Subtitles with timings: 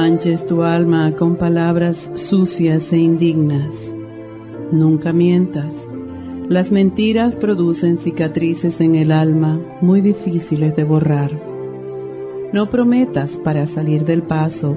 [0.00, 3.74] Manches tu alma con palabras sucias e indignas.
[4.72, 5.74] Nunca mientas.
[6.48, 11.32] Las mentiras producen cicatrices en el alma muy difíciles de borrar.
[12.54, 14.74] No prometas para salir del paso.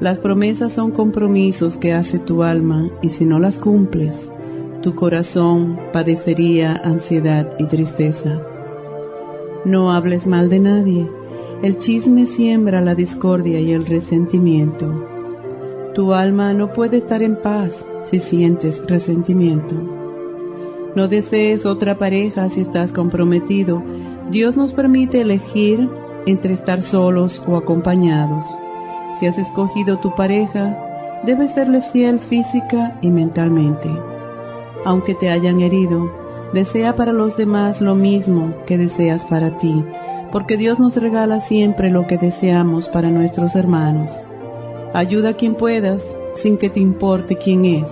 [0.00, 4.30] Las promesas son compromisos que hace tu alma y si no las cumples,
[4.82, 8.42] tu corazón padecería ansiedad y tristeza.
[9.64, 11.17] No hables mal de nadie
[11.60, 14.92] el chisme siembra la discordia y el resentimiento.
[15.92, 19.74] Tu alma no puede estar en paz si sientes resentimiento.
[20.94, 23.82] No desees otra pareja si estás comprometido.
[24.30, 25.88] Dios nos permite elegir
[26.26, 28.44] entre estar solos o acompañados.
[29.18, 33.90] Si has escogido tu pareja, debes serle fiel física y mentalmente.
[34.84, 36.08] Aunque te hayan herido,
[36.52, 39.84] desea para los demás lo mismo que deseas para ti
[40.32, 44.10] porque Dios nos regala siempre lo que deseamos para nuestros hermanos.
[44.94, 47.88] Ayuda a quien puedas sin que te importe quién es.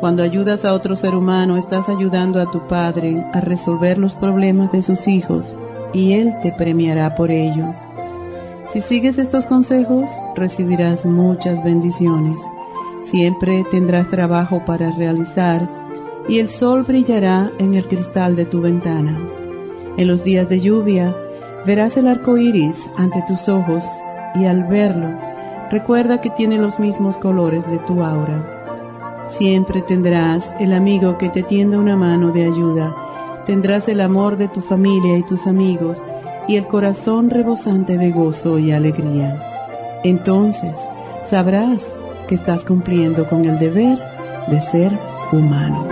[0.00, 4.72] Cuando ayudas a otro ser humano, estás ayudando a tu Padre a resolver los problemas
[4.72, 5.54] de sus hijos
[5.92, 7.72] y Él te premiará por ello.
[8.66, 12.40] Si sigues estos consejos, recibirás muchas bendiciones.
[13.02, 15.68] Siempre tendrás trabajo para realizar
[16.28, 19.18] y el sol brillará en el cristal de tu ventana.
[19.96, 21.14] En los días de lluvia,
[21.64, 23.84] Verás el arco iris ante tus ojos
[24.34, 25.16] y al verlo,
[25.70, 29.28] recuerda que tiene los mismos colores de tu aura.
[29.28, 32.94] Siempre tendrás el amigo que te tienda una mano de ayuda,
[33.46, 36.02] tendrás el amor de tu familia y tus amigos
[36.48, 40.00] y el corazón rebosante de gozo y alegría.
[40.02, 40.76] Entonces
[41.24, 41.84] sabrás
[42.26, 43.98] que estás cumpliendo con el deber
[44.48, 44.90] de ser
[45.30, 45.91] humano.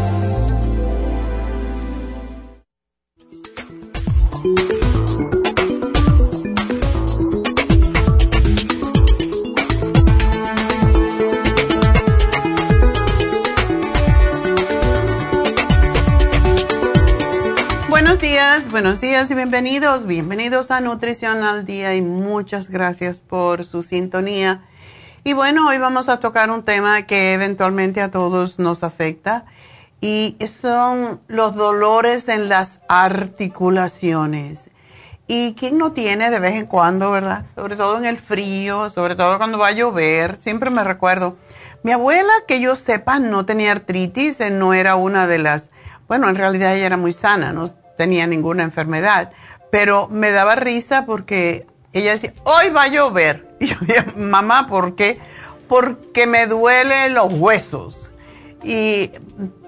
[19.21, 20.05] Días y bienvenidos.
[20.07, 24.65] Bienvenidos a Nutrición al Día y muchas gracias por su sintonía.
[25.23, 29.45] Y bueno, hoy vamos a tocar un tema que eventualmente a todos nos afecta
[29.99, 34.71] y son los dolores en las articulaciones.
[35.27, 37.45] ¿Y quién no tiene de vez en cuando, verdad?
[37.53, 40.41] Sobre todo en el frío, sobre todo cuando va a llover.
[40.41, 41.37] Siempre me recuerdo.
[41.83, 45.69] Mi abuela, que yo sepa, no tenía artritis, eh, no era una de las...
[46.07, 49.31] Bueno, en realidad ella era muy sana, no tenía ninguna enfermedad,
[49.69, 53.47] pero me daba risa porque ella decía, hoy va a llover.
[53.59, 55.19] Y yo decía, mamá, ¿por qué?
[55.67, 58.11] Porque me duelen los huesos.
[58.63, 59.11] Y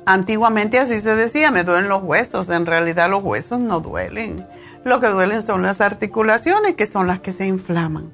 [0.07, 2.49] antiguamente así se decía, me duelen los huesos.
[2.49, 4.47] En realidad los huesos no duelen.
[4.83, 8.11] lo que duelen son las articulaciones, que son las que se inflaman.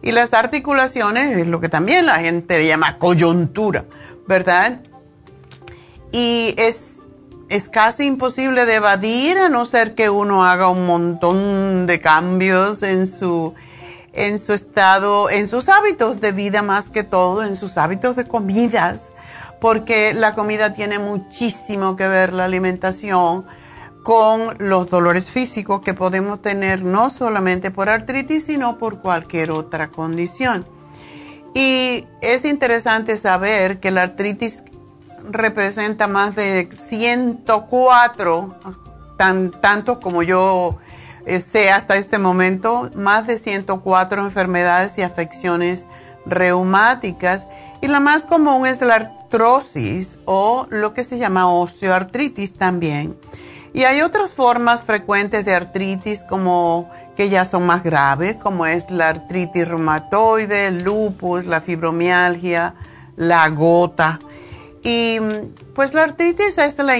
[0.00, 3.84] Y las articulaciones es lo que también la gente llama coyuntura,
[4.28, 4.80] ¿verdad?
[6.12, 6.95] Y es,
[7.48, 12.82] es casi imposible de evadir a no ser que uno haga un montón de cambios
[12.82, 13.54] en su,
[14.12, 18.26] en su estado, en sus hábitos de vida más que todo, en sus hábitos de
[18.26, 19.12] comidas,
[19.60, 23.46] porque la comida tiene muchísimo que ver, la alimentación,
[24.02, 29.88] con los dolores físicos que podemos tener no solamente por artritis, sino por cualquier otra
[29.88, 30.64] condición.
[31.54, 34.62] Y es interesante saber que la artritis
[35.30, 38.56] representa más de 104,
[39.16, 40.78] tan, tantos como yo
[41.26, 45.86] eh, sé hasta este momento, más de 104 enfermedades y afecciones
[46.24, 47.46] reumáticas.
[47.80, 53.16] Y la más común es la artrosis o lo que se llama osteoartritis también.
[53.74, 58.90] Y hay otras formas frecuentes de artritis como que ya son más graves, como es
[58.90, 62.74] la artritis reumatoide, el lupus, la fibromialgia,
[63.16, 64.18] la gota.
[64.88, 65.18] Y
[65.74, 66.96] pues la artritis es la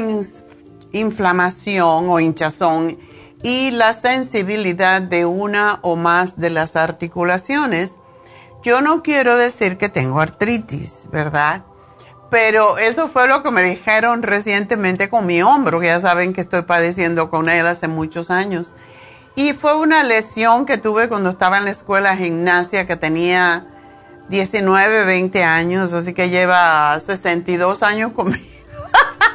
[0.91, 2.99] inflamación o hinchazón
[3.45, 7.95] y la sensibilidad de una o más de las articulaciones.
[8.65, 11.63] Yo no quiero decir que tengo artritis, ¿verdad?
[12.29, 16.41] Pero eso fue lo que me dijeron recientemente con mi hombro, que ya saben que
[16.41, 18.75] estoy padeciendo con él hace muchos años.
[19.37, 23.76] Y fue una lesión que tuve cuando estaba en la escuela de gimnasia, que tenía
[24.29, 28.45] 19, 20 años, así que lleva 62 años conmigo.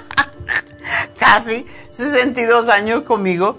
[1.20, 3.58] Casi 62 años conmigo.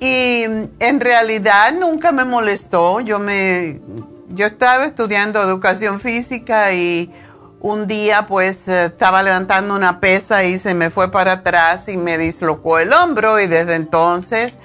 [0.00, 3.00] Y en realidad nunca me molestó.
[3.00, 3.80] Yo me
[4.28, 7.12] yo estaba estudiando educación física y
[7.60, 11.96] un día pues eh, estaba levantando una pesa y se me fue para atrás y
[11.96, 14.58] me dislocó el hombro y desde entonces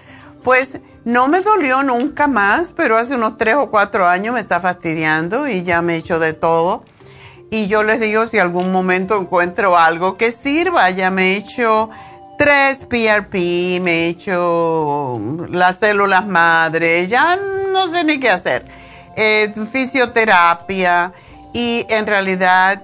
[0.43, 4.59] pues no me dolió nunca más, pero hace unos tres o cuatro años me está
[4.59, 6.83] fastidiando y ya me he hecho de todo.
[7.51, 11.89] Y yo les digo si algún momento encuentro algo que sirva, ya me he hecho
[12.37, 15.19] tres PRP, me he hecho
[15.49, 17.37] las células madre, ya
[17.71, 18.65] no sé ni qué hacer.
[19.15, 21.11] Eh, fisioterapia
[21.53, 22.83] y en realidad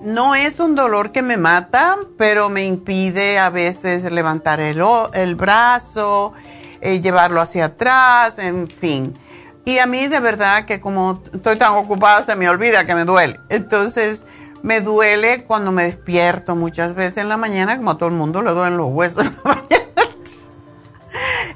[0.00, 4.82] no es un dolor que me mata, pero me impide a veces levantar el,
[5.14, 6.32] el brazo,
[6.80, 9.18] eh, llevarlo hacia atrás, en fin.
[9.64, 13.04] Y a mí de verdad que como estoy tan ocupada se me olvida que me
[13.04, 13.38] duele.
[13.48, 14.24] Entonces
[14.62, 18.42] me duele cuando me despierto muchas veces en la mañana, como a todo el mundo
[18.42, 20.14] le duelen los huesos en la mañana.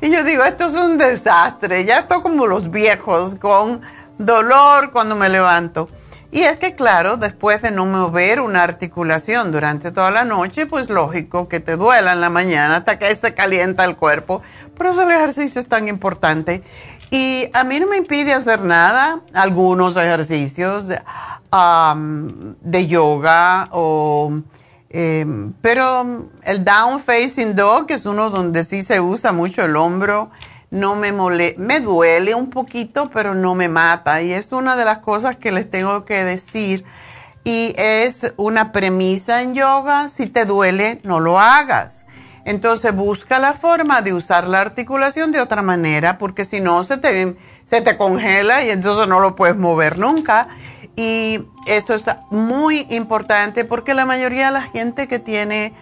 [0.01, 3.81] Y yo digo, esto es un desastre, ya estoy como los viejos, con
[4.19, 5.89] dolor cuando me levanto.
[6.33, 10.89] Y es que, claro, después de no mover una articulación durante toda la noche, pues
[10.89, 14.41] lógico que te duela en la mañana hasta que se calienta el cuerpo.
[14.75, 16.63] Por eso el ejercicio es tan importante.
[17.11, 24.41] Y a mí no me impide hacer nada, algunos ejercicios de yoga o...
[24.95, 29.75] Em, pero el down facing dog, que es uno donde sí se usa mucho el
[29.77, 30.31] hombro,
[30.73, 34.23] no me mole me duele un poquito, pero no me mata.
[34.23, 36.85] Y es una de las cosas que les tengo que decir.
[37.45, 42.07] Y es una premisa en yoga, si te duele, no lo hagas.
[42.45, 46.97] Entonces busca la forma de usar la articulación de otra manera, porque si no se
[46.97, 50.49] te, se te congela y entonces no lo puedes mover nunca.
[50.97, 55.75] Y eso es muy importante porque la mayoría de la gente que tiene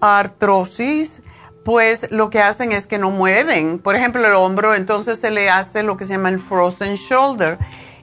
[0.00, 1.22] artrosis,
[1.66, 3.80] pues lo que hacen es que no mueven.
[3.80, 7.58] Por ejemplo, el hombro, entonces se le hace lo que se llama el frozen shoulder.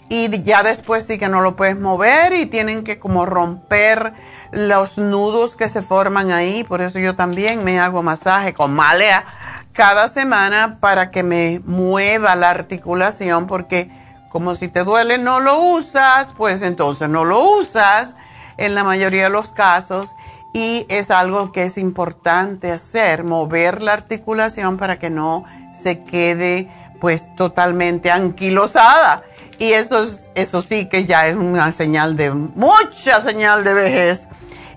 [0.10, 4.12] Y ya después sí que no lo puedes mover y tienen que como romper
[4.52, 6.66] los nudos que se forman ahí.
[6.66, 9.24] Por eso yo también me hago masaje con malea
[9.72, 13.90] cada semana para que me mueva la articulación porque
[14.28, 18.14] como si te duele no lo usas, pues entonces no lo usas
[18.58, 20.18] en la mayoría de los casos
[20.54, 26.70] y es algo que es importante hacer, mover la articulación para que no se quede
[27.02, 29.24] pues totalmente anquilosada.
[29.58, 34.28] Y eso, es, eso sí que ya es una señal de, mucha señal de vejez.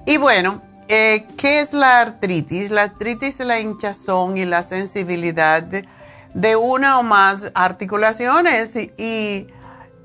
[0.06, 2.70] Y bueno, eh, ¿qué es la artritis?
[2.70, 9.48] La artritis es la hinchazón y la sensibilidad de, una o más articulaciones y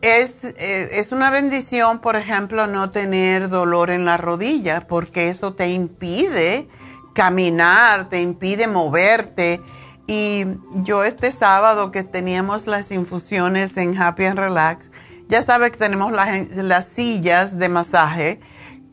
[0.01, 5.53] es, eh, es, una bendición, por ejemplo, no tener dolor en la rodilla, porque eso
[5.53, 6.67] te impide
[7.13, 9.61] caminar, te impide moverte.
[10.07, 10.45] Y
[10.83, 14.91] yo este sábado que teníamos las infusiones en Happy and Relax,
[15.29, 18.39] ya sabe que tenemos las, las sillas de masaje,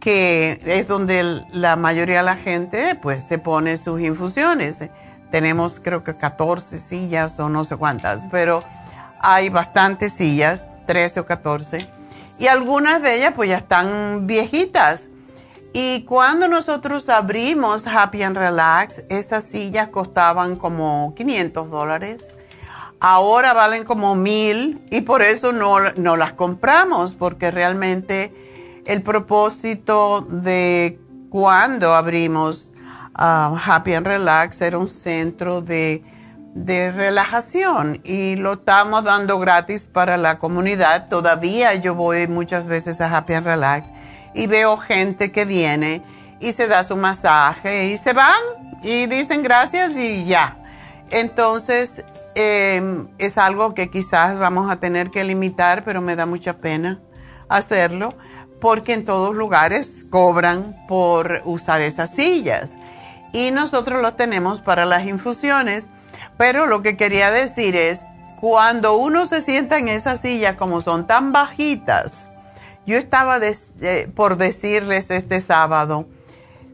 [0.00, 4.78] que es donde la mayoría de la gente pues se pone sus infusiones.
[5.32, 8.62] tenemos creo que 14 sillas o no sé cuántas, pero
[9.20, 11.86] hay bastantes sillas, 13 o 14,
[12.38, 15.10] y algunas de ellas pues ya están viejitas.
[15.74, 22.30] Y cuando nosotros abrimos Happy and Relax, esas sillas costaban como 500 dólares.
[23.00, 28.32] Ahora valen como mil y por eso no, no las compramos, porque realmente
[28.86, 32.72] el propósito de cuando abrimos
[33.18, 36.02] uh, Happy and Relax era un centro de,
[36.54, 41.08] de relajación y lo estamos dando gratis para la comunidad.
[41.08, 43.88] Todavía yo voy muchas veces a Happy and Relax
[44.34, 46.02] y veo gente que viene
[46.40, 48.40] y se da su masaje y se van
[48.82, 50.56] y dicen gracias y ya.
[51.10, 56.54] Entonces em, es algo que quizás vamos a tener que limitar, pero me da mucha
[56.54, 57.00] pena
[57.48, 58.10] hacerlo
[58.60, 62.76] porque en todos lugares cobran por usar esas sillas
[63.32, 65.88] y nosotros lo tenemos para las infusiones.
[66.38, 68.06] Pero lo que quería decir es,
[68.40, 72.28] cuando uno se sienta en esa silla como son tan bajitas,
[72.86, 76.06] yo estaba eh, por decirles este sábado,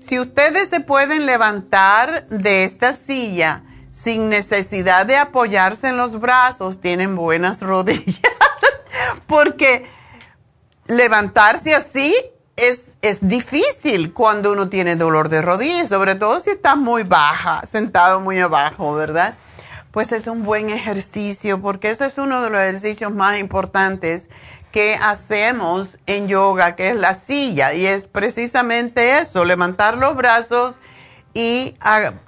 [0.01, 6.81] si ustedes se pueden levantar de esta silla sin necesidad de apoyarse en los brazos,
[6.81, 8.21] tienen buenas rodillas,
[9.27, 9.87] porque
[10.87, 12.15] levantarse así
[12.57, 17.63] es, es difícil cuando uno tiene dolor de rodillas, sobre todo si está muy baja,
[17.67, 19.35] sentado muy abajo, ¿verdad?
[19.95, 24.29] Pues es un buen ejercicio porque ese es uno de los ejercicios más importantes
[24.73, 30.81] que hacemos en yoga, que es la silla, y es precisamente eso, levantar los brazos
[31.33, 31.77] y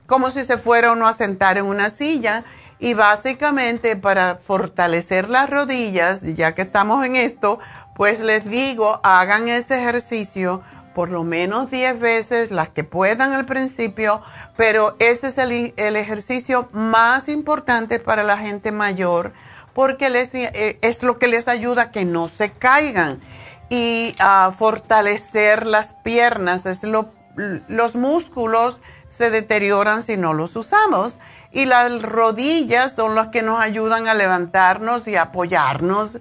[0.07, 2.45] como si se fuera uno a sentar en una silla.
[2.79, 7.59] Y básicamente para fortalecer las rodillas, ya que estamos en esto,
[7.97, 10.63] pues les digo, hagan ese ejercicio
[10.97, 14.23] por lo menos 10 veces, las que puedan al principio,
[14.57, 19.35] pero ese es el, ejercicio más importante para la gente mayor
[19.75, 23.21] porque les, eh, es lo que les ayuda a que no se caigan
[23.69, 26.65] y a fortalecer las piernas.
[26.65, 31.19] Es los músculos se deterioran si no los usamos
[31.53, 36.21] y las rodillas son las que nos ayudan a levantarnos y apoyarnos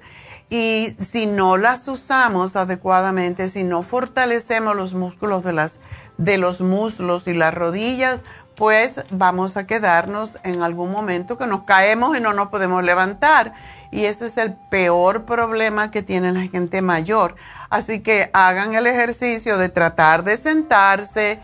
[0.55, 5.81] y si no las usamos adecuadamente, si no fortalecemos los músculos de, las,
[6.17, 8.23] de los muslos y las rodillas,
[8.55, 13.53] pues vamos a quedarnos en algún momento que nos caemos y no nos podemos levantar.
[13.91, 17.35] Y ese es el peor problema que tiene la gente mayor.
[17.69, 21.37] Así que hagan el ejercicio de tratar de sentarse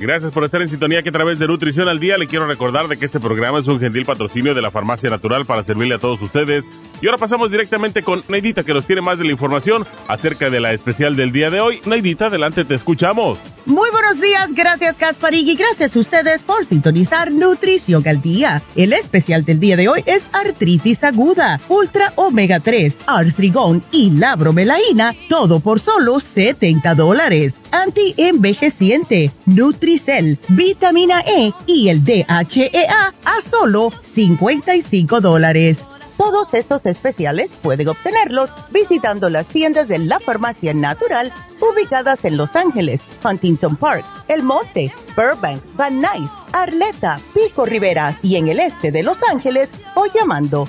[0.00, 2.86] Gracias por estar en sintonía que a través de Nutrición al Día le quiero recordar
[2.86, 5.98] de que este programa es un gentil patrocinio de la Farmacia Natural para servirle a
[5.98, 6.66] todos ustedes.
[7.00, 10.60] Y ahora pasamos directamente con Neidita que nos tiene más de la información acerca de
[10.60, 11.80] la especial del día de hoy.
[11.84, 13.40] Neidita, adelante, te escuchamos.
[13.66, 18.62] Muy buenos días, gracias Casparig y gracias a ustedes por sintonizar Nutrición al Día.
[18.76, 24.36] El especial del día de hoy es artritis aguda, ultra omega 3, artrigón y la
[24.36, 27.54] bromelaína, todo por solo 70 dólares.
[27.70, 29.32] Anti-envejeciente,
[29.88, 35.78] Nutricel, vitamina E y el DHEA a solo 55 dólares.
[36.18, 42.54] Todos estos especiales pueden obtenerlos visitando las tiendas de la Farmacia Natural ubicadas en Los
[42.54, 48.92] Ángeles, Huntington Park, El Monte, Burbank, Van Nuys, Arleta, Pico Rivera y en el este
[48.92, 50.68] de Los Ángeles o llamando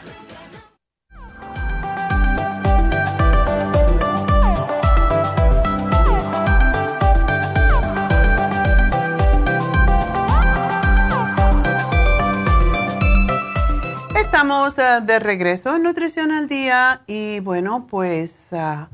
[14.31, 18.87] Estamos eh, de regreso en Nutrición al Día y bueno, pues ah,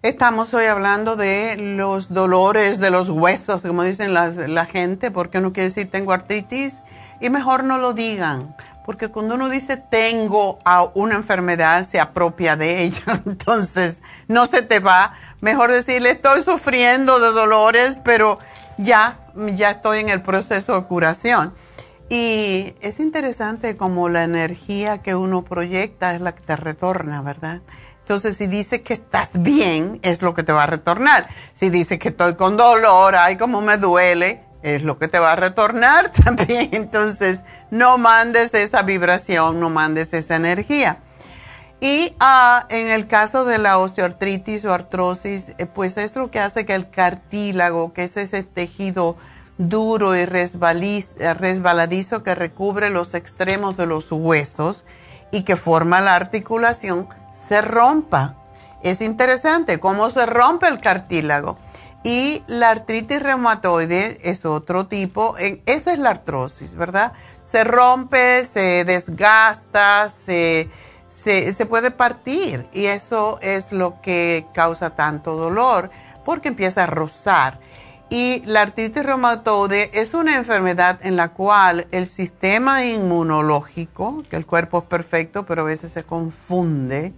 [0.00, 5.52] estamos hoy hablando de los dolores de los huesos, como dicen la gente, porque uno
[5.52, 6.78] quiere decir tengo artritis
[7.20, 8.56] y mejor no lo digan,
[8.86, 14.62] porque cuando uno dice tengo a una enfermedad se apropia de ella, entonces no se
[14.62, 18.38] te va, mejor decirle estoy sufriendo de dolores, pero
[18.78, 19.18] ya,
[19.54, 21.52] ya estoy en el proceso de curación.
[22.08, 27.60] Y es interesante como la energía que uno proyecta es la que te retorna, ¿verdad?
[28.00, 31.28] Entonces, si dice que estás bien, es lo que te va a retornar.
[31.52, 35.32] Si dice que estoy con dolor, ay, como me duele, es lo que te va
[35.32, 36.70] a retornar también.
[36.72, 41.00] Entonces, no mandes esa vibración, no mandes esa energía.
[41.80, 46.40] Y ah, en el caso de la osteoartritis o artrosis, eh, pues es lo que
[46.40, 49.16] hace que el cartílago, que es ese tejido
[49.58, 54.84] duro y resbaladizo que recubre los extremos de los huesos
[55.30, 58.36] y que forma la articulación, se rompa.
[58.82, 61.58] Es interesante cómo se rompe el cartílago.
[62.04, 65.34] Y la artritis reumatoide es otro tipo,
[65.66, 67.12] esa es la artrosis, ¿verdad?
[67.44, 70.70] Se rompe, se desgasta, se,
[71.08, 75.90] se puede partir y eso es lo que causa tanto dolor
[76.24, 77.58] porque empieza a rozar.
[78.10, 84.46] Y la artritis reumatoide es una enfermedad en la cual el sistema inmunológico, que el
[84.46, 87.12] cuerpo es perfecto, pero a veces se confunde,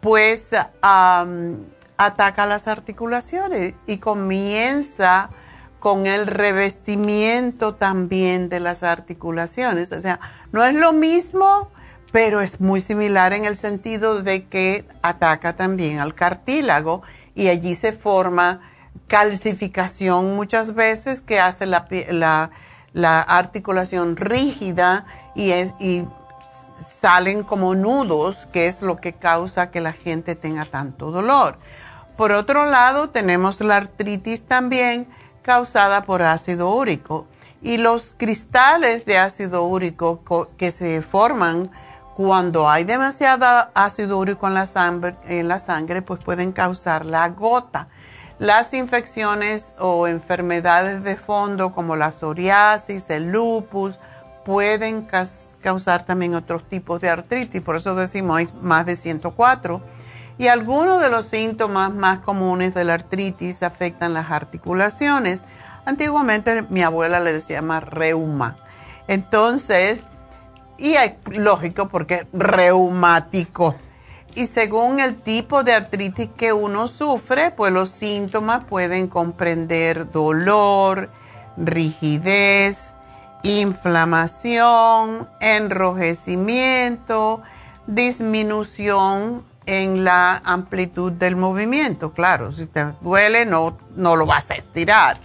[0.00, 0.50] pues
[0.82, 5.30] ataca las articulaciones y comienza
[5.78, 9.92] con el revestimiento también de las articulaciones.
[9.92, 10.18] O sea,
[10.50, 11.70] no es lo mismo,
[12.10, 17.02] pero es muy similar en el sentido de que ataca también al cartílago
[17.36, 18.60] y allí se forma
[19.06, 21.86] calcificación muchas veces que hace la,
[22.92, 26.04] la, articulación rígida y,
[26.86, 31.58] salen como nudos, que es lo que causa que la gente tenga tanto dolor.
[32.16, 35.08] Por otro lado, tenemos la artritis también
[35.42, 37.26] causada por ácido úrico
[37.62, 40.22] y los cristales de ácido úrico
[40.56, 41.70] que se forman
[42.14, 44.54] cuando hay demasiado ácido úrico en
[45.48, 47.88] la sangre pues pueden causar la gota
[48.38, 53.98] las infecciones o enfermedades de fondo como la psoriasis, el lupus,
[54.44, 55.08] pueden
[55.60, 59.80] causar también otros tipos de artritis, por eso decimos hay más de 104.
[60.38, 65.42] Y algunos de los síntomas más comunes de la artritis afectan las articulaciones.
[65.86, 68.56] Antiguamente mi abuela le decía más reuma.
[69.08, 70.00] Entonces,
[70.76, 73.76] y es lógico porque reumático.
[74.36, 81.08] Y según el tipo de artritis que uno sufre, pues los síntomas pueden comprender dolor,
[81.56, 82.92] rigidez,
[83.42, 87.40] inflamación, enrojecimiento,
[87.86, 92.12] disminución en la amplitud del movimiento.
[92.12, 95.16] Claro, si te duele no, no lo vas a estirar.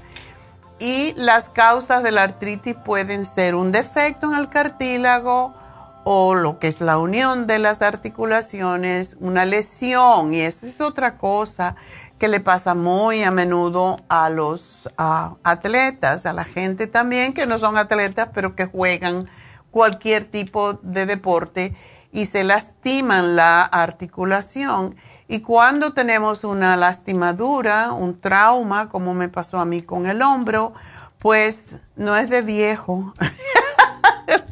[0.79, 5.53] Y las causas de la artritis pueden ser un defecto en el cartílago
[6.03, 10.33] o lo que es la unión de las articulaciones, una lesión.
[10.33, 11.75] Y esa es otra cosa
[12.17, 17.57] que le pasa muy a menudo a los atletas, a la gente también que no
[17.57, 19.27] son atletas, pero que juegan
[19.71, 21.75] cualquier tipo de deporte
[22.11, 24.95] y se lastiman la articulación.
[25.27, 30.73] Y cuando tenemos una lastimadura, un trauma, como me pasó a mí con el hombro,
[31.19, 33.13] pues no es de viejo,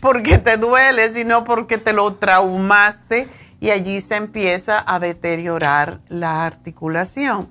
[0.00, 3.28] porque te duele, sino porque te lo traumaste
[3.60, 7.48] y allí se empieza a deteriorar la articulación.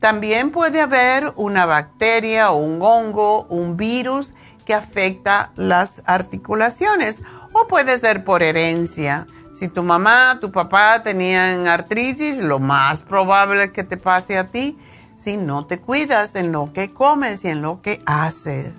[0.00, 4.32] También puede haber una bacteria o un hongo, un virus
[4.64, 7.20] que afecta las articulaciones
[7.52, 9.26] o puede ser por herencia.
[9.52, 14.46] Si tu mamá, tu papá tenían artritis, lo más probable es que te pase a
[14.46, 14.78] ti
[15.16, 18.72] si no te cuidas en lo que comes y en lo que haces.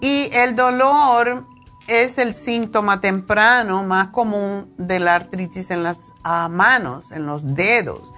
[0.00, 1.46] Y el dolor
[1.88, 6.12] es el síntoma temprano más común de la artritis en las
[6.50, 8.12] manos, en los dedos.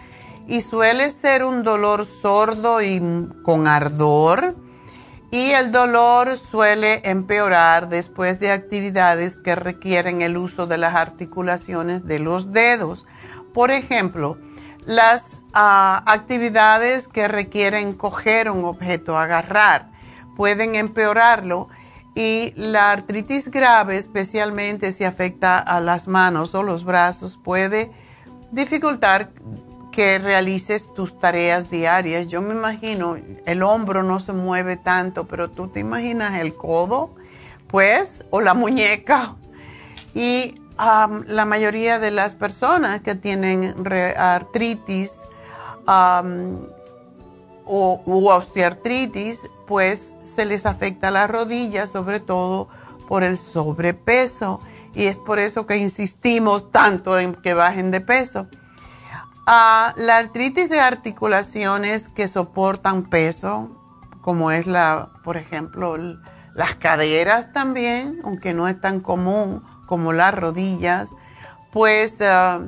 [0.46, 3.00] Y suele ser un dolor sordo y
[3.44, 4.56] con ardor
[5.32, 12.04] y el dolor suele empeorar después de actividades que requieren el uso de las articulaciones
[12.04, 13.06] de los dedos.
[13.54, 14.38] Por ejemplo,
[14.84, 19.92] las actividades que requieren coger un objeto, agarrar,
[20.36, 21.68] pueden empeorarlo
[22.14, 27.90] y la artritis grave, especialmente si afecta a las manos o los brazos, puede
[28.50, 29.30] dificultar
[29.92, 32.28] que realices tus tareas diarias.
[32.28, 37.14] Yo me imagino, el hombro no se mueve tanto, pero tú te imaginas el codo,
[37.68, 39.36] pues, o la muñeca.
[40.14, 43.74] Y la mayoría de las personas que tienen
[44.16, 45.20] artritis
[47.72, 52.68] o osteoartritis, pues se les afecta la rodilla, sobre todo
[53.08, 54.60] por el sobrepeso.
[54.94, 58.46] Y es por eso que insistimos tanto en que bajen de peso
[59.96, 63.70] la artritis de articulaciones que soportan peso,
[64.20, 65.96] como es la, por ejemplo,
[66.54, 71.10] las caderas también, aunque no es tan común como las rodillas,
[71.72, 72.60] pues ah,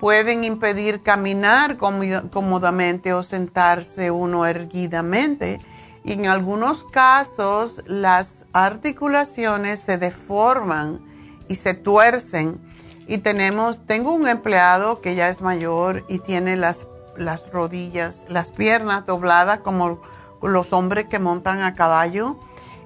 [0.00, 5.60] pueden impedir caminar cómodamente o sentarse uno erguidamente.
[6.02, 11.00] Y en algunos casos las articulaciones se deforman
[11.48, 12.58] y se tuercen
[13.06, 16.86] y tenemos, tengo un empleado que ya es mayor y tiene las,
[17.16, 20.00] las rodillas, las piernas dobladas como
[20.40, 22.38] los hombres que montan a caballo.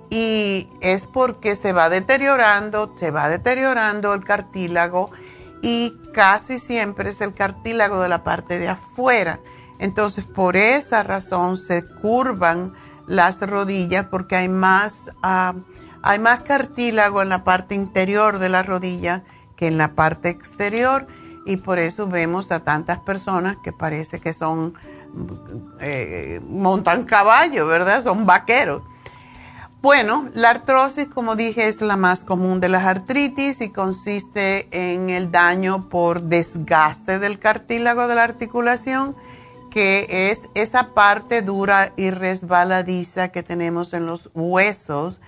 [0.08, 5.10] Y es porque se va deteriorando, se va deteriorando el cartílago
[5.60, 9.40] y casi siempre es el cartílago de la parte de afuera.
[9.78, 12.72] Entonces, por esa razón se curvan
[13.06, 15.54] las rodillas porque hay más, ah,
[16.02, 19.24] hay más cartílago en la parte interior de la rodilla
[19.56, 21.06] que en la parte exterior
[21.44, 24.74] y por eso vemos a tantas personas que parece que son,
[25.80, 28.02] eh, montan caballo, ¿verdad?
[28.02, 28.82] Son vaqueros.
[29.84, 35.10] Bueno, la artrosis, como dije, es la más común de las artritis y consiste en
[35.10, 39.14] el daño por desgaste del cartílago de la articulación,
[39.70, 45.20] que es esa parte dura y resbaladiza que tenemos en los huesos.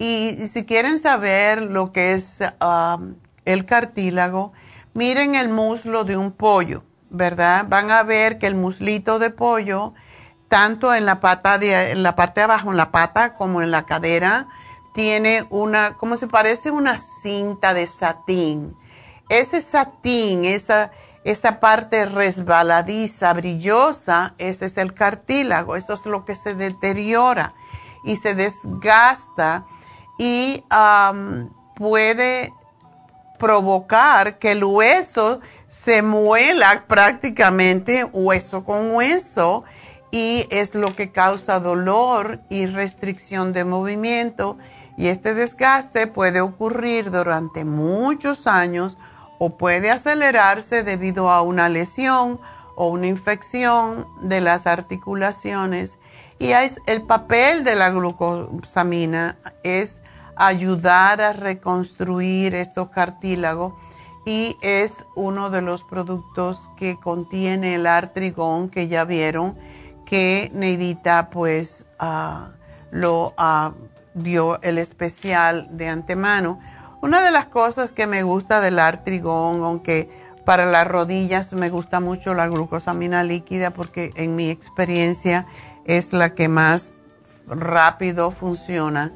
[0.00, 4.52] Y si quieren saber lo que es um, el cartílago,
[4.94, 7.66] miren el muslo de un pollo, ¿verdad?
[7.68, 9.94] Van a ver que el muslito de pollo,
[10.52, 13.70] tanto en la pata de, en la parte de abajo, en la pata como en
[13.70, 14.48] la cadera,
[14.92, 18.76] tiene una, como se parece una cinta de satín.
[19.30, 20.90] Ese satín, esa,
[21.24, 27.54] esa parte resbaladiza, brillosa, ese es el cartílago, eso es lo que se deteriora
[28.04, 29.64] y se desgasta
[30.18, 30.62] y
[31.76, 32.52] puede
[33.38, 39.64] provocar que el hueso se muela prácticamente hueso con hueso
[40.12, 44.58] y es lo que causa dolor y restricción de movimiento.
[44.98, 48.98] Y este desgaste puede ocurrir durante muchos años
[49.38, 52.38] o puede acelerarse debido a una lesión
[52.76, 55.96] o una infección de las articulaciones.
[56.38, 56.52] Y
[56.86, 60.02] el papel de la glucosamina es
[60.36, 63.72] ayudar a reconstruir estos cartílagos
[64.26, 69.56] y es uno de los productos que contiene el artrigón que ya vieron
[70.12, 72.50] que Neidita pues ah,
[72.90, 73.72] lo ah,
[74.12, 76.60] dio el especial de antemano.
[77.00, 80.10] Una de las cosas que me gusta del artrigón, aunque
[80.44, 85.46] para las rodillas me gusta mucho la glucosamina líquida porque en mi experiencia
[85.86, 86.92] es la que más
[87.46, 89.12] rápido funciona.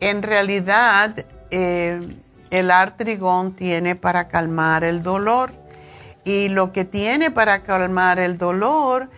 [0.00, 2.06] En realidad, eh,
[2.50, 5.52] el artrigón tiene para calmar el dolor
[6.22, 9.08] y lo que tiene para calmar el dolor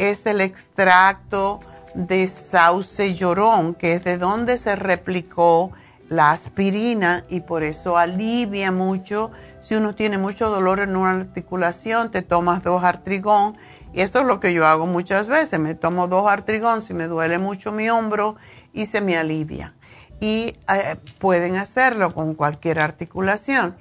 [0.00, 1.60] es el extracto
[1.94, 5.72] de sauce llorón, que es de donde se replicó
[6.08, 9.30] la aspirina y por eso alivia mucho.
[9.60, 13.56] Si uno tiene mucho dolor en una articulación, te tomas dos artrigón
[13.92, 15.60] y eso es lo que yo hago muchas veces.
[15.60, 18.36] Me tomo dos artrigón si me duele mucho mi hombro
[18.72, 19.74] y se me alivia.
[20.18, 23.76] Y eh, pueden hacerlo con cualquier articulación.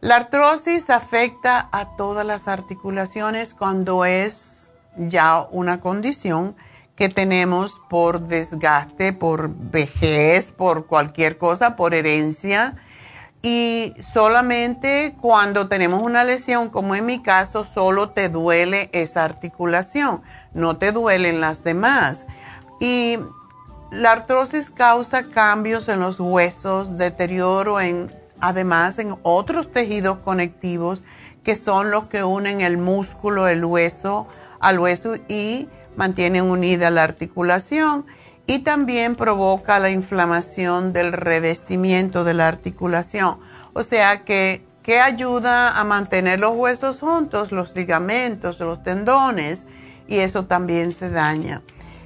[0.00, 4.63] La artrosis afecta a todas las articulaciones cuando es
[4.96, 6.54] ya una condición
[6.96, 12.76] que tenemos por desgaste, por vejez, por cualquier cosa, por herencia
[13.46, 20.22] y solamente cuando tenemos una lesión, como en mi caso, solo te duele esa articulación,
[20.54, 22.24] no te duelen las demás.
[22.80, 23.18] Y
[23.90, 31.02] la artrosis causa cambios en los huesos, deterioro en, además en otros tejidos conectivos
[31.42, 34.26] que son los que unen el músculo, el hueso
[34.64, 38.06] al hueso y mantienen unida la articulación
[38.46, 43.38] y también provoca la inflamación del revestimiento de la articulación.
[43.72, 49.66] O sea que, que ayuda a mantener los huesos juntos, los ligamentos, los tendones,
[50.06, 51.62] y eso también se daña.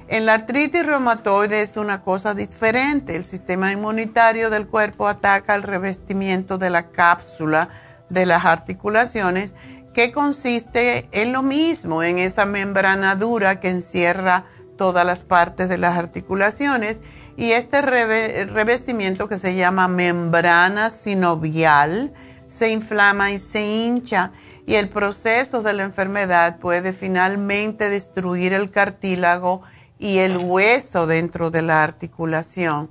[0.07, 3.15] En la artritis reumatoide es una cosa diferente.
[3.15, 7.69] El sistema inmunitario del cuerpo ataca el revestimiento de la cápsula
[8.09, 9.53] de las articulaciones,
[9.99, 14.45] que consiste en lo mismo, en esa membrana dura que encierra
[14.77, 17.01] todas las partes de las articulaciones
[17.35, 22.13] y este revestimiento que se llama membrana sinovial
[22.47, 24.31] se inflama y se hincha
[24.65, 29.63] y el proceso de la enfermedad puede finalmente destruir el cartílago
[29.97, 32.89] y el hueso dentro de la articulación.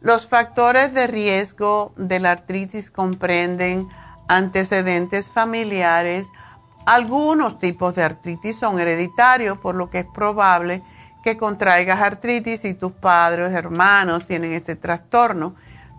[0.00, 3.90] Los factores de riesgo de la artritis comprenden
[4.30, 6.30] antecedentes familiares.
[6.86, 10.82] Algunos tipos de artritis son hereditarios, por lo que es probable
[11.22, 15.54] que contraigas artritis y tus padres, hermanos tienen este trastorno.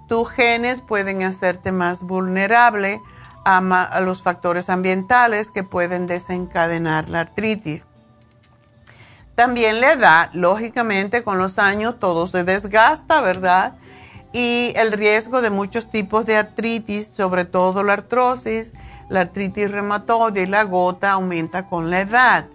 [0.08, 3.00] Tus genes pueden hacerte más vulnerable
[3.46, 7.86] a, los factores ambientales que pueden desencadenar la artritis.
[9.36, 13.76] También la edad, lógicamente con los años todo se desgasta, ¿verdad?
[14.34, 18.74] Y el riesgo de muchos tipos de artritis, sobre todo la artrosis,
[19.10, 22.46] la artritis reumatoide y la gota aumenta con la edad.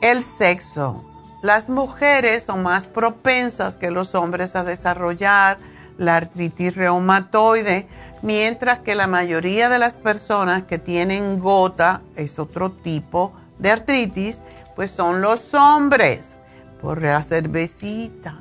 [0.00, 1.04] El sexo,
[1.42, 5.58] las mujeres son más propensas que los hombres a desarrollar
[5.98, 7.86] la artritis reumatoide,
[8.22, 14.40] mientras que la mayoría de las personas que tienen gota, es otro tipo de artritis,
[14.74, 16.36] pues son los hombres,
[16.80, 18.38] por la cervecita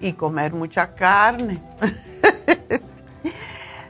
[0.00, 1.62] y comer mucha carne.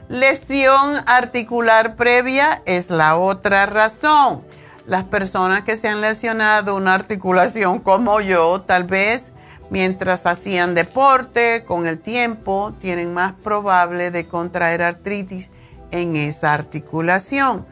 [0.09, 4.43] Lesión articular previa es la otra razón
[4.87, 9.31] las personas que se han lesionado una articulación como yo, tal vez
[9.69, 15.49] mientras hacían deporte, con el tiempo, tienen más probable de contraer artritis
[15.91, 17.65] en esa articulación.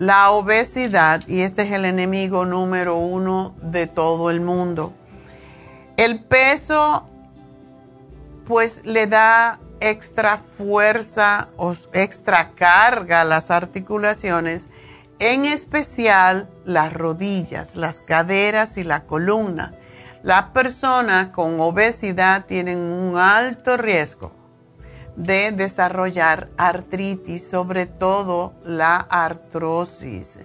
[0.00, 4.92] La obesidad, y este es el enemigo número uno de todo el mundo.
[5.96, 7.08] El peso,
[8.46, 14.68] pues le da extra fuerza o extra carga a las articulaciones
[15.18, 19.74] en especial las rodillas, las caderas y la columna.
[20.22, 24.32] Las personas con obesidad tienen un alto riesgo
[25.16, 30.38] de desarrollar artritis, sobre todo la artrosis.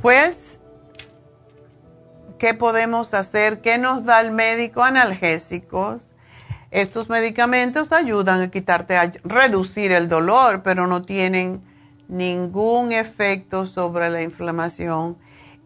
[0.00, 0.60] pues,
[2.38, 3.60] ¿qué podemos hacer?
[3.60, 4.82] ¿Qué nos da el médico?
[4.82, 6.10] Analgésicos.
[6.70, 11.62] Estos medicamentos ayudan a quitarte, a reducir el dolor, pero no tienen
[12.08, 15.16] ningún efecto sobre la inflamación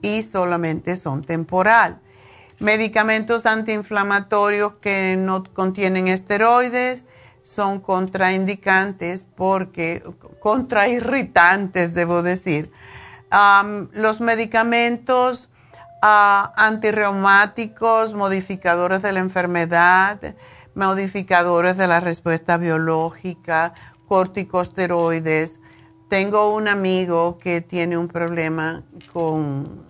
[0.03, 2.01] y solamente son temporal.
[2.59, 7.07] Medicamentos antiinflamatorios que no contienen esteroides
[7.43, 10.03] son contraindicantes porque,
[10.41, 12.71] contrairritantes debo decir.
[13.93, 15.50] los medicamentos
[16.03, 20.35] antirreumáticos, modificadores de la enfermedad,
[20.75, 23.75] modificadores de la respuesta biológica,
[24.09, 25.61] corticosteroides,
[26.09, 28.83] tengo un amigo que tiene un problema
[29.13, 29.85] con,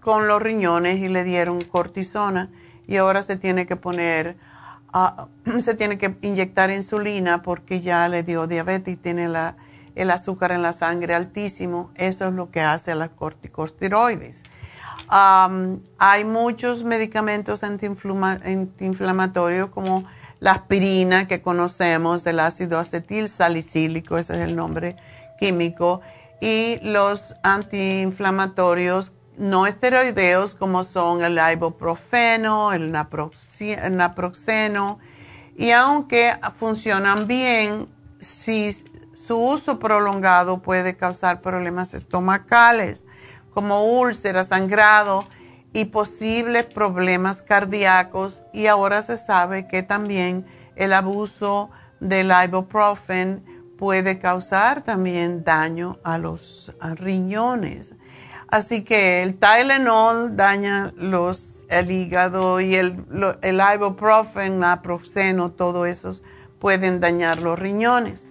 [0.00, 2.50] con los riñones y le dieron cortisona
[2.86, 4.36] y ahora se tiene que poner,
[5.58, 9.56] se tiene que inyectar insulina porque ya le dio diabetes y tiene la,
[9.94, 11.90] el azúcar en la sangre altísimo.
[11.94, 14.42] Eso es lo que hace las corticosteroides.
[15.08, 20.04] hay muchos medicamentos antiinflamatorios como
[20.40, 24.96] la aspirina que conocemos, el ácido acetil salicílico, ese es el nombre
[25.38, 26.02] químico,
[26.40, 34.98] y los antiinflamatorios no esteroideos como son el ibuprofeno, el naproxeno,
[35.56, 38.84] y aunque funcionan bien, si
[39.26, 43.04] su uso prolongado puede causar problemas estomacales
[43.54, 45.24] como úlceras, sangrado
[45.72, 48.42] y posibles problemas cardíacos.
[48.52, 50.44] Y ahora se sabe que también
[50.76, 53.44] el abuso del ibuprofen
[53.78, 57.94] puede causar también daño a los riñones.
[58.48, 63.04] Así que el Tylenol daña los, el hígado y el,
[63.40, 66.14] el ibuprofen, naproxeno, todo eso
[66.58, 68.26] pueden dañar los riñones.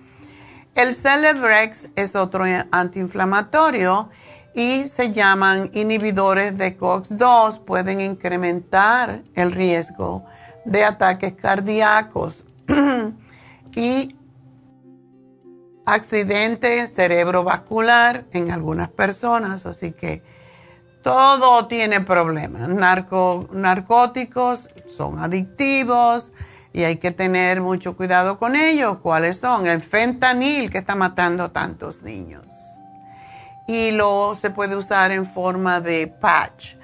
[0.75, 4.09] El Celebrex es otro antiinflamatorio
[4.55, 7.59] y se llaman inhibidores de COX-2.
[7.59, 10.25] Pueden incrementar el riesgo
[10.65, 12.45] de ataques cardíacos
[13.75, 14.15] y
[15.85, 20.23] accidente cerebrovascular en algunas personas, así que
[21.03, 22.67] todo tiene problemas.
[23.51, 26.31] narcóticos son adictivos
[26.73, 28.97] y hay que tener mucho cuidado con ellos.
[29.01, 29.67] ¿Cuáles son?
[29.67, 32.45] El fentanil que está matando a tantos niños.
[33.67, 36.75] Y lo se puede usar en forma de patch.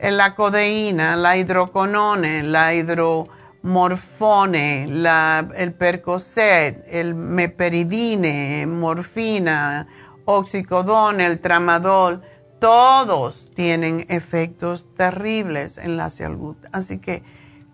[0.00, 3.28] La codeína, la hidroconone, la hidro
[3.62, 9.86] morfone, el percocet, el meperidine, morfina,
[10.26, 12.22] oxicodona, el tramadol,
[12.60, 16.56] todos tienen efectos terribles en la salud.
[16.72, 17.22] Así que,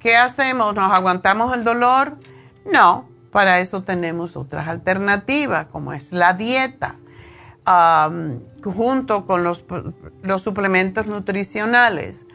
[0.00, 0.74] ¿qué hacemos?
[0.74, 2.16] ¿Nos aguantamos el dolor?
[2.70, 6.96] No, para eso tenemos otras alternativas, como es la dieta,
[8.64, 9.64] junto con los,
[10.42, 12.26] suplementos nutricionales.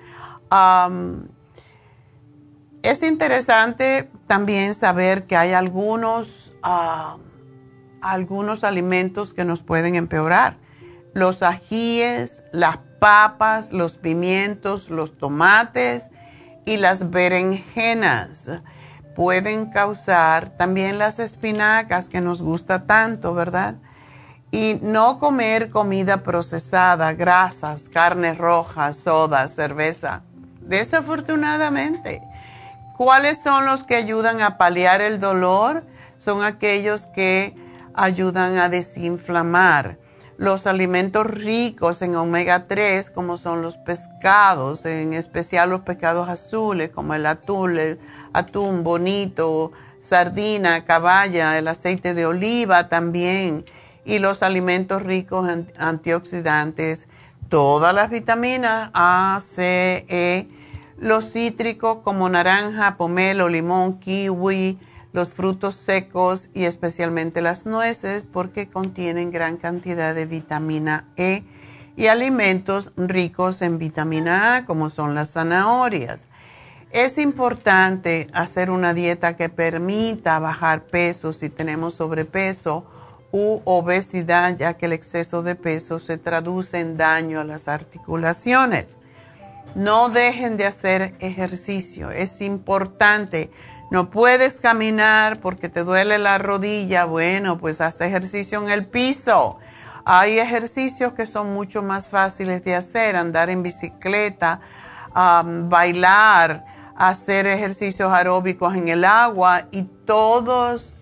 [2.83, 6.53] Es interesante también saber que hay algunos,
[8.01, 10.57] algunos alimentos que nos pueden empeorar.
[11.13, 16.11] Los ajíes, las papas, los pimientos, los tomates
[16.65, 18.49] y las berenjenas
[19.15, 23.75] pueden causar también las espinacas que nos gusta tanto, ¿verdad?
[24.51, 30.23] Y no comer comida procesada, grasas, carnes rojas, soda, cerveza.
[30.61, 32.21] Desafortunadamente
[32.97, 35.83] ¿Cuáles son los que ayudan a paliar el dolor?
[36.17, 37.53] Son aquellos que
[37.93, 39.99] ayudan a desinflamar.
[40.37, 46.89] Los alimentos ricos en omega 3, como son los pescados, en especial los pescados azules,
[46.89, 47.99] como el atún, el
[48.33, 49.71] atún bonito,
[50.01, 53.63] sardina, caballa, el aceite de oliva también,
[54.03, 57.07] y los alimentos ricos en antioxidantes,
[57.47, 60.49] todas las vitaminas A, C, E,
[60.97, 64.77] los cítricos como naranja, pomelo, limón, kiwi,
[65.15, 71.45] los frutos secos y especialmente las nueces porque contienen gran cantidad de vitamina E
[71.95, 76.27] y alimentos ricos en vitamina A como son las zanahorias.
[76.91, 82.85] Es importante hacer una dieta que permita bajar peso si tenemos sobrepeso
[83.31, 88.97] u obesidad, ya que el exceso de peso se traduce en daño a las articulaciones.
[89.75, 93.49] No dejen de hacer ejercicio, es importante.
[93.91, 99.59] No puedes caminar porque te duele la rodilla, bueno, pues haz ejercicio en el piso.
[100.05, 104.59] Hay ejercicios que son mucho más fáciles de hacer, andar en bicicleta,
[105.13, 110.95] bailar, hacer ejercicios aeróbicos en el agua y todos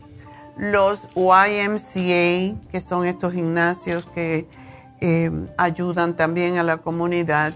[0.58, 4.48] los YMCA, que son estos gimnasios que
[5.02, 7.54] eh, ayudan también a la comunidad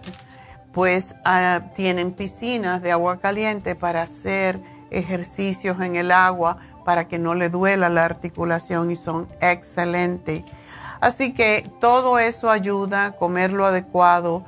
[0.77, 4.59] pues ah, tienen piscinas de agua caliente para hacer
[4.91, 10.43] ejercicios en el agua para que no le duela la articulación y son excelentes.
[10.99, 14.43] Así que todo eso ayuda a comer lo adecuado.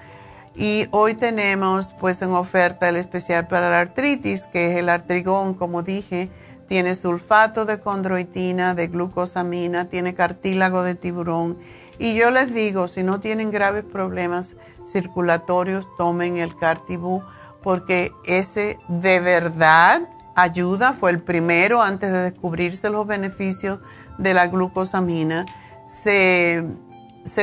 [0.55, 5.53] Y hoy tenemos pues en oferta el especial para la artritis, que es el artrigón,
[5.53, 6.29] como dije,
[6.67, 11.57] tiene sulfato de condroitina, de glucosamina, tiene cartílago de tiburón.
[11.97, 14.55] Y yo les digo, si no tienen graves problemas,
[14.87, 17.23] circulatorios tomen el Cartibú
[17.61, 20.01] porque ese de verdad
[20.41, 23.79] ayuda, fue el primero antes de descubrirse los beneficios
[24.17, 25.45] de la glucosamina.
[25.85, 26.63] se,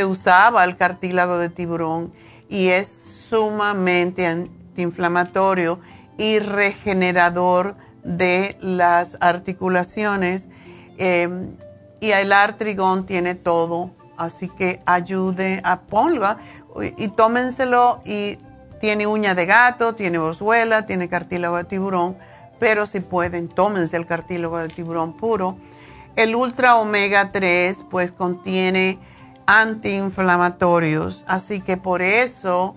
[0.04, 2.12] usaba el cartílago de tiburón
[2.48, 5.80] y es sumamente antiinflamatorio
[6.18, 10.48] y regenerador de las articulaciones.
[10.98, 11.56] Em,
[12.00, 16.36] y el artrigón tiene todo, así que ayude a ponlo
[16.96, 18.38] y tómenselo y
[18.80, 22.16] tiene uña de gato, tiene boswellia, tiene cartílago de tiburón,
[22.58, 25.56] pero si pueden, tómense el cartílago de tiburón puro.
[26.16, 28.98] El ultra omega 3 pues contiene
[29.46, 32.74] antiinflamatorios, así que por eso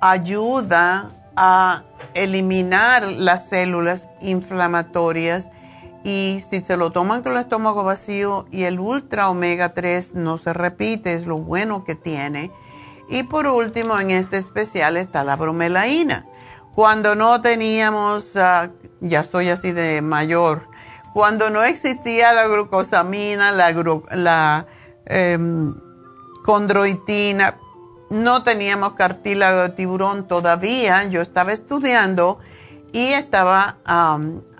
[0.00, 5.50] ayuda a eliminar las células inflamatorias
[6.04, 10.36] y si se lo toman con el estómago vacío y el ultra omega 3 no
[10.36, 12.50] se repite, es lo bueno que tiene.
[13.08, 16.24] Y por último, en este especial está la bromelaína.
[16.74, 18.70] Cuando no teníamos, ah,
[19.02, 20.66] ya soy así de mayor,
[21.12, 23.72] cuando no existía la glucosamina, la,
[24.12, 24.66] la
[25.04, 25.74] em,
[26.42, 27.58] condroitina,
[28.08, 32.38] no teníamos cartílago de tiburón todavía, yo estaba estudiando
[32.92, 33.78] y estaba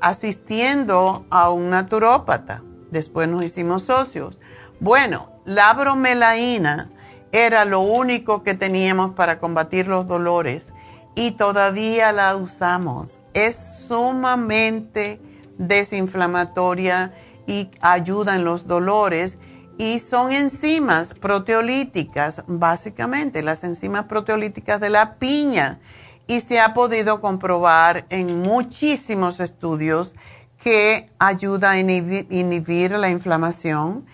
[0.01, 2.63] asistiendo a un naturópata.
[2.91, 4.39] Después nos hicimos socios.
[4.81, 6.91] Bueno, la bromelaína
[7.31, 10.73] era lo único que teníamos para combatir los dolores
[11.15, 13.22] y todavía la usamos.
[13.35, 15.21] Es sumamente
[15.59, 17.15] desinflamatoria
[17.47, 19.39] y ayuda en los dolores
[19.79, 25.81] y son enzimas proteolíticas, básicamente las enzimas proteolíticas de la piña.
[26.27, 30.15] Y se ha podido comprobar en muchísimos estudios
[30.63, 34.07] que ayuda a inhibir, la inflamación,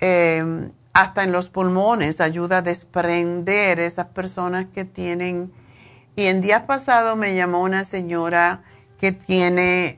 [0.00, 5.52] em, hasta en los pulmones, ayuda a desprender esas personas que tienen...
[6.14, 8.62] Y en días pasados me llamó una señora
[8.98, 9.96] que tiene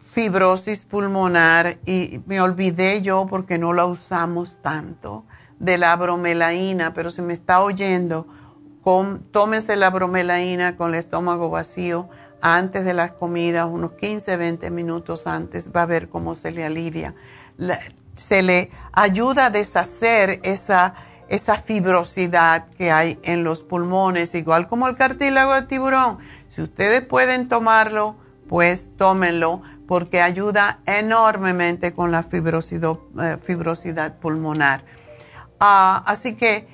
[0.00, 5.26] fibrosis pulmonar y me olvidé yo porque no la usamos tanto
[5.58, 8.26] de la bromelaína, pero si me está oyendo,
[9.32, 12.08] tómese la bromelaína con el estómago vacío
[12.40, 16.64] antes de las comidas, unos 15, 20 minutos antes, va a ver cómo se le
[16.64, 17.14] alivia.
[18.14, 20.94] se le ayuda a deshacer esa,
[21.28, 26.18] esa fibrosidad que hay en los pulmones, igual como el cartílago de tiburón.
[26.48, 28.16] Si ustedes pueden tomarlo,
[28.48, 34.84] pues tómenlo porque ayuda enormemente con la fibrosidad, eh, pulmonar.
[35.60, 36.68] Ah, así que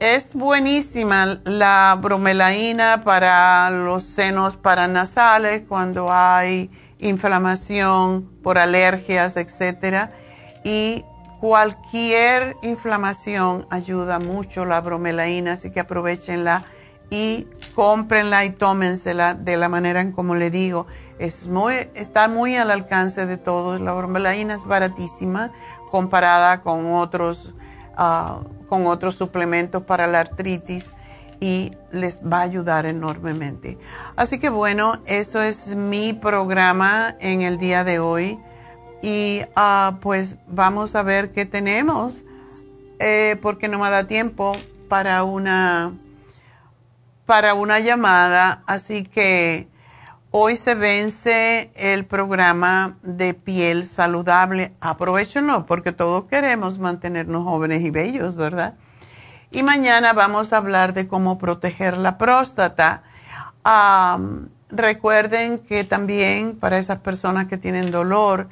[0.00, 10.10] es buenísima la bromelaína para los senos paranasales cuando hay inflamación por alergias, etc.
[10.64, 11.04] Y
[11.40, 16.64] cualquier inflamación ayuda mucho la bromelaína, así que aprovechenla
[17.08, 20.86] y cómprenla y tómensela de la manera en como le digo.
[21.18, 23.80] Es muy, está muy al alcance de todos.
[23.80, 25.50] La bromelaína es baratísima
[25.90, 27.52] comparada con otros
[27.96, 30.90] ah, con otros suplementos para la artritis
[31.40, 33.78] y les va a ayudar enormemente.
[34.14, 38.38] Así que bueno, eso es mi programa en el día de hoy
[39.02, 42.22] y ah, pues vamos a ver qué tenemos
[42.98, 44.56] eh, porque no me da tiempo
[44.88, 45.92] para una
[47.26, 49.68] para una llamada, así que
[50.32, 54.72] Hoy se vence el programa de piel saludable.
[54.80, 58.74] Aprovechenlo porque todos queremos mantenernos jóvenes y bellos, ¿verdad?
[59.50, 63.02] Y mañana vamos a hablar de cómo proteger la próstata.
[64.68, 68.48] recuerden que también para esas personas que tienen dolor,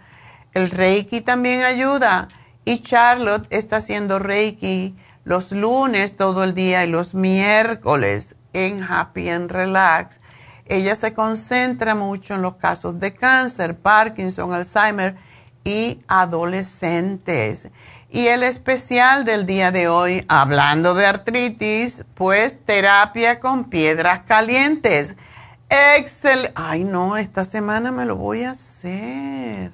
[0.53, 2.29] el Reiki también ayuda.
[2.65, 4.95] Y Charlotte está haciendo Reiki
[5.25, 10.21] los lunes todo el día y los miércoles en Happy and Relax
[10.69, 15.17] ella se concentra mucho en los casos de cáncer, Parkinson, Alzheimer
[15.65, 17.69] y adolescentes.
[18.11, 25.17] Y el especial del día de hoy, hablando de artritis, pues terapia con piedras calientes.
[25.71, 26.53] Excel.
[26.55, 29.73] Ay, no, esta semana me lo voy a hacer.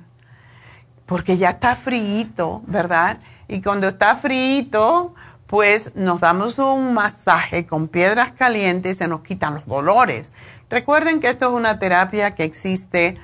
[1.07, 3.19] Porque ya está frío, ¿verdad?
[3.49, 5.15] Y cuando está frío,
[5.47, 10.33] pues nos damos un masaje con piedras calientes y se nos quitan los dolores.
[10.71, 13.19] Recuerden que esto es una terapia que existe,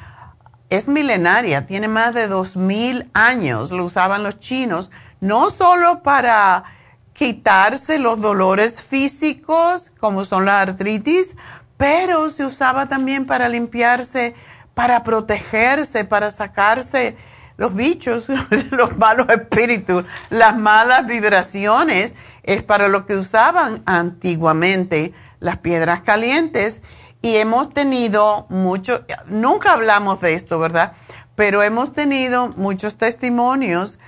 [0.68, 6.64] es milenaria, tiene más de 2.000 años, lo usaban los chinos, no solo para
[7.12, 11.30] quitarse los dolores físicos, como son la artritis,
[11.76, 14.34] pero se usaba también para limpiarse,
[14.74, 17.16] para protegerse, para sacarse
[17.60, 18.24] los bichos,
[18.70, 26.80] los malos espíritus, las malas vibraciones, es para lo que usaban antiguamente las piedras calientes
[27.20, 30.94] y hemos tenido mucho, nunca hablamos de esto, ¿verdad?
[31.34, 33.98] Pero hemos tenido muchos testimonios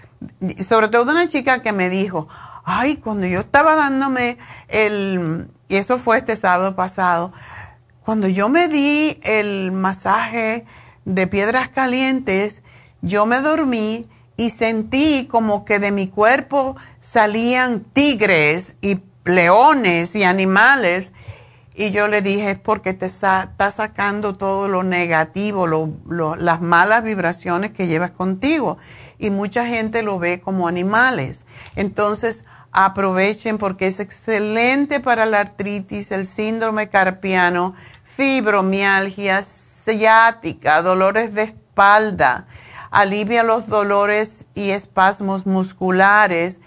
[0.66, 2.28] sobre todo una chica que me dijo,
[2.64, 4.38] ay, cuando yo estaba dándome
[4.68, 7.34] el, y eso fue este sábado pasado,
[8.02, 10.64] cuando yo me di el masaje
[11.04, 12.62] de piedras calientes,
[13.02, 20.24] yo me dormí y sentí como que de mi cuerpo salían tigres y leones y
[20.24, 21.12] animales.
[21.74, 25.66] Y yo le dije, es porque te está sacando todo lo negativo,
[26.36, 28.78] las malas vibraciones que llevas contigo.
[29.18, 31.46] Y mucha gente lo ve como animales.
[31.76, 37.74] Entonces, aprovechen porque es excelente para la artritis, el síndrome carpiano,
[38.04, 42.46] fibromialgia, ciática, dolores de espalda,
[42.92, 46.60] alivia los dolores y espasmos musculares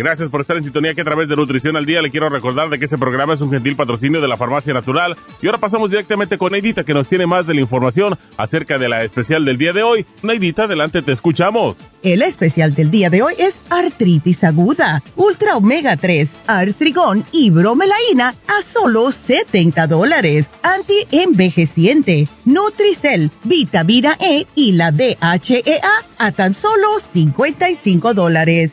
[0.00, 2.70] Gracias por estar en sintonía que a través de Nutrición al Día le quiero recordar
[2.70, 5.14] de que este programa es un gentil patrocinio de la Farmacia Natural.
[5.42, 8.88] Y ahora pasamos directamente con Neidita que nos tiene más de la información acerca de
[8.88, 10.06] la especial del día de hoy.
[10.22, 11.76] Neidita, adelante, te escuchamos.
[12.02, 18.34] El especial del día de hoy es artritis aguda, ultra omega 3, artrigón y bromelaína
[18.48, 20.46] a solo 70 dólares.
[20.62, 28.72] Anti-envejeciente, Nutricel, vitamina E y la DHEA a tan solo 55 dólares.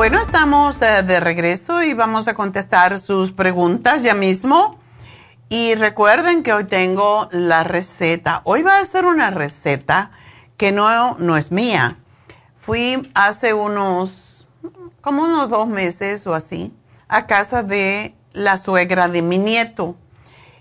[0.00, 4.78] Bueno, estamos eh, de regreso y vamos a contestar sus preguntas ya mismo.
[5.50, 8.40] Y recuerden que hoy tengo la receta.
[8.44, 10.10] Hoy va a ser una receta
[10.56, 11.99] que no, no es mía.
[12.70, 14.46] Fui hace unos,
[15.00, 16.72] como unos dos meses o así,
[17.08, 19.96] a casa de la suegra de mi nieto.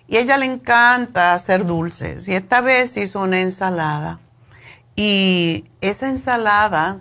[0.07, 2.27] Y ella le encanta hacer dulces.
[2.27, 4.19] Y esta vez hizo una ensalada.
[4.95, 6.97] Y esa ensalada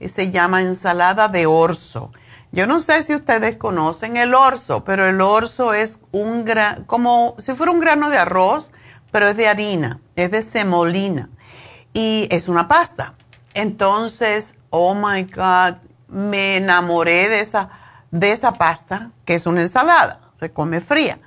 [0.00, 2.12] se llama ensalada de orzo.
[2.52, 7.34] Yo no sé si ustedes conocen el orzo, pero el orzo es un gran, como
[7.38, 8.70] si fuera un grano de arroz,
[9.10, 11.30] pero es de harina, es de semolina
[11.92, 13.16] y es una pasta.
[13.54, 15.76] Entonces, oh my God,
[16.08, 17.68] me enamoré de esa,
[18.10, 21.18] de esa pasta, que es una ensalada, se come fría.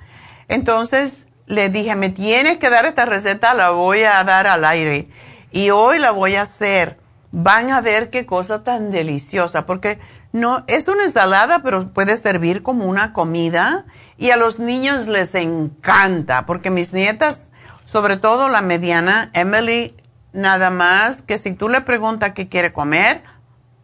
[0.48, 5.08] Entonces le dije, me tienes que dar esta receta, la voy a dar al aire.
[5.50, 6.98] Y hoy la voy a hacer.
[7.30, 9.98] Van a ver qué cosa tan deliciosa, porque
[10.32, 15.34] no, es una ensalada, pero puede servir como una comida y a los niños les
[15.34, 17.50] encanta, porque mis nietas,
[17.84, 19.96] sobre todo la mediana, Emily,
[20.36, 23.22] nada más que si tú le preguntas qué quiere comer,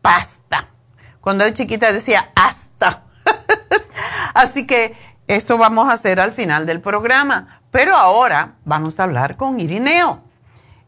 [0.03, 0.69] pasta.
[1.21, 3.05] Cuando era chiquita decía hasta.
[4.35, 4.95] Así que
[5.27, 7.61] eso vamos a hacer al final del programa.
[7.71, 10.21] Pero ahora vamos a hablar con Irineo.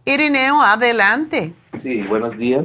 [0.05, 1.55] Irineo, adelante.
[1.83, 2.65] Sí, buenos días.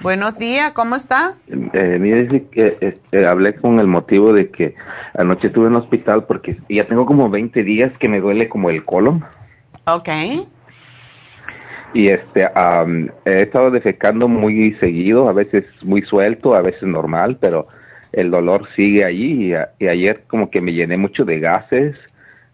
[0.00, 1.34] Buenos días, ¿cómo está?
[1.48, 4.74] Eh, mire, que este, hablé con el motivo de que
[5.14, 8.68] anoche estuve en el hospital porque ya tengo como 20 días que me duele como
[8.68, 9.24] el colon.
[9.86, 10.08] Ok.
[11.92, 12.46] Y este,
[13.24, 17.68] he estado defecando muy seguido, a veces muy suelto, a veces normal, pero
[18.12, 21.96] el dolor sigue allí y, ayer como que me llené mucho de gases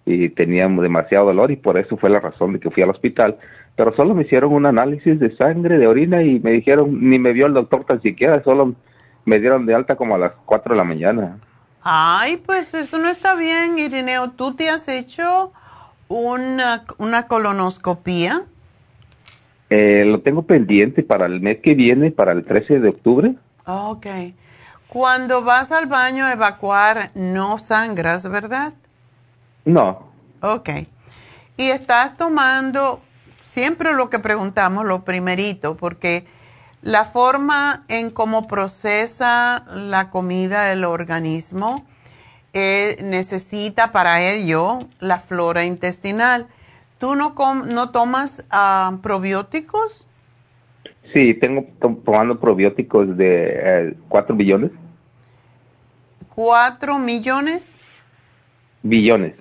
[0.05, 3.39] y tenía demasiado dolor y por eso fue la razón de que fui al hospital
[3.77, 7.33] pero solo me hicieron un análisis de sangre, de orina y me dijeron, ni me
[7.33, 8.75] vio el doctor tan siquiera, solo
[9.25, 11.39] me dieron de alta como a las 4 de la mañana.
[11.83, 14.31] Ay, pues eso no está bien, Irineo.
[14.31, 15.53] ¿Tú te has hecho
[16.09, 18.43] una, una colonoscopía?
[19.75, 23.35] Eh, lo tengo pendiente para el mes que viene, para el 13 de octubre.
[23.65, 24.07] Ok.
[24.87, 28.75] Cuando vas al baño a evacuar, no sangras, ¿verdad?
[29.65, 30.09] No.
[30.43, 30.69] Ok.
[31.57, 33.01] ¿Y estás tomando
[33.43, 36.27] siempre lo que preguntamos, lo primerito, porque
[36.83, 41.87] la forma en cómo procesa la comida el organismo
[42.53, 46.47] eh, necesita para ello la flora intestinal.
[47.03, 47.35] ¿Tú no,
[47.65, 50.07] no tomas ah, probióticos?
[51.13, 54.71] Sí, tengo tomando probióticos de 4 eh, billones.
[56.37, 57.81] ¿4 millones?
[58.85, 59.35] Billones.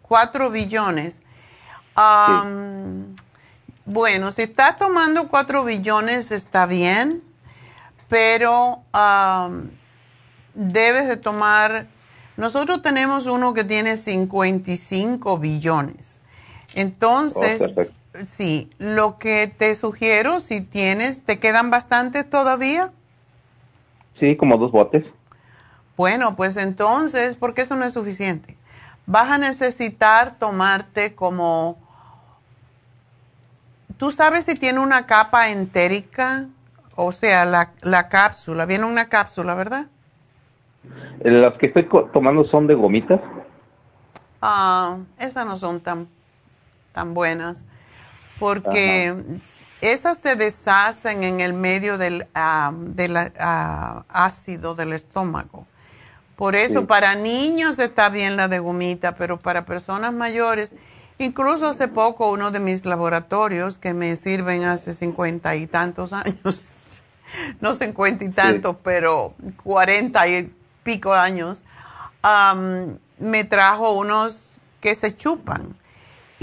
[0.00, 1.20] 4 billones.
[3.84, 7.22] Bueno, si está tomando 4 billones está bien,
[8.08, 8.84] pero
[10.54, 11.88] debes de tomar,
[12.38, 16.21] nosotros tenemos uno que tiene 55 billones.
[16.74, 17.82] Entonces, oh,
[18.26, 22.92] sí, lo que te sugiero, si tienes, ¿te quedan bastantes todavía?
[24.18, 25.04] Sí, como dos botes.
[25.96, 28.56] Bueno, pues entonces, porque eso no es suficiente.
[29.06, 31.78] Vas a necesitar tomarte como
[34.02, 36.48] ¿Tú sabes si tiene una capa entérica?
[36.96, 38.66] O sea, la, la cápsula.
[38.66, 39.86] Viene una cápsula, ¿verdad?
[41.20, 43.20] Las que estoy tomando son de gomitas.
[44.40, 46.08] Ah, esas no son tan,
[46.92, 47.64] tan buenas.
[48.38, 49.14] Porque
[49.80, 52.72] esas se deshacen en el medio del, ah,
[53.38, 55.66] ah, ácido del estómago.
[56.36, 60.74] Por eso, para niños está bien la de gomita, pero para personas mayores
[61.18, 67.02] Incluso hace poco uno de mis laboratorios que me sirven hace cincuenta y tantos años,
[67.60, 71.64] no cincuenta y tantos, pero cuarenta y pico años,
[73.18, 75.76] me trajo unos que se chupan.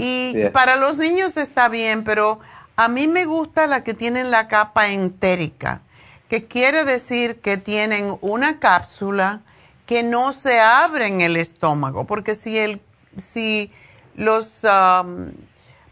[0.00, 2.40] Y para los niños está bien, pero
[2.76, 5.82] a mí me gusta la que tienen la capa entérica,
[6.28, 9.42] que quiere decir que tienen una cápsula
[9.86, 12.80] que no se abre en el estómago, porque si el,
[13.18, 13.72] si
[14.14, 14.62] los,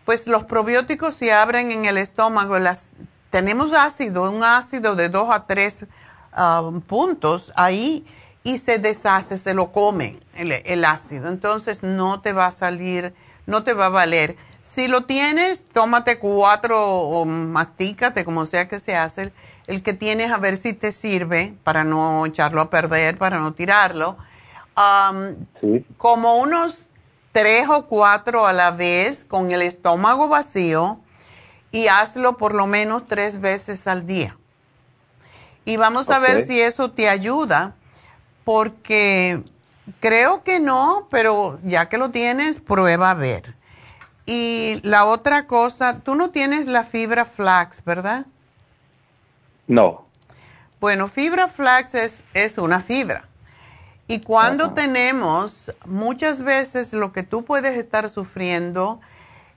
[0.05, 2.59] pues los probióticos se abren en el estómago.
[2.59, 2.91] Las,
[3.31, 5.87] tenemos ácido, un ácido de 2 a 3
[6.87, 8.07] puntos ahí
[8.45, 11.29] y se deshace, se lo come el, ácido.
[11.29, 13.15] Entonces no te va a salir,
[13.49, 14.37] no te va a valer.
[14.63, 19.33] Si lo tienes, tómate cuatro o mastícate, como sea que se hace.
[19.67, 23.55] El, que tienes, a ver si te sirve para no echarlo a perder, para no
[23.55, 24.19] tirarlo.
[25.97, 26.89] Como unos
[27.33, 31.01] tres o cuatro a la vez con el estómago vacío
[31.73, 34.37] y hazlo por lo menos tres veces al día.
[35.65, 37.75] Y vamos a ver si eso te ayuda,
[38.45, 39.43] porque
[40.01, 43.55] creo que no, pero ya que lo tienes, prueba a ver.
[44.27, 48.27] y la otra cosa, tú no tienes la fibra flax, ¿verdad?
[49.67, 50.07] No.
[50.81, 53.25] Bueno, fibra flax es, es una fibra.
[54.07, 59.01] Y cuando tenemos, muchas veces lo que tú puedes estar sufriendo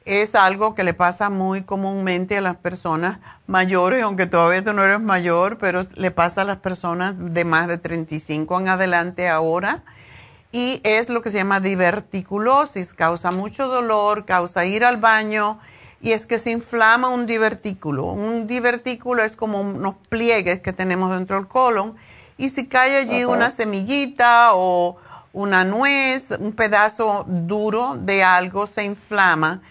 [0.04, 4.84] es algo que le pasa muy comúnmente a las personas mayores, aunque todavía tú no
[4.84, 9.84] eres mayor, pero le pasa a las personas de más de 35 en adelante ahora.
[10.52, 15.60] Y es lo que se llama diverticulosis, causa mucho dolor, causa ir al baño
[16.02, 18.06] y es que se inflama un divertículo.
[18.06, 21.96] Un divertículo es como unos pliegues que tenemos dentro del colon
[22.38, 24.98] y si cae allí una semillita o
[25.32, 29.62] una nuez, un pedazo duro de algo, se inflama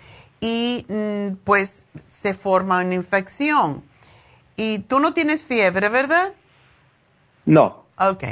[0.41, 3.83] y mm, pues se forma una infección.
[4.57, 6.33] Y tú no tienes fiebre, ¿verdad?
[7.45, 7.85] No.
[7.99, 8.25] Ok.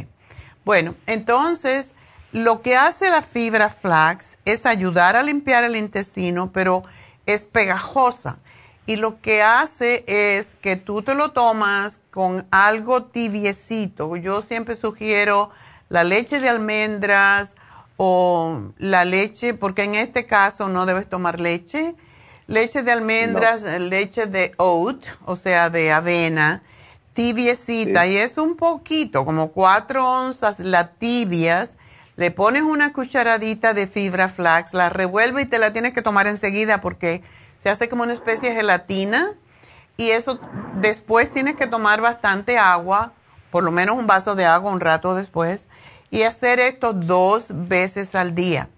[0.64, 1.94] Bueno, entonces
[2.32, 6.84] lo que hace la fibra flax es ayudar a limpiar el intestino, pero
[7.26, 8.38] es pegajosa.
[8.86, 14.16] Y lo que hace es que tú te lo tomas con algo tibiecito.
[14.16, 15.50] Yo siempre sugiero
[15.88, 17.54] la leche de almendras
[17.98, 21.94] o la leche, porque en este caso no debes tomar leche.
[22.46, 26.62] Leche de almendras, leche de oat, o sea, de avena,
[27.12, 28.06] tibiecita.
[28.06, 31.76] Y es un poquito, como cuatro onzas, la tibias.
[32.18, 36.26] Le pones una cucharadita de fibra flax, la revuelve y te la tienes que tomar
[36.26, 37.22] enseguida porque
[37.60, 39.36] se hace como una especie de gelatina
[39.96, 40.40] y eso
[40.80, 43.12] después tienes que tomar bastante agua,
[43.52, 45.68] por lo menos un vaso de agua un rato después,
[46.10, 48.68] y hacer esto dos veces al día.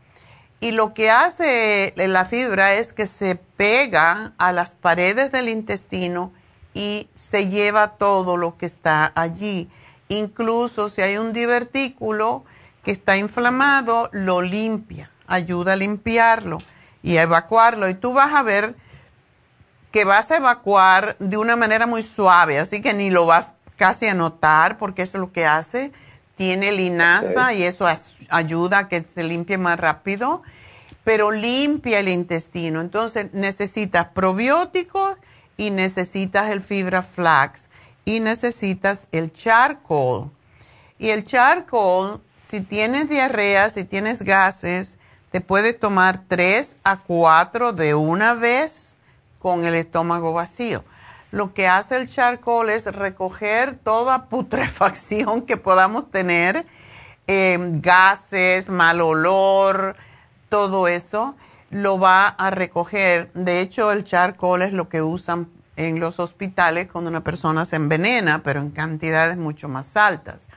[0.61, 6.31] Y lo que hace la fibra es que se pega a las paredes del intestino
[6.75, 9.71] y se lleva todo lo que está allí.
[10.09, 12.45] Incluso si hay un divertículo
[12.85, 16.59] que está inflamado, lo limpia, ayuda a limpiarlo
[17.03, 17.89] y a evacuarlo.
[17.89, 18.75] Y tú vas a ver
[19.91, 24.07] que vas a evacuar de una manera muy suave, así que ni lo vas casi
[24.07, 25.93] a notar porque eso es lo que hace.
[26.37, 27.87] Tiene linaza y eso
[28.31, 30.43] ayuda a que se limpie más rápido,
[31.05, 32.81] pero limpia el intestino.
[32.81, 35.19] Entonces necesitas probióticos
[35.59, 37.69] y necesitas el fibra flax
[38.07, 40.31] y necesitas el charcoal.
[40.99, 42.21] Y el charcoal,
[42.51, 44.99] si tienes diarrea, si tienes gases,
[45.31, 48.97] te puedes tomar tres a cuatro de una vez
[49.39, 50.85] con el estómago vacío.
[51.31, 56.67] Lo que hace el charcoal es recoger toda putrefacción que podamos tener,
[57.29, 59.95] em, gases, mal olor,
[60.49, 61.37] todo eso,
[61.71, 63.31] lo va a recoger.
[63.33, 67.77] De hecho, el charcoal es lo que usan en los hospitales cuando una persona se
[67.77, 70.49] envenena, pero en cantidades mucho más altas.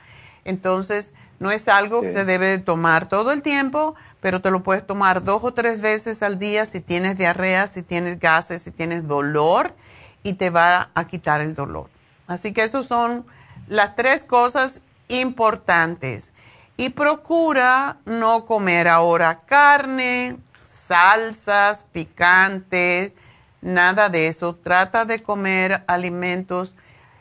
[0.44, 1.12] Entonces,
[1.44, 5.22] no es algo que se debe tomar todo el tiempo, pero te lo puedes tomar
[5.22, 9.74] dos o tres veces al día si tienes diarrea, si tienes gases, si tienes dolor
[10.22, 11.90] y te va a quitar el dolor.
[12.26, 13.26] Así que esas son
[13.68, 16.32] las tres cosas importantes.
[16.78, 23.12] Y procura no comer ahora carne, salsas, picantes,
[23.60, 24.54] nada de eso.
[24.54, 26.74] Trata de comer alimentos,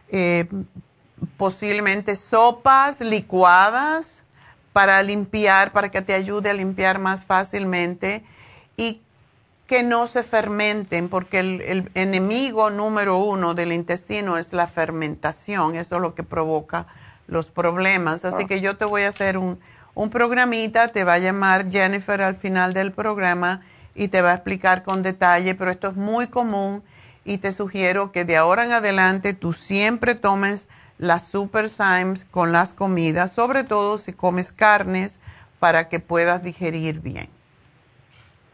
[0.07, 0.47] eh,
[1.37, 4.23] posiblemente sopas licuadas,
[4.73, 8.23] para limpiar, para que te ayude a limpiar más fácilmente
[8.75, 8.99] y
[9.67, 15.95] que no se fermenten, porque el, enemigo número uno del intestino es la fermentación, eso
[15.95, 16.87] es lo que provoca
[17.27, 18.25] los problemas.
[18.25, 18.47] Así ah.
[18.47, 19.59] que yo te voy a hacer un,
[19.93, 23.61] un programita, te va a llamar Jennifer al final del programa
[23.95, 26.83] y te va a explicar con detalle, pero esto es muy común
[27.23, 30.67] y te sugiero que de ahora en adelante tú siempre tomes
[31.03, 35.19] las Super Symes con las comidas, sobre todo si comes carnes,
[35.59, 37.27] para que puedas digerir bien.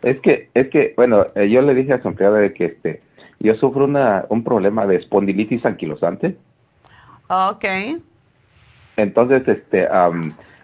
[0.01, 3.01] Es que, es que, bueno, eh, yo le dije a su empleada de que este,
[3.39, 6.37] yo sufro una, un problema de espondilitis anquilosante.
[7.27, 7.65] Ok.
[8.97, 9.87] Entonces, este,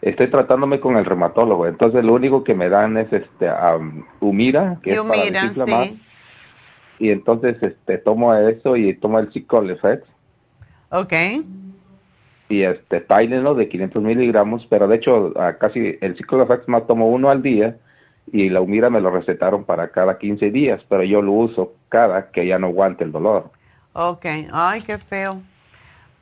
[0.02, 1.68] estoy tratándome con el reumatólogo.
[1.68, 3.50] Entonces, lo único que me dan es este,
[4.20, 6.02] Humira, que es para sí.
[6.98, 10.04] Y entonces, este, tomo eso y tomo el Cicolefex.
[10.90, 11.14] Ok
[12.48, 17.30] y este Tylenol de 500 miligramos, pero de hecho casi el Cicloflex más tomo uno
[17.30, 17.78] al día
[18.32, 22.32] y la Humira me lo recetaron para cada 15 días, pero yo lo uso cada
[22.32, 23.52] que ya no aguante el dolor.
[23.94, 25.42] Ok, ay, qué feo.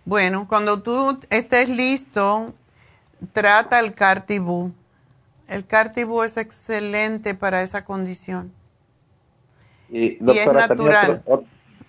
[0.05, 2.53] Bueno, cuando tú estés listo,
[3.31, 4.71] trata el Cartibú.
[5.47, 8.51] El Cartibú es excelente para esa condición.
[9.89, 11.21] Y, es natural.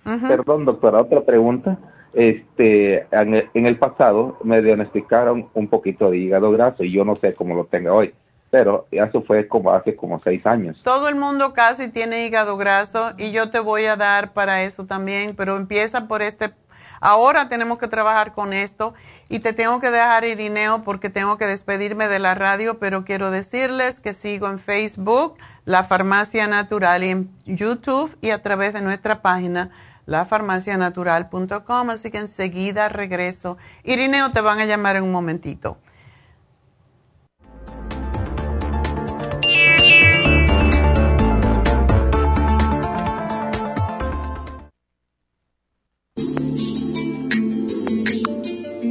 [0.03, 1.77] Perdón, doctora, otra pregunta
[2.15, 7.33] este, en el, pasado me diagnosticaron un poquito de hígado graso y yo no sé
[7.33, 8.13] cómo lo tenga hoy.
[8.49, 10.81] pero eso fue como hace como seis años.
[10.83, 14.85] Todo el mundo casi tiene hígado graso y yo te voy a dar para eso
[14.85, 16.53] también, pero empieza por este
[17.01, 18.93] Ahora tenemos que trabajar con esto
[19.29, 23.31] y te tengo que dejar Irineo porque tengo que despedirme de la radio, pero quiero
[23.31, 28.81] decirles que sigo en Facebook, La Farmacia Natural, y en YouTube y a través de
[28.81, 29.71] nuestra página
[30.05, 33.57] lafarmacianatural.com, así que enseguida regreso.
[33.83, 35.77] Irineo, te van a llamar en un momentito.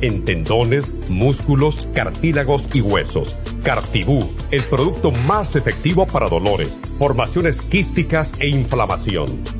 [0.00, 3.36] en tendones, músculos, cartílagos y huesos.
[3.62, 9.59] Cartibú, el producto más efectivo para dolores, formaciones quísticas e inflamación.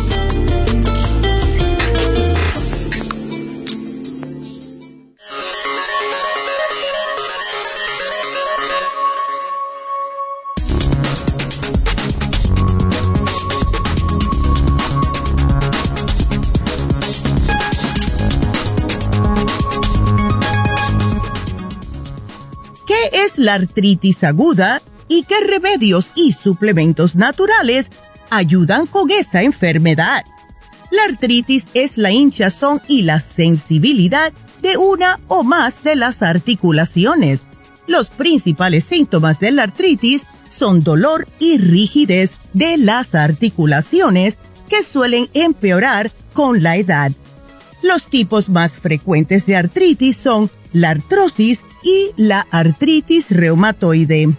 [23.45, 27.89] La artritis aguda y qué remedios y suplementos naturales
[28.29, 30.23] ayudan con esta enfermedad.
[30.91, 37.41] La artritis es la hinchazón y la sensibilidad de una o más de las articulaciones.
[37.87, 44.37] Los principales síntomas de la artritis son dolor y rigidez de las articulaciones
[44.69, 47.11] que suelen empeorar con la edad.
[47.81, 54.35] Los tipos más frecuentes de artritis son la artrosis y la artritis reumatoide.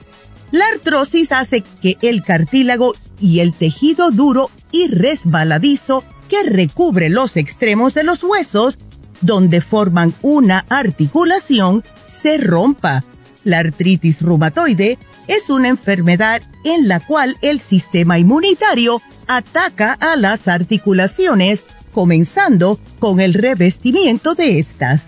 [0.50, 7.36] La artrosis hace que el cartílago y el tejido duro y resbaladizo que recubre los
[7.36, 8.78] extremos de los huesos,
[9.20, 13.04] donde forman una articulación, se rompa.
[13.44, 20.48] La artritis reumatoide es una enfermedad en la cual el sistema inmunitario ataca a las
[20.48, 25.06] articulaciones, comenzando con el revestimiento de estas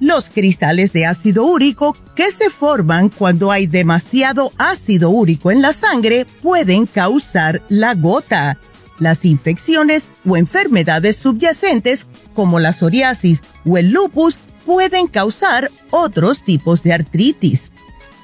[0.00, 5.72] los cristales de ácido úrico que se forman cuando hay demasiado ácido úrico en la
[5.72, 8.58] sangre pueden causar la gota.
[8.98, 14.36] Las infecciones o enfermedades subyacentes como la psoriasis o el lupus
[14.66, 17.70] pueden causar otros tipos de artritis.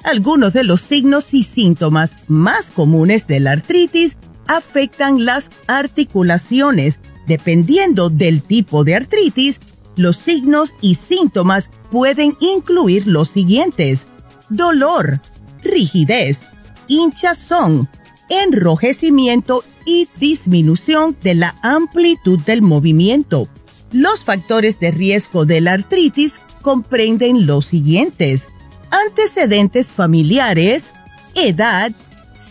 [0.03, 4.17] Algunos de los signos y síntomas más comunes de la artritis
[4.47, 6.99] afectan las articulaciones.
[7.27, 9.59] Dependiendo del tipo de artritis,
[9.97, 14.03] los signos y síntomas pueden incluir los siguientes.
[14.49, 15.21] Dolor,
[15.61, 16.41] rigidez,
[16.87, 17.89] hinchazón,
[18.29, 23.47] enrojecimiento y disminución de la amplitud del movimiento.
[23.91, 28.45] Los factores de riesgo de la artritis comprenden los siguientes.
[28.91, 30.91] Antecedentes familiares,
[31.35, 31.91] edad,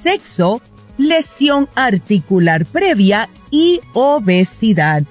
[0.03, 0.63] sexo,
[0.99, 5.03] lesión articular previa y obesidad.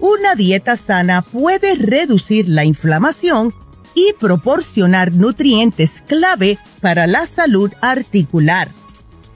[0.00, 3.54] Una dieta sana puede reducir la inflamación
[3.94, 8.68] y proporcionar nutrientes clave para la salud articular.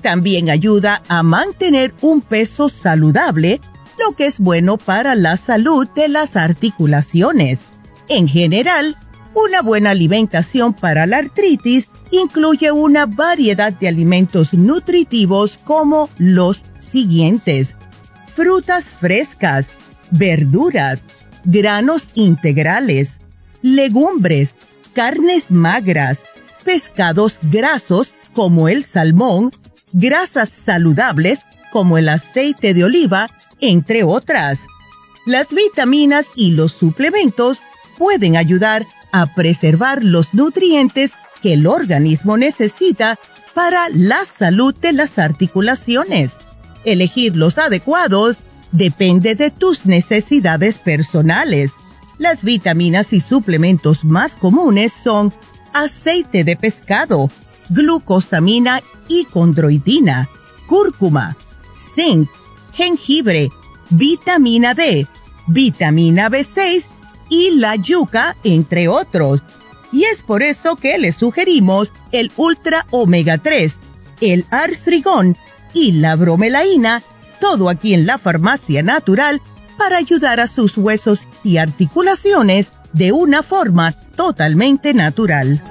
[0.03, 3.61] También ayuda a mantener un peso saludable,
[3.99, 7.61] lo que es bueno para la salud de las articulaciones.
[8.09, 8.97] En general,
[9.35, 17.75] una buena alimentación para la artritis incluye una variedad de alimentos nutritivos como los siguientes.
[18.35, 19.69] Frutas frescas,
[20.11, 21.03] verduras,
[21.45, 23.21] granos integrales,
[23.63, 24.55] legumbres,
[24.93, 26.23] carnes magras,
[26.65, 29.53] pescados grasos como el salmón,
[29.93, 33.29] grasas saludables como el aceite de oliva,
[33.61, 34.61] entre otras.
[35.27, 37.59] Las vitaminas y los suplementos
[37.99, 43.19] pueden ayudar a preservar los nutrientes que el organismo necesita
[43.55, 46.33] para la salud de las articulaciones.
[46.85, 48.39] Elegir los adecuados
[48.73, 51.73] depende de tus necesidades personales.
[52.19, 55.33] Las vitaminas y suplementos más comunes son
[55.73, 57.31] aceite de pescado,
[57.71, 60.29] glucosamina y condroitina,
[60.66, 61.37] cúrcuma,
[61.95, 62.29] zinc,
[62.73, 63.51] jengibre,
[63.91, 65.07] vitamina D,
[65.47, 66.85] vitamina B6
[67.29, 69.43] y la yuca, entre otros.
[69.93, 73.79] Y es por eso que le sugerimos el Ultra Omega 3,
[74.21, 75.37] el Artrigón
[75.73, 77.03] y la bromelaína,
[77.41, 79.41] todo aquí en la farmacia natural
[79.76, 85.62] para ayudar a sus huesos y articulaciones de una forma totalmente natural.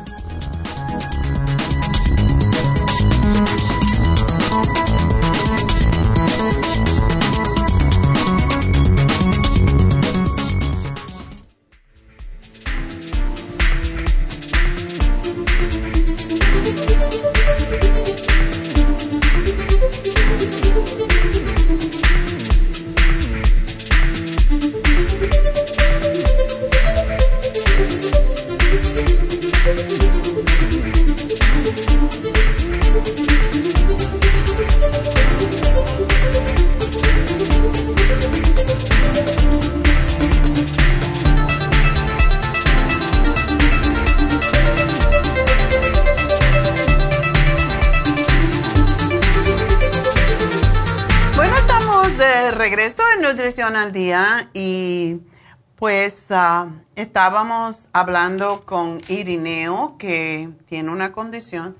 [56.95, 61.76] Estábamos hablando con Irineo que tiene una condición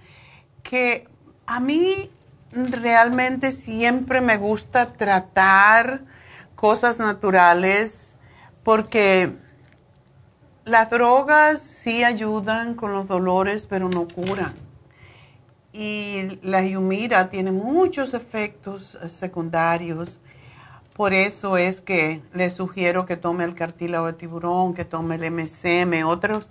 [0.64, 1.08] que
[1.46, 2.12] a mí
[2.52, 6.02] realmente siempre me gusta tratar
[6.56, 8.18] cosas naturales
[8.64, 9.32] porque
[10.66, 14.54] las drogas sí ayudan con los dolores pero no curan.
[15.72, 20.20] Y la Humira tiene muchos efectos secundarios
[20.98, 25.32] por eso es que le sugiero que tome el cartílago de tiburón, que tome el
[25.32, 26.50] MCM, otros,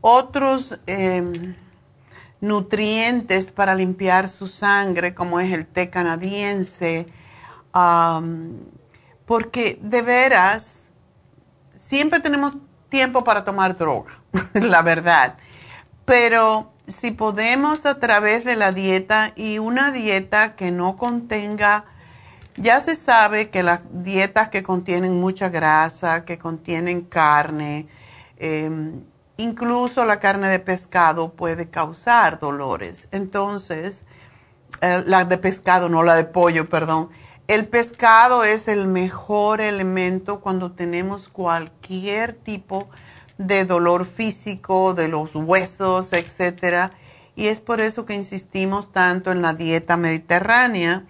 [0.00, 1.54] otros em,
[2.40, 7.06] nutrientes para limpiar su sangre, como es el té canadiense,
[9.26, 10.80] porque de veras,
[11.74, 12.56] siempre tenemos
[12.88, 14.18] tiempo para tomar droga,
[14.54, 15.36] la verdad,
[16.06, 21.84] pero si podemos a través de la dieta y una dieta que no contenga
[22.56, 27.88] ya se sabe que las dietas que contienen mucha grasa, que contienen carne,
[28.38, 29.02] em,
[29.36, 33.08] incluso la carne de pescado puede causar dolores.
[33.10, 34.04] Entonces,
[34.80, 37.10] eh, la de pescado, no la de pollo, perdón.
[37.46, 42.88] El pescado es el mejor elemento cuando tenemos cualquier tipo
[43.38, 46.92] de dolor físico, de los huesos, etcétera.
[47.36, 51.04] Y es por eso que insistimos tanto en la dieta mediterránea,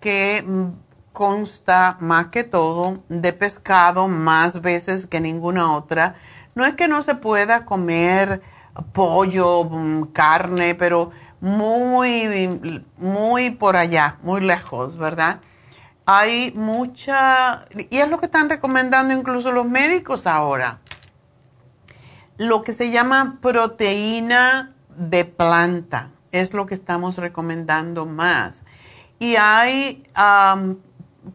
[0.00, 0.87] que mm,
[1.18, 6.14] consta más que todo de pescado más veces que ninguna otra.
[6.54, 8.40] No es que no se pueda comer
[8.92, 11.10] pollo, mm, carne, pero
[11.40, 15.40] muy, muy por allá, muy lejos, ¿verdad?
[16.06, 20.78] Hay mucha, y es lo que están recomendando incluso los médicos ahora,
[22.36, 28.62] lo que se llama proteína de planta, es lo que estamos recomendando más.
[29.18, 30.04] Y hay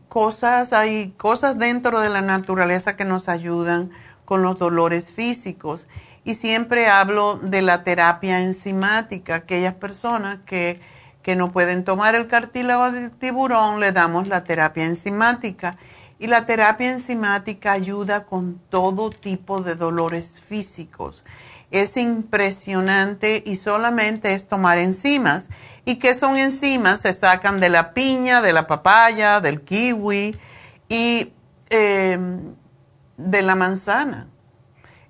[0.10, 3.92] cosas, hay cosas dentro de la naturaleza que nos ayudan
[4.26, 5.88] con los dolores físicos.
[6.24, 9.36] Y siempre hablo de la terapia enzimática.
[9.36, 10.80] Aquellas personas que,
[11.22, 15.78] que no pueden tomar el cartílago del tiburón, le damos la terapia enzimática.
[16.20, 21.26] Y la terapia enzimática ayuda con todo tipo de dolores físicos.
[21.74, 25.50] Es impresionante y solamente es tomar enzimas.
[25.86, 27.02] ¿Y qué son enzimas?
[27.02, 30.38] Se sacan de la piña, de la papaya, del kiwi
[30.88, 31.34] y
[31.72, 32.54] em,
[33.18, 34.28] de la manzana.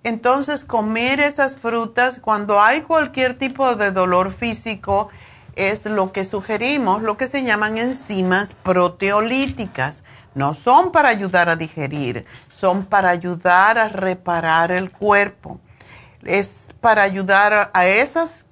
[0.06, 5.10] Entonces, comer esas frutas cuando hay cualquier tipo de dolor físico
[5.58, 10.06] es lo que sugerimos, lo que se llaman enzimas proteolíticas.
[10.34, 15.60] No son para ayudar a digerir, son para ayudar a reparar el cuerpo.
[16.26, 18.46] Es para ayudar a esas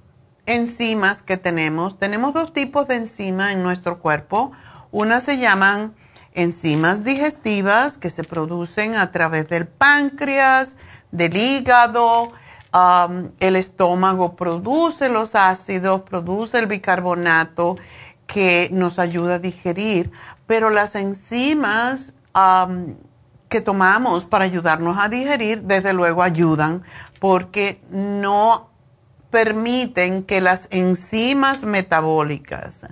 [0.45, 4.51] enzimas que tenemos, tenemos dos tipos de enzimas en nuestro cuerpo.
[4.91, 5.93] Una se llaman
[6.33, 10.75] enzimas digestivas que se producen a través del páncreas,
[11.11, 12.31] del hígado,
[13.39, 17.75] el estómago produce los ácidos, produce el bicarbonato
[18.27, 20.09] que nos ayuda a digerir,
[20.47, 22.13] pero las enzimas
[23.51, 26.83] que tomamos para ayudarnos a digerir, desde luego ayudan
[27.19, 28.69] porque no
[29.29, 32.87] permiten que las enzimas metabólicas,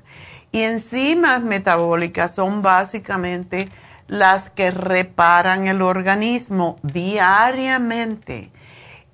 [0.51, 3.69] y enzimas metabólicas son básicamente
[4.07, 8.51] las que reparan el organismo diariamente.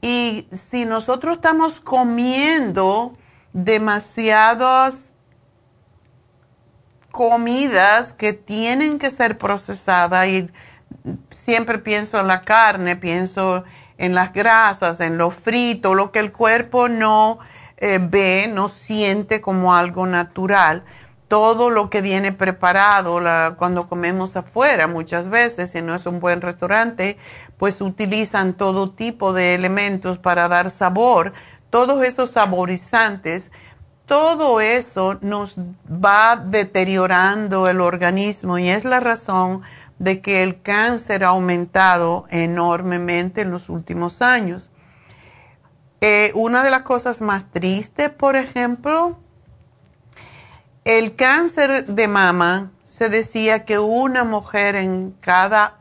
[0.01, 3.17] Y si nosotros estamos comiendo
[3.53, 5.11] demasiadas
[7.11, 10.49] comidas que tienen que ser procesadas y
[11.45, 13.65] siempre pienso en la carne, pienso
[13.99, 17.37] en las grasas, en lo frito, lo que el cuerpo no
[17.77, 20.83] eh, ve, no siente como algo natural.
[21.27, 23.19] Todo lo que viene preparado
[23.57, 27.17] cuando comemos afuera muchas veces, si no es un buen restaurante,
[27.57, 31.33] pues utilizan todo tipo de elementos para dar sabor.
[31.69, 33.51] Todos esos saborizantes,
[34.07, 39.61] todo eso nos va deteriorando el organismo y es la razón
[39.99, 44.69] de que el cáncer ha aumentado enormemente en los últimos años.
[46.01, 49.17] Eh, una de las cosas más tristes, por ejemplo,
[50.83, 55.79] el cáncer de mama, se decía que una mujer en cada,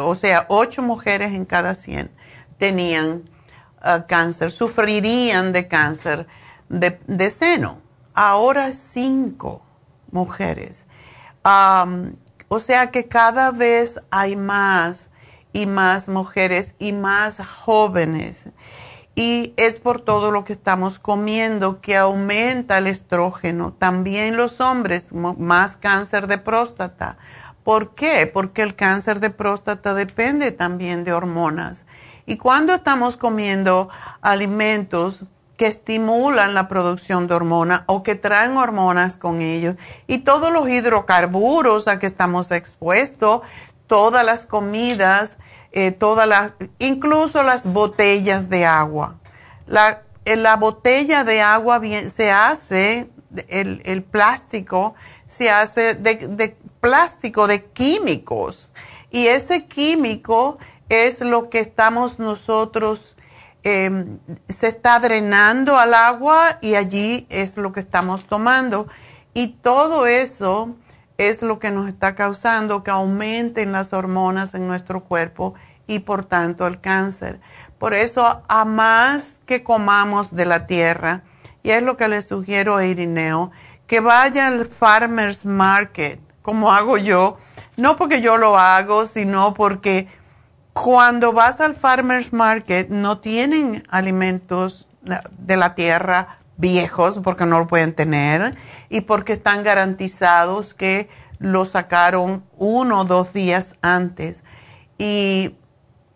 [0.00, 2.10] o sea, ocho mujeres en cada cien
[2.58, 3.24] tenían
[3.80, 6.26] ah, cáncer, sufrirían de cáncer
[6.68, 7.82] de, seno.
[8.14, 9.62] Ahora cinco
[10.10, 10.86] mujeres.
[12.48, 15.10] O sea que cada vez hay más
[15.52, 18.50] y más mujeres y más jóvenes.
[19.14, 23.72] Y es por todo lo que estamos comiendo que aumenta el estrógeno.
[23.72, 27.16] También los hombres, más cáncer de próstata.
[27.64, 28.30] ¿Por qué?
[28.32, 31.86] Porque el cáncer de próstata depende también de hormonas.
[32.26, 33.88] Y cuando estamos comiendo
[34.20, 35.24] alimentos
[35.56, 39.76] que estimulan la producción de hormonas o que traen hormonas con ellos.
[40.06, 43.40] Y todos los hidrocarburos a que estamos expuestos,
[43.86, 45.38] todas las comidas,
[45.72, 49.18] eh, todas las, incluso las botellas de agua.
[49.66, 53.08] La, la botella de agua se hace,
[53.48, 54.94] el, el, plástico
[55.24, 58.72] se hace de, de plástico, de químicos.
[59.10, 63.15] Y ese químico es lo que estamos nosotros
[63.68, 68.86] Em, se está drenando al agua y allí es lo que estamos tomando.
[69.34, 70.76] Y todo eso
[71.18, 75.54] es lo que nos está causando que aumenten las hormonas en nuestro cuerpo
[75.88, 77.40] y por tanto el cáncer.
[77.76, 81.24] Por eso, a más que comamos de la tierra,
[81.64, 83.50] y es lo que le sugiero a Irineo,
[83.88, 87.36] que vaya al farmer's market, como hago yo,
[87.76, 90.06] no porque yo lo hago, sino porque
[90.82, 94.88] cuando vas al farmer's market no tienen alimentos
[95.38, 98.54] de la tierra viejos porque no lo pueden tener
[98.90, 101.08] y porque están garantizados que
[101.38, 104.44] lo sacaron uno o dos días antes.
[104.98, 105.56] Y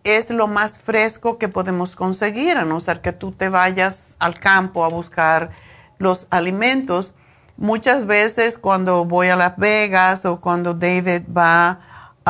[0.05, 4.39] es lo más fresco que podemos conseguir, a no ser que tú te vayas al
[4.39, 5.51] campo a buscar
[5.99, 7.15] los alimentos.
[7.57, 11.81] Muchas veces cuando voy a Las Vegas o cuando David va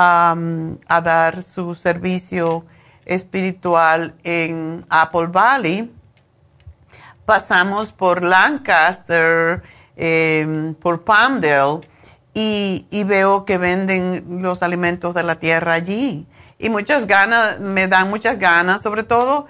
[0.01, 2.64] a dar su servicio
[3.05, 5.92] espiritual en Apple Valley.
[7.26, 9.62] Pasamos por Lancaster,
[9.96, 11.80] em, por Palmdale,
[12.32, 16.26] y, y, veo que venden los alimentos de la tierra allí.
[16.59, 19.46] Y muchas ganas, me dan muchas ganas, sobre todo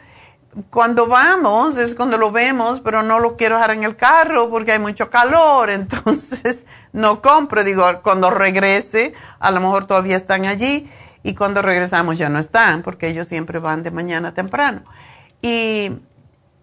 [0.71, 4.73] cuando vamos es cuando lo vemos, pero no lo quiero dejar en el carro porque
[4.73, 7.63] hay mucho calor, entonces no compro.
[7.65, 10.91] Digo, cuando regrese, a lo mejor todavía están allí
[11.23, 14.83] y cuando regresamos ya no están porque ellos siempre van de mañana temprano.
[15.43, 15.93] Y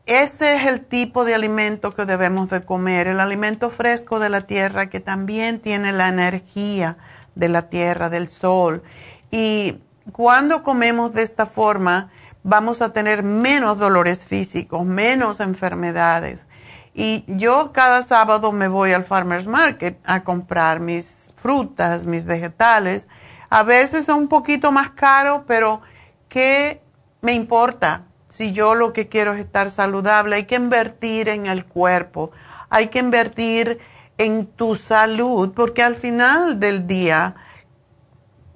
[0.06, 4.42] ese es el tipo de alimento que debemos de comer, el alimento fresco de la
[4.42, 6.98] tierra que también tiene la energía
[7.36, 8.84] de la tierra, del sol.
[9.32, 9.80] Y
[10.12, 12.10] cuando comemos de esta forma,
[12.48, 16.46] vamos a tener menos dolores físicos, menos enfermedades.
[16.94, 23.08] Y yo cada sábado me voy al farmer's market a comprar mis frutas, mis vegetales.
[23.50, 25.82] A veces son un poquito más caro, pero
[26.30, 26.82] ¿qué
[27.20, 28.06] me importa?
[28.30, 32.32] Si yo lo que quiero es estar saludable, hay que invertir en el cuerpo,
[32.70, 33.80] hay que invertir
[34.18, 37.36] en tu salud, porque al final del día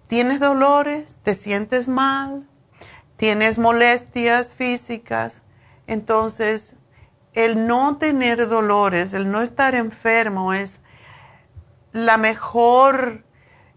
[0.08, 2.48] tienes dolores, te sientes mal,
[3.22, 5.44] tienes molestias físicas,
[5.86, 6.76] entonces
[7.34, 10.80] el no tener dolores, el no estar enfermo es
[11.92, 13.24] la mejor,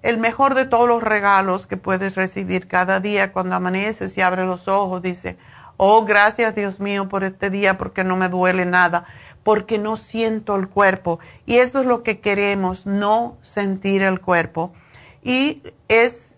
[0.01, 4.47] el mejor de todos los regalos que puedes recibir cada día cuando amaneces y abres
[4.47, 5.37] los ojos, dice,
[5.77, 9.05] oh gracias Dios mío por este día porque no me duele nada,
[9.43, 11.19] porque no siento el cuerpo.
[11.45, 14.73] Y eso es lo que queremos, no sentir el cuerpo.
[15.23, 16.34] Y es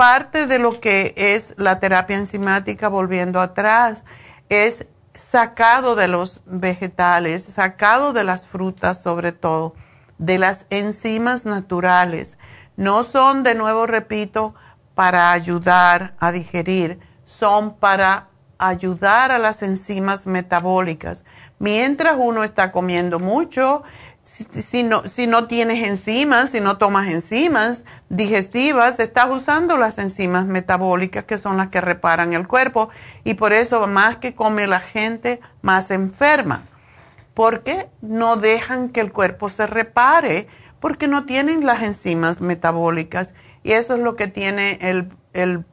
[0.00, 4.02] parte de lo que es la terapia enzimática, volviendo atrás,
[4.48, 9.74] es sacado de los vegetales, sacado de las frutas sobre todo,
[10.16, 12.38] de las enzimas naturales.
[12.78, 14.54] No son, de nuevo repito,
[14.94, 21.26] para ayudar a digerir, son para ayudar a las enzimas metabólicas.
[21.58, 23.82] Mientras uno está comiendo mucho,
[24.24, 30.46] si, no, si no tienes enzimas, si no tomas enzimas digestivas, estás usando las enzimas
[30.46, 32.90] metabólicas que son las que reparan el cuerpo
[33.24, 36.66] y por eso más que come la gente, más enferma.
[37.34, 40.46] Porque no dejan que el cuerpo se repare,
[40.80, 45.64] porque no tienen las enzimas metabólicas y eso es lo que tiene el, el,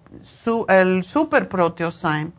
[1.03, 2.32] super proteosyme.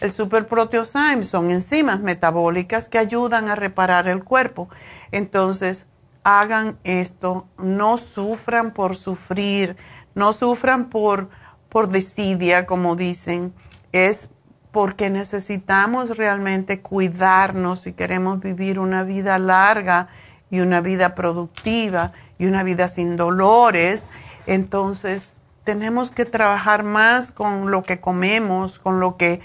[0.00, 4.68] El superproteosyme son enzimas metabólicas que ayudan a reparar el cuerpo.
[5.10, 5.86] Entonces,
[6.22, 9.76] hagan esto, no sufran por sufrir,
[10.14, 11.30] no sufran por,
[11.68, 13.54] por desidia, como dicen.
[13.92, 14.28] Es
[14.70, 20.08] porque necesitamos realmente cuidarnos si queremos vivir una vida larga
[20.50, 24.06] y una vida productiva y una vida sin dolores.
[24.46, 25.32] Entonces,
[25.64, 29.40] tenemos que trabajar más con lo que comemos, con lo que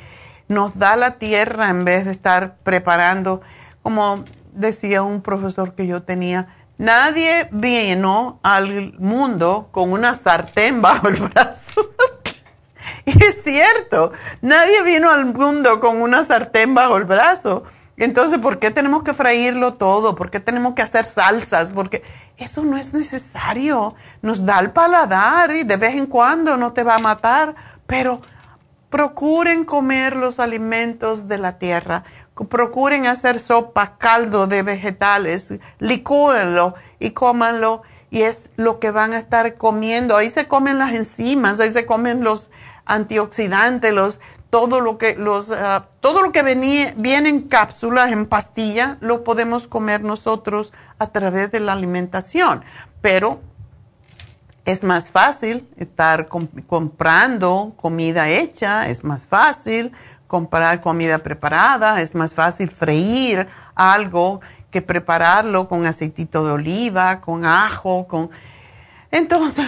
[0.52, 3.42] nos da la tierra en vez de estar preparando,
[3.82, 6.48] como decía un profesor que yo tenía,
[6.78, 11.92] nadie vino al mundo con una sartén bajo el brazo.
[13.06, 14.12] y es cierto,
[14.42, 17.64] nadie vino al mundo con una sartén bajo el brazo.
[17.96, 20.16] Entonces, ¿por qué tenemos que freírlo todo?
[20.16, 21.72] ¿Por qué tenemos que hacer salsas?
[21.72, 22.04] Porque
[22.36, 23.96] eso no es necesario.
[24.22, 27.54] Nos da el paladar y de vez en cuando no te va a matar,
[27.86, 28.22] pero
[28.92, 32.04] procuren comer los alimentos de la tierra,
[32.50, 39.18] procuren hacer sopa, caldo de vegetales, licúenlo y cómanlo y es lo que van a
[39.18, 40.18] estar comiendo.
[40.18, 42.52] Ahí se comen las enzimas, ahí se comen los
[42.86, 44.20] antioxidantes, los,
[44.50, 49.70] todo lo que los ah, todo lo que viene en cápsulas, en pastilla, lo podemos
[49.70, 52.66] comer nosotros a través de la alimentación.
[53.02, 53.40] Pero
[54.66, 59.92] es más fácil estar comprando comida hecha, es más fácil
[60.28, 64.40] comprar comida preparada, es más fácil freír algo
[64.70, 68.30] que prepararlo con aceitito de oliva, con ajo, con...
[69.10, 69.66] Entonces,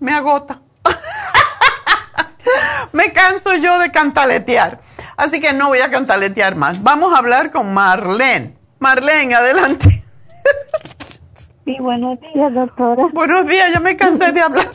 [0.00, 0.60] me agota.
[2.92, 4.80] me canso yo de cantaletear.
[5.16, 6.82] Así que no voy a cantaletear más.
[6.82, 8.56] Vamos a hablar con Marlene.
[8.78, 10.03] Marlene, adelante.
[11.64, 13.06] Sí, buenos días, doctora.
[13.12, 14.66] Buenos días, ya me cansé de hablar.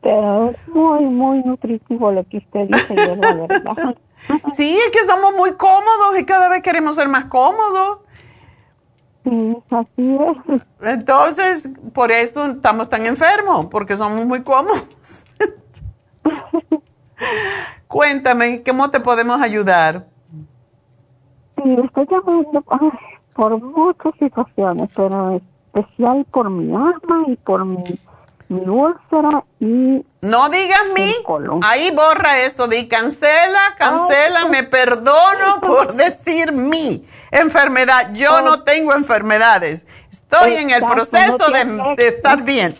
[0.00, 3.96] Pero es muy, muy nutritivo lo que usted dice, es la verdad.
[4.54, 7.98] Sí, es que somos muy cómodos y cada vez queremos ser más cómodos.
[9.22, 10.18] Sí, así
[10.48, 10.62] es.
[10.80, 15.24] Entonces, por eso estamos tan enfermos, porque somos muy cómodos.
[17.86, 20.06] Cuéntame, ¿cómo te podemos ayudar?
[21.62, 22.64] Sí, estoy llamando
[23.36, 25.40] por muchas situaciones, pero
[25.74, 27.84] especial por mi alma y por mi,
[28.48, 30.04] mi úlcera y...
[30.22, 31.14] No digas mi,
[31.62, 38.12] ahí borra eso, di cancela, cancela, me perdono por decir mi enfermedad.
[38.14, 42.74] Yo no tengo enfermedades, estoy en el proceso de, de estar bien.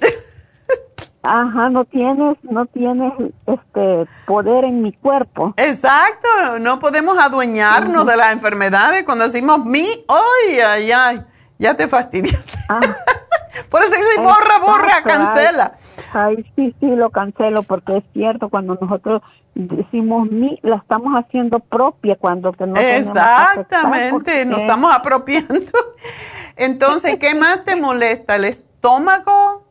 [1.27, 3.13] Ajá, no tienes, no tienes
[3.47, 5.55] este poder en mi cuerpo.
[5.57, 6.29] Exacto,
[6.61, 11.25] no podemos adueñarnos de las enfermedades cuando decimos mi, ay, ay, ay,
[11.59, 12.53] ya te fastidiaste.
[12.69, 12.81] Ah.
[13.71, 15.77] Por eso dice borra, borra, cancela.
[16.13, 19.23] Ay, sí, sí, lo cancelo porque es cierto, cuando nosotros
[19.55, 25.55] decimos mi, la estamos haciendo propia cuando que no Exactamente, nos estamos apropiando.
[26.57, 28.37] Entonces, ¿qué más te molesta?
[28.37, 29.66] ¿El estómago?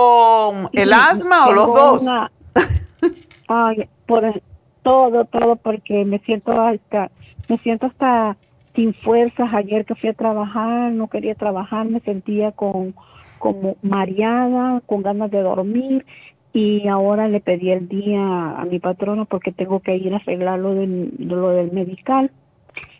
[0.00, 2.04] O el asma o los dos?
[3.48, 4.40] ay, por
[4.82, 7.10] todo, todo, porque me siento hasta,
[7.48, 8.36] me siento hasta
[8.74, 9.52] sin fuerzas.
[9.52, 12.94] Ayer que fui a trabajar, no quería trabajar, me sentía con
[13.38, 16.04] como mareada, con ganas de dormir
[16.52, 20.58] y ahora le pedí el día a mi patrona porque tengo que ir a arreglar
[20.58, 22.30] lo del, lo del medical.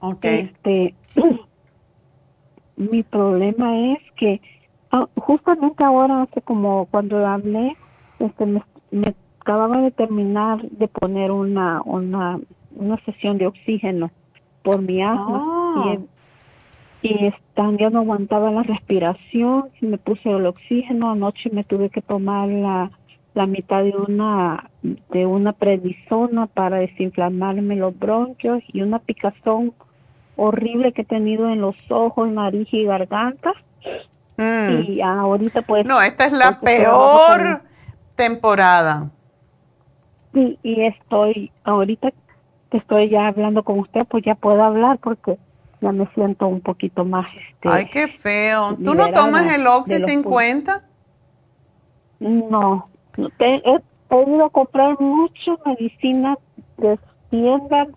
[0.01, 0.51] Okay.
[0.53, 0.95] Este,
[2.77, 4.41] mi problema es que
[4.91, 7.77] Ah, justamente ahora, hace como cuando hablé,
[8.21, 8.63] este, me,
[9.41, 12.41] acababa de terminar de poner una, una,
[12.75, 14.11] una sesión de oxígeno
[14.63, 16.01] por mi asma.
[17.03, 22.03] Y, y ya no aguantaba la respiración, me puse el oxígeno, anoche me tuve que
[22.03, 22.91] tomar la,
[23.35, 29.75] la mitad de una de una prednisona para desinflamarme los bronquios y una picazón
[30.37, 33.53] horrible que he tenido en los ojos, nariz y garganta
[34.39, 34.85] Mm.
[34.87, 35.85] Y ahorita pues...
[35.85, 37.63] No, esta es la peor,
[38.15, 39.11] temporada.
[40.33, 42.13] Sí, y estoy, ahorita
[42.71, 45.37] que estoy ya hablando con usted, pues ya puedo hablar porque
[45.81, 47.27] ya me siento un poquito más.
[47.35, 48.77] Este, Ay, qué feo.
[48.77, 50.85] ¿Tú no tomas el Oxy 50?
[52.21, 52.89] No,
[53.41, 56.37] he, he ido a comprar mucha medicina
[56.77, 56.99] de
[57.31, 57.89] tiendas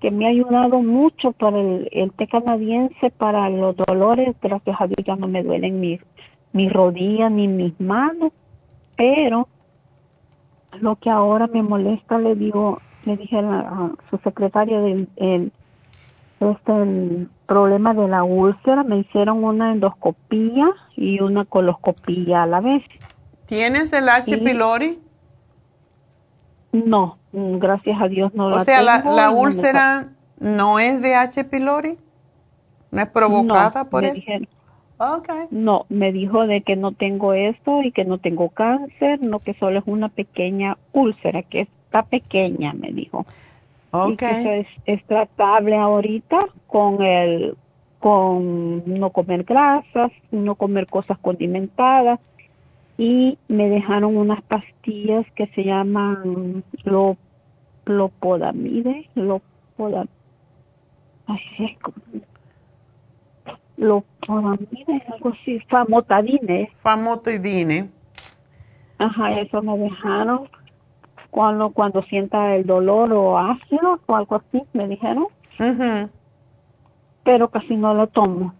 [0.00, 4.36] que me ha ayudado mucho para el, el té canadiense, para los dolores.
[4.40, 6.00] Gracias a Dios ya no me duelen mis,
[6.52, 8.32] mis rodillas ni mis manos,
[8.96, 9.48] pero
[10.80, 15.52] lo que ahora me molesta, le digo, le dije a, su secretaria del el,
[16.40, 22.60] este el problema de la úlcera, me hicieron una endoscopía y una coloscopía a la
[22.60, 22.82] vez.
[23.46, 24.38] ¿Tienes el H.
[24.38, 24.98] pylori?
[26.72, 29.16] No, gracias a Dios no o la sea, tengo.
[29.16, 30.08] la, úlcera
[30.38, 31.44] no es de H.
[31.44, 31.96] pylori?
[32.90, 34.20] ¿No es provocada por eso?
[34.98, 35.46] okay.
[35.50, 39.54] No, me dijo de que no tengo esto y que no tengo cáncer, no que
[39.54, 43.26] solo es una pequeña úlcera, que está pequeña, me dijo.
[43.90, 44.12] Okay.
[44.12, 47.56] Y que eso es, es tratable ahorita con el
[47.98, 52.20] con no comer grasas, no comer cosas condimentadas
[52.98, 57.16] y me dejaron unas pastillas que se llaman lo
[57.86, 60.10] lopodamide, lopodamide,
[63.76, 66.70] lopodamide, algo así, famotadine.
[66.82, 67.88] Famotidine.
[68.98, 70.48] Ajá, eso me dejaron
[71.30, 75.28] cuando cuando sienta el dolor o ácido o algo así, me dijeron.
[77.22, 78.54] Pero casi no lo tomo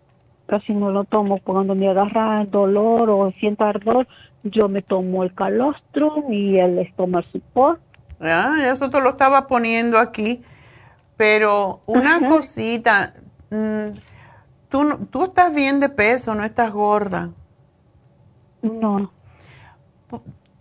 [0.49, 1.39] casi no lo tomo.
[1.39, 4.09] Cuando me agarra el dolor o siento ardor,
[4.43, 7.81] yo me tomo el calostrum y el estómago support.
[8.21, 10.43] Ah, eso te lo estaba poniendo aquí.
[11.17, 13.15] Pero una cosita,
[13.51, 13.99] mm,
[14.69, 17.31] tú, tú estás bien de peso, no estás gorda.
[18.63, 19.13] No.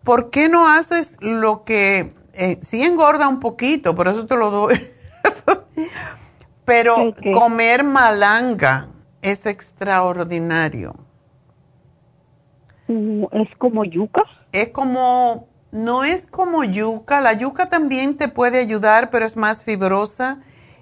[0.03, 4.49] ¿Por qué no haces lo que, eh, sí engorda un poquito, por eso te lo
[4.49, 4.79] doy,
[6.65, 8.87] pero comer malanga
[9.21, 10.95] es extraordinario.
[12.87, 14.23] ¿Es como yuca?
[14.51, 19.63] Es como, no es como yuca, la yuca también te puede ayudar, pero es más
[19.63, 20.39] fibrosa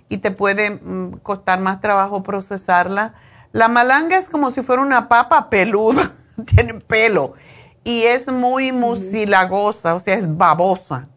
[0.08, 3.16] y te puede mm, costar más trabajo procesarla.
[3.52, 6.12] La malanga es como si fuera una papa peluda,
[6.46, 7.34] tiene pelo
[7.84, 11.08] y es muy mucilagosa, o sea, es babosa.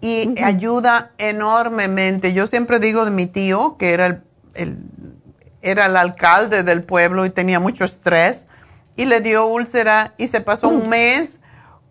[0.00, 2.32] Y ayuda enormemente.
[2.32, 4.22] Yo siempre digo de mi tío, que era
[4.54, 4.78] el
[5.66, 8.46] era el alcalde del pueblo y tenía mucho estrés
[8.96, 11.40] y le dio úlcera y se pasó un mes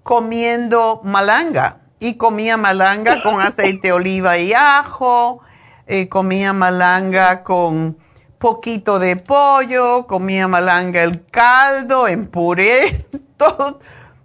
[0.04, 5.42] comiendo malanga y comía malanga con aceite de oliva y ajo,
[5.88, 7.98] eh, comía malanga con
[8.38, 13.06] poquito de pollo, comía malanga el caldo en puré,
[13.38, 13.80] todo.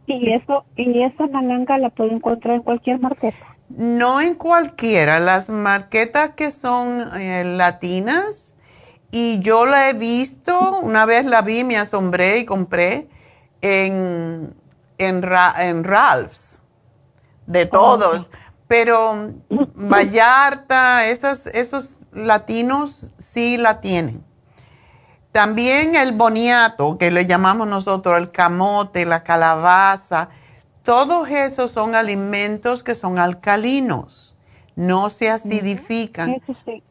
[0.06, 3.46] Y eso y esa malanga la puedo encontrar en cualquier marqueta.
[3.68, 8.56] No en cualquiera, las marquetas que son eh, latinas
[9.10, 13.08] y yo la he visto, una vez la vi, me asombré y compré
[13.60, 14.54] en,
[14.98, 15.24] en,
[15.58, 16.60] en Ralph's,
[17.46, 18.30] de todos.
[18.68, 19.32] Pero
[19.74, 24.24] Vallarta, esos, esos latinos sí la tienen.
[25.32, 30.28] También el boniato, que le llamamos nosotros, el camote, la calabaza,
[30.84, 34.36] todos esos son alimentos que son alcalinos,
[34.76, 36.30] no se acidifican.
[36.30, 36.82] Eso sí.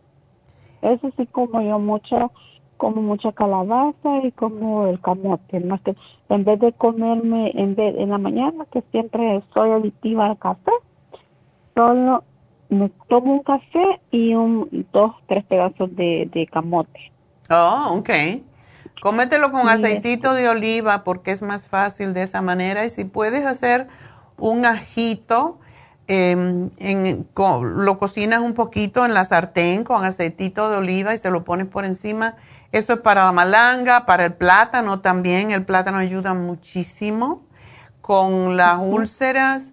[0.81, 2.31] Eso sí como yo mucho,
[2.77, 5.95] como mucha calabaza y como el camote, más que
[6.29, 10.71] en vez de comerme en vez en la mañana que siempre soy adictiva al café,
[11.75, 12.23] solo
[12.69, 17.11] me tomo un café y un dos tres pedazos de, de camote.
[17.49, 18.09] Oh, ok.
[19.01, 23.45] Cómetelo con aceitito de oliva porque es más fácil de esa manera y si puedes
[23.45, 23.87] hacer
[24.37, 25.57] un ajito
[26.11, 31.29] Em, en, lo cocinas un poquito en la sartén con aceitito de oliva y se
[31.29, 32.35] lo pones por encima.
[32.71, 35.51] Eso es para la malanga, para el plátano también.
[35.51, 37.43] El plátano ayuda muchísimo
[38.01, 39.71] con las úlceras.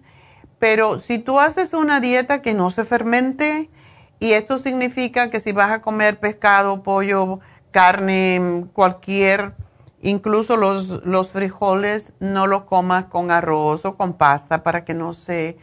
[0.59, 3.71] Pero si tú haces una dieta que no se fermente,
[4.19, 7.39] y esto significa que si vas a comer pescado, pollo,
[7.71, 9.55] carne, cualquier,
[10.03, 15.13] incluso los, los frijoles, no los comas con arroz o con pasta para que no
[15.13, 15.57] se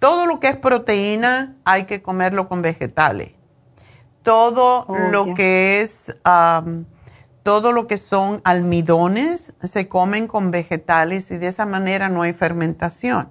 [0.00, 3.32] todo lo que es proteína hay que comerlo con vegetales.
[4.22, 6.12] Todo Oh, lo que es,
[7.42, 12.32] todo lo que son almidones se comen con vegetales y de esa manera no hay
[12.32, 13.28] fermentación.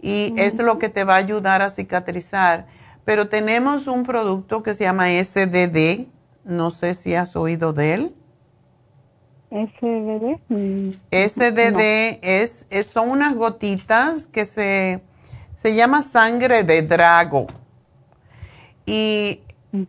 [0.00, 2.66] Y es lo que te va a ayudar a cicatrizar.
[3.04, 6.08] Pero tenemos un producto que se llama SDD,
[6.44, 8.14] no sé si has oído de él.
[9.50, 10.38] SDD.
[10.48, 15.02] Mm, SDD es, es, son unas gotitas que se,
[15.62, 17.46] se llama sangre de drago.
[18.84, 19.42] Y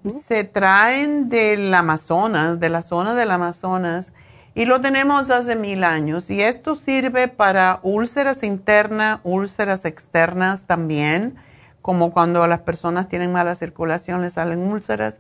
[0.08, 4.12] se traen del Amazonas, de la zona del Amazonas,
[4.54, 6.30] y lo tenemos hace mil años.
[6.30, 11.36] Y esto sirve para úlceras internas, úlceras externas también,
[11.82, 15.18] como cuando las personas tienen mala circulación, les salen úlceras.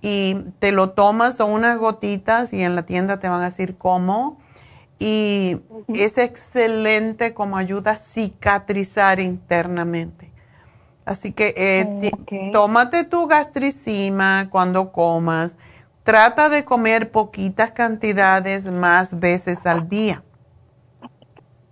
[0.00, 3.76] Y te lo tomas, son unas gotitas y en la tienda te van a decir
[3.76, 4.40] cómo.
[5.02, 5.56] Y
[5.88, 10.30] es excelente como ayuda a cicatrizar internamente.
[11.06, 12.12] Así que eh,
[12.52, 15.56] tómate tu gastricima cuando comas.
[16.02, 20.22] Trata de comer poquitas cantidades más veces al día.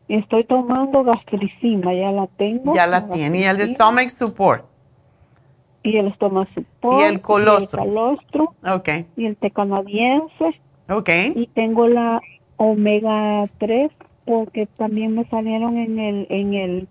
[0.08, 2.74] Estoy tomando gastricima, ya la tengo.
[2.74, 3.40] Ya la, tiene.
[3.40, 4.64] Y el stomach support.
[5.82, 7.00] Y el stomach support.
[7.00, 7.84] Y el colostro.
[7.84, 8.72] Y el.
[8.72, 8.88] Ok.
[9.16, 10.58] Y el té canadiense.
[10.88, 11.10] Ok.
[11.34, 12.22] Y tengo la
[12.58, 13.90] omega 3
[14.26, 16.88] porque también me salieron en el en el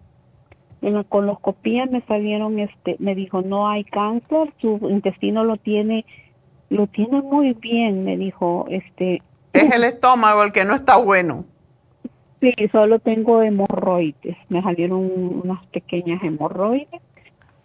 [0.81, 6.06] en la coloscopía me salieron, este, me dijo, no hay cáncer, su intestino lo tiene,
[6.69, 9.22] lo tiene muy bien, me dijo, este.
[9.53, 11.45] Es el estómago el que no está bueno.
[12.39, 15.11] Sí, solo tengo hemorroides, me salieron
[15.44, 17.02] unas pequeñas hemorroides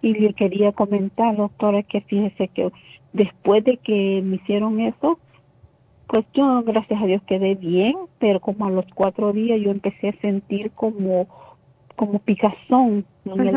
[0.01, 2.73] y le quería comentar, doctora, que fíjese que
[3.13, 5.19] después de que me hicieron eso,
[6.13, 10.11] pues yo, gracias a Dios, quedé bien, pero como a los cuatro días yo empecé
[10.11, 11.27] a sentir como
[11.97, 13.51] como picazón, ¿no me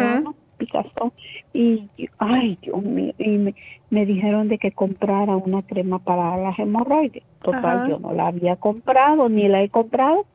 [0.57, 1.11] picazón.
[1.51, 3.55] Y, ay, Dios mío, y me,
[3.89, 7.23] me, dijeron de que comprara una crema para las hemorroides.
[7.41, 10.25] Total, yo no la había comprado, ni la he comprado.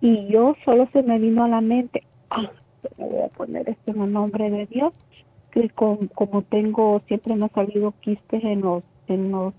[0.00, 2.50] Y yo solo se me vino a la mente, ah,
[2.98, 4.92] me voy a poner esto en el nombre de Dios,
[5.52, 9.54] que con, como tengo, siempre me han salido quistes en los, en los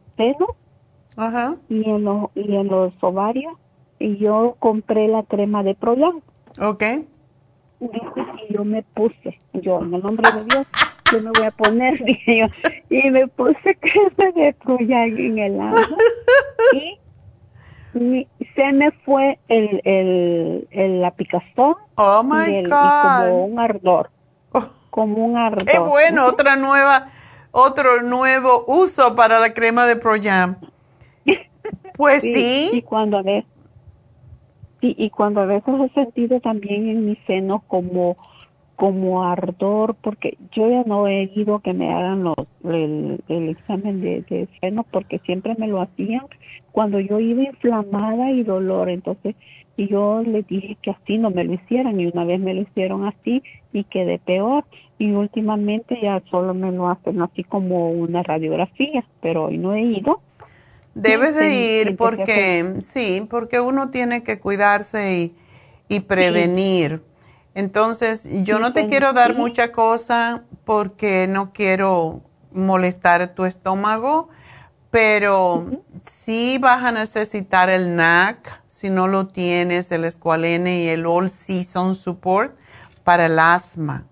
[1.15, 3.53] senos y en los, y en los ovarios,
[3.99, 6.21] y yo compré la crema de Proyan.
[6.59, 7.05] Okay
[7.79, 10.67] y yo me puse, yo en el nombre de Dios,
[11.11, 12.47] yo me voy a poner, dije yo,
[12.89, 15.81] y me puse crema de Proyag en el agua
[16.73, 16.99] y,
[18.55, 24.09] se me fue el, el, el la picazón oh my y, como un ardor,
[24.51, 24.65] oh.
[24.89, 25.65] como un ardor.
[25.65, 27.07] Qué bueno, otra nueva,
[27.51, 30.57] otro nuevo uso para la crema de Proyam.
[31.97, 32.69] Pues sí.
[32.73, 33.45] Y cuando ves
[34.81, 38.15] y cuando a veces he sentido también en mi seno como
[38.75, 42.35] como ardor, porque yo ya no he ido que me hagan los,
[42.65, 46.25] el, examen de, de seno, porque siempre me lo hacían
[46.73, 49.35] cuando yo iba inflamada y dolor, entonces
[49.77, 52.61] y yo les dije que así no me lo hicieran y una vez me lo
[52.61, 53.43] hicieron así
[53.73, 54.63] y quedé peor.
[54.97, 59.81] Y últimamente ya solo me lo hacen así como una radiografía, pero hoy no he
[59.81, 60.21] ido
[60.95, 65.33] Debes de ir porque, sí, porque uno tiene que cuidarse
[65.89, 67.03] y, prevenir.
[67.53, 74.29] Entonces, yo no te quiero dar mucha cosa porque no quiero molestar tu estómago,
[74.89, 81.05] pero sí vas a necesitar el NAC, si no lo tienes, el Esqualene y el
[81.05, 82.55] All Season Support
[83.03, 84.05] para el asma.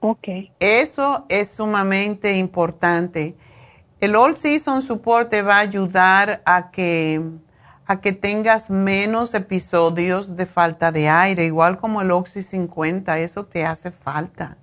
[0.00, 0.28] Ok.
[0.58, 3.36] Eso es sumamente importante.
[4.00, 7.22] El All Season Support te va a ayudar a que,
[7.86, 13.46] a que tengas menos episodios de falta de aire, igual como el Oxy 50, eso
[13.46, 14.58] te hace falta.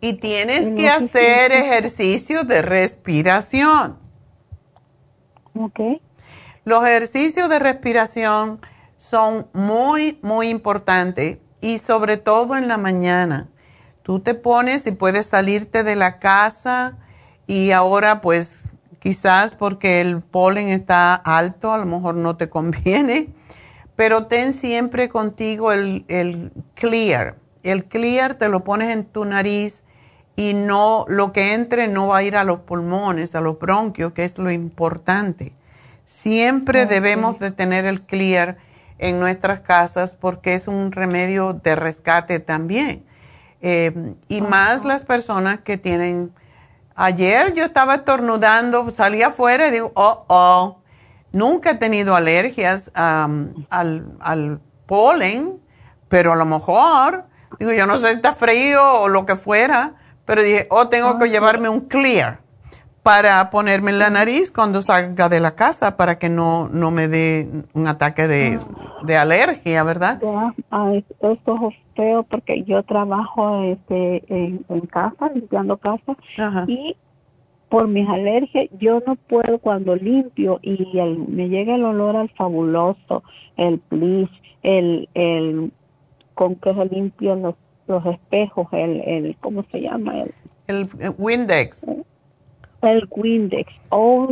[0.00, 3.98] Y tienes que hacer ejercicios de respiración.
[5.54, 5.80] Ok.
[6.64, 8.60] Los ejercicios de respiración
[8.96, 13.48] son muy, muy importantes y sobre todo en la mañana.
[14.02, 16.98] Tú te pones y puedes salirte de la casa
[17.46, 18.64] y ahora pues
[18.98, 23.28] quizás porque el polen está alto, a lo mejor no te conviene,
[23.96, 27.36] pero ten siempre contigo el, el clear.
[27.62, 29.82] El clear te lo pones en tu nariz
[30.36, 34.12] y no lo que entre no va a ir a los pulmones, a los bronquios,
[34.12, 35.52] que es lo importante.
[36.04, 38.56] Siempre debemos de tener el clear
[38.98, 43.04] en nuestras casas porque es un remedio de rescate también.
[43.62, 46.32] Eh, y más las personas que tienen
[46.96, 50.78] Ayer yo estaba estornudando, salí afuera y digo, oh, oh,
[51.32, 53.54] nunca he tenido alergias al,
[54.20, 55.60] al, polen,
[56.08, 57.24] pero a lo mejor,
[57.58, 59.94] digo, yo no sé si está frío o lo que fuera,
[60.24, 62.40] pero dije, oh, tengo que llevarme un clear
[63.02, 67.08] para ponerme en la nariz cuando salga de la casa para que no, no me
[67.08, 68.60] dé un ataque de,
[69.02, 70.20] de alergia, ¿verdad?
[70.94, 71.32] esto
[71.68, 76.16] es feo porque yo trabajo este, en, casa, limpiando casa,
[76.66, 76.96] y
[77.68, 80.86] por mis alergias, yo no puedo cuando limpio y
[81.28, 83.24] me llega el olor al fabuloso,
[83.56, 84.30] el bleach,
[84.62, 85.72] el, el
[86.34, 87.54] con que se limpian los,
[87.86, 90.12] los espejos, el, el, ¿cómo se llama?
[90.20, 91.86] El, el, Windex.
[92.82, 93.72] El Windex.
[93.88, 94.28] Oh,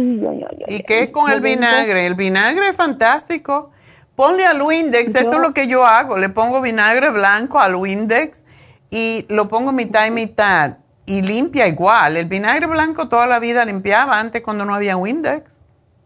[0.69, 2.07] ¿Y qué es con el vinagre?
[2.07, 3.71] El vinagre es fantástico.
[4.17, 6.19] Ponle al Windex, eso es lo que yo hago.
[6.19, 8.45] Le pongo vinagre blanco al Windex
[8.91, 10.77] y lo pongo mitad y mitad
[11.07, 12.17] y limpia igual.
[12.17, 15.59] El vinagre blanco toda la vida limpiaba antes cuando no había Windex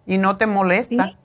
[0.06, 1.16] y no te molesta.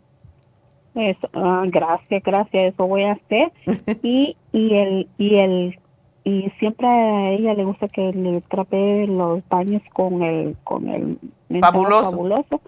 [0.96, 3.52] Eso, ah, gracias, gracias, eso voy a hacer.
[4.04, 5.80] y, y el y el
[6.24, 11.18] y siempre a ella le gusta que le trape los baños con el con el
[11.62, 12.12] fabuloso.
[12.12, 12.62] fabuloso.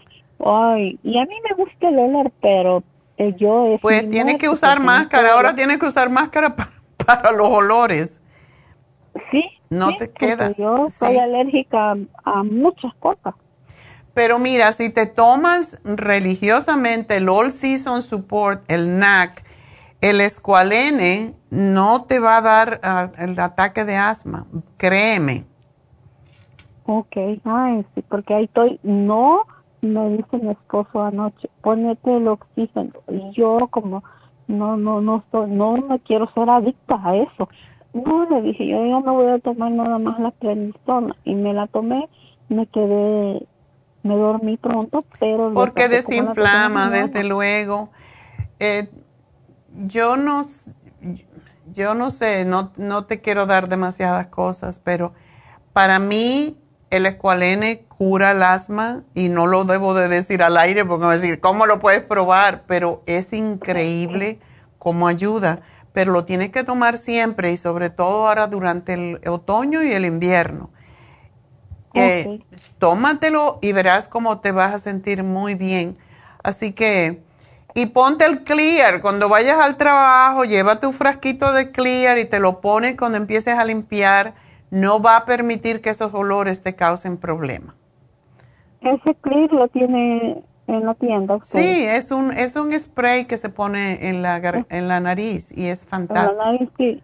[0.46, 2.84] Ay, y a mí me gusta el olor, pero
[3.18, 6.56] eh, yo Pues tiene que usar máscara, ahora tiene que usar máscara
[6.98, 8.22] para los olores.
[9.32, 9.46] Sí.
[9.70, 10.52] No te queda.
[10.56, 13.34] Yo soy alérgica a muchas cosas.
[14.14, 19.44] Pero mira, si te tomas religiosamente el All Season Support, el NAC,
[20.02, 24.46] el Esqualene, no te va a dar ah, el ataque de asma,
[24.78, 25.46] créeme.
[26.86, 27.16] Ok,
[27.46, 29.44] ay, sí, porque ahí estoy, no,
[29.88, 32.92] me dice mi esposo anoche, ponete el oxígeno.
[33.10, 34.04] Y yo como,
[34.48, 37.50] no, no, no, no me quiero ser adicta a eso.
[37.94, 41.16] No, le dije, yo, yo me voy a tomar nada más la prednisona.
[41.24, 42.10] Y me la tomé,
[42.50, 43.46] me quedé
[44.04, 45.54] me dormí pronto, pero...
[45.54, 47.90] Porque desinflama, desde luego.
[48.60, 48.90] Eh,
[49.88, 50.46] yo no,
[51.72, 55.14] yo no sé, no, no te quiero dar demasiadas cosas, pero
[55.72, 56.58] para mí
[56.90, 61.14] el escualene cura el asma y no lo debo de decir al aire porque me
[61.14, 62.64] a decir, ¿cómo lo puedes probar?
[62.68, 64.40] Pero es increíble
[64.78, 65.62] cómo ayuda,
[65.94, 70.04] pero lo tienes que tomar siempre y sobre todo ahora durante el otoño y el
[70.06, 70.70] invierno
[71.94, 72.40] eh,
[72.80, 75.98] tómatelo y verás cómo te vas a sentir muy bien.
[76.44, 77.22] Así que,
[77.74, 79.02] y ponte el clear.
[79.02, 83.58] Cuando vayas al trabajo, lleva tu frasquito de clear y te lo pones cuando empieces
[83.58, 84.34] a limpiar.
[84.72, 87.76] No va a permitir que esos olores te causen problemas.
[88.84, 91.40] Ese clear lo tiene en la tienda.
[91.44, 95.68] Sí, es un, es un spray que se pone en la, en la nariz y
[95.68, 96.42] es fantástico.
[96.44, 97.04] la nariz, sí.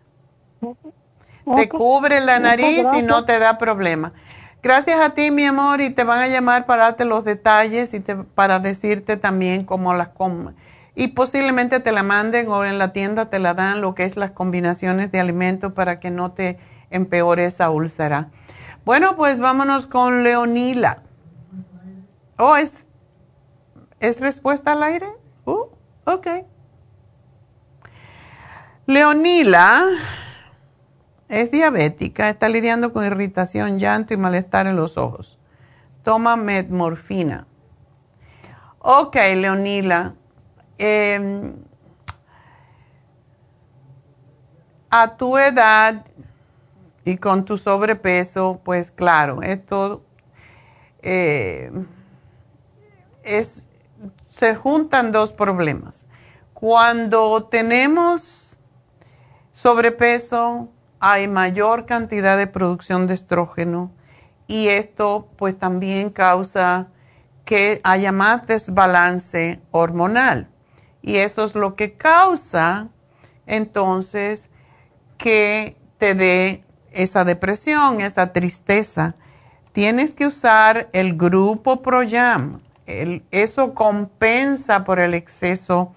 [1.56, 4.14] Te cubre la nariz y no te da problema.
[4.62, 8.02] Gracias a ti, mi amor, y te van a llamar para darte los detalles y
[8.36, 10.56] para decirte también cómo las comen.
[10.96, 14.18] Y posiblemente te la manden o en la tienda te la dan lo que es
[14.18, 16.58] las combinaciones de alimentos para que no te
[16.92, 18.32] empeore esa úlcera.
[18.84, 21.04] Bueno, pues vámonos con Leonila.
[22.42, 22.88] Oh, ¿es,
[24.00, 25.08] ¿es respuesta al aire?
[25.44, 25.66] Uh,
[26.06, 26.28] ok.
[28.86, 29.82] Leonila
[31.28, 35.38] es diabética, está lidiando con irritación, llanto y malestar en los ojos.
[36.04, 37.46] Toma metmorfina.
[38.80, 40.16] Ok, Leonila.
[40.78, 41.58] Em,
[44.90, 46.06] a tu edad
[47.04, 50.06] y con tu sobrepeso, pues claro, esto
[51.02, 51.70] eh,
[53.24, 53.68] es,
[54.28, 56.06] se juntan dos problemas.
[56.54, 58.58] Cuando tenemos
[59.52, 60.70] sobrepeso,
[61.00, 63.92] hay mayor cantidad de producción de estrógeno
[64.48, 66.88] y esto pues también causa
[67.46, 70.50] que haya más desbalance hormonal.
[71.02, 72.90] Y eso es lo que causa
[73.46, 74.50] entonces
[75.18, 79.16] que te dé esa depresión, esa tristeza.
[79.72, 82.60] Tienes que usar el grupo ProYam.
[83.32, 85.94] Eso compensa por el exceso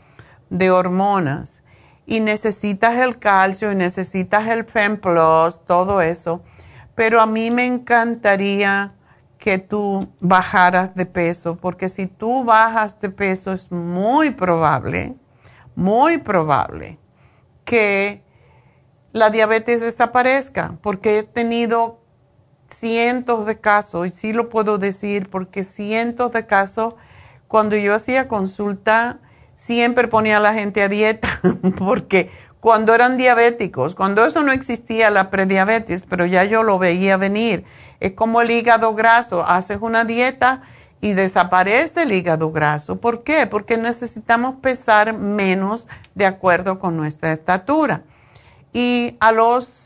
[0.50, 1.62] de hormonas
[2.06, 6.42] y necesitas el calcio y necesitas el FemPlus, todo eso.
[6.94, 8.88] Pero a mí me encantaría
[9.38, 15.16] que tú bajaras de peso, porque si tú bajas de peso es muy probable,
[15.74, 16.98] muy probable
[17.64, 18.22] que
[19.12, 22.01] la diabetes desaparezca, porque he tenido
[22.72, 26.94] cientos de casos, y sí lo puedo decir, porque cientos de casos,
[27.48, 29.18] cuando yo hacía consulta,
[29.54, 31.40] siempre ponía a la gente a dieta,
[31.78, 32.30] porque
[32.60, 37.64] cuando eran diabéticos, cuando eso no existía la prediabetes, pero ya yo lo veía venir,
[38.00, 40.62] es como el hígado graso, haces una dieta
[41.00, 43.00] y desaparece el hígado graso.
[43.00, 43.48] ¿Por qué?
[43.48, 48.02] Porque necesitamos pesar menos de acuerdo con nuestra estatura.
[48.72, 49.81] Y a los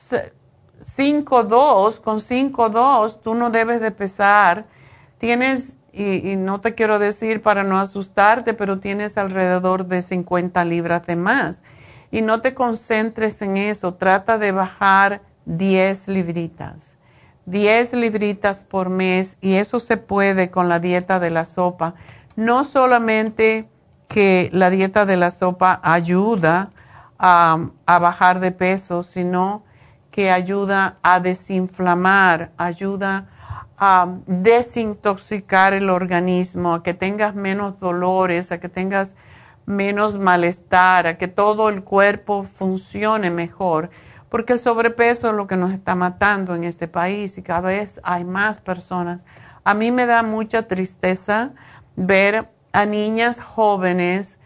[0.81, 4.67] 5,2, con 5,2 tú no debes de pesar,
[5.19, 11.07] tienes y, no te quiero decir para no asustarte, pero tienes alrededor de 50 libras
[11.07, 11.63] de más.
[12.11, 16.99] Y no te concentres en eso, trata de bajar 10 libritas.
[17.47, 21.95] 10 libritas por mes y eso se puede con la dieta de la sopa.
[22.35, 23.69] No solamente
[24.09, 26.71] que la dieta de la sopa ayuda
[27.19, 29.63] a, bajar de peso, sino
[30.17, 33.29] que ayuda a desinflamar, ayuda
[33.77, 39.15] a desintoxicar el organismo, a que tengas menos dolores, a que tengas
[39.67, 43.91] menos malestar, a que todo el cuerpo funcione mejor
[44.31, 48.01] porque el sobrepeso es lo que nos está matando en este país y cada vez
[48.03, 49.27] hay más personas.
[49.65, 51.53] A mí me da mucha tristeza
[51.95, 54.39] ver a niñas jóvenes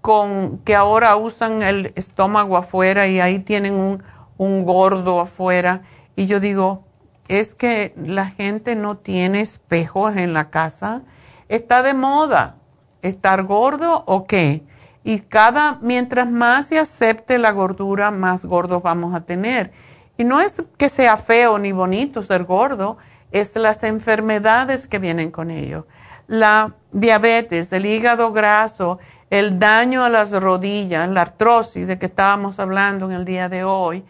[0.00, 4.02] con que ahora usan el estómago afuera y ahí tienen un,
[4.38, 5.82] un gordo afuera.
[6.16, 6.84] Y yo digo,
[7.28, 11.02] es que la gente no tiene espejos en la casa.
[11.48, 12.56] Está de moda
[13.02, 14.62] estar gordo o qué?
[15.04, 19.72] Y cada, mientras más se acepte la gordura, más gordos vamos a tener.
[20.16, 22.98] Y no es que sea feo ni bonito ser gordo,
[23.30, 25.86] es las enfermedades que vienen con ello.
[26.26, 28.98] La diabetes, el hígado graso,
[29.30, 33.64] el daño a las rodillas, la artrosis de que estábamos hablando en el día de
[33.64, 34.04] hoy,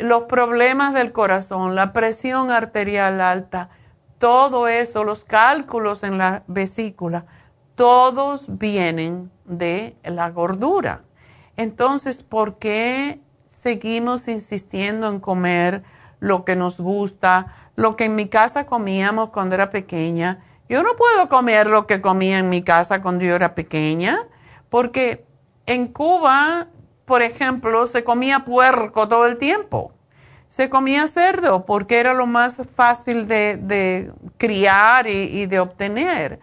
[0.00, 3.70] los problemas del corazón, la presión arterial alta,
[4.18, 7.24] todo eso, los cálculos en la vesícula,
[7.74, 11.02] todos vienen de la gordura.
[11.56, 15.82] Entonces, ¿por qué seguimos insistiendo en comer
[16.18, 20.44] lo que nos gusta, lo que en mi casa comíamos cuando era pequeña?
[20.68, 24.26] Yo no puedo comer lo que comía en mi casa cuando yo era pequeña,
[24.68, 25.26] porque
[25.66, 26.68] en Cuba,
[27.10, 29.92] por ejemplo, se comía puerco todo el tiempo.
[30.46, 36.38] Se comía cerdo porque era lo más fácil de, criar y de obtener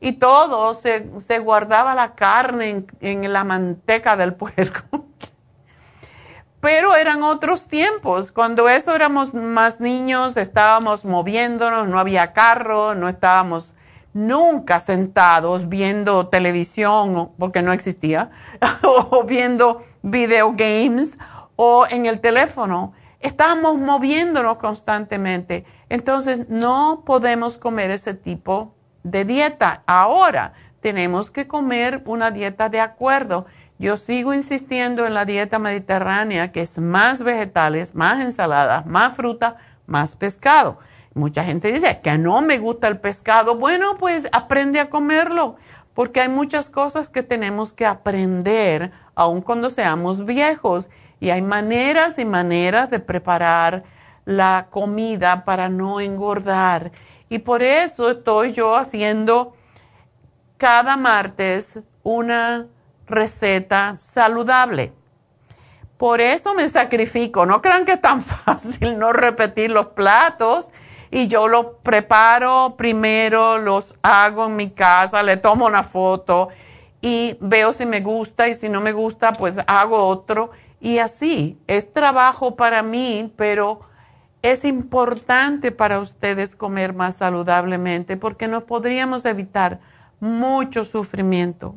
[0.00, 4.82] y todo se, guardaba la carne en, la manteca del puerco.
[6.60, 8.32] Pero eran otros tiempos.
[8.32, 13.74] Cuando eso éramos más niños, estábamos moviéndonos, no había carro, no estábamos
[14.12, 18.30] nunca sentados viendo televisión, porque no existía,
[18.82, 21.18] o viendo video games
[21.56, 22.92] o en el teléfono.
[23.20, 25.64] Estábamos moviéndonos constantemente.
[25.88, 29.82] Entonces no podemos comer ese tipo de dieta.
[29.86, 33.46] Ahora tenemos que comer una dieta de acuerdo.
[33.78, 39.56] Yo sigo insistiendo en la dieta mediterránea, que es más vegetales, más ensaladas, más fruta,
[39.86, 40.78] más pescado.
[41.14, 43.56] Mucha gente dice que no me gusta el pescado.
[43.56, 45.56] Bueno, pues aprende a comerlo,
[45.96, 50.90] porque hay muchas cosas que tenemos que aprender, aun cuando seamos viejos.
[51.20, 53.82] Y hay maneras y maneras de preparar
[54.26, 56.92] la comida para no engordar.
[57.30, 59.56] Y por eso estoy yo haciendo
[60.58, 62.66] cada martes una
[63.06, 64.92] receta saludable.
[65.96, 67.46] Por eso me sacrifico.
[67.46, 70.72] No crean que es tan fácil no repetir los platos.
[71.10, 76.48] Y yo los preparo primero, los hago en mi casa, le tomo una foto
[77.00, 80.50] y veo si me gusta y si no me gusta, pues hago otro.
[80.80, 83.80] Y así, es trabajo para mí, pero
[84.42, 89.80] es importante para ustedes comer más saludablemente porque nos podríamos evitar
[90.20, 91.74] mucho sufrimiento,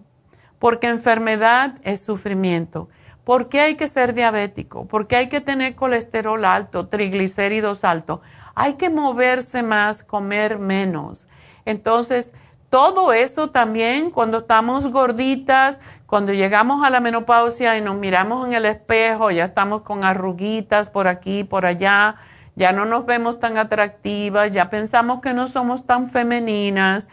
[0.60, 2.90] porque enfermedad es sufrimiento.
[3.24, 4.86] ¿Por qué hay que ser diabético?
[4.86, 8.22] ¿Por qué hay que tener colesterol alto, triglicéridos altos?
[8.62, 11.30] Hay que moverse más, comer menos.
[11.64, 12.34] Entonces,
[12.70, 18.54] todo eso también cuando estamos gorditas, cuando llegamos a la menopausia y nos miramos en
[18.54, 22.18] el espejo, ya estamos con arruguitas por aquí, por allá,
[22.58, 27.08] ya no nos vemos tan atractivas, ya pensamos que no somos tan femeninas.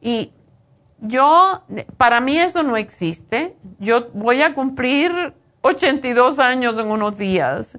[0.00, 0.32] Y
[1.00, 1.62] yo,
[1.98, 3.54] para mí eso no existe.
[3.78, 7.76] Yo voy a cumplir 82 años en unos días.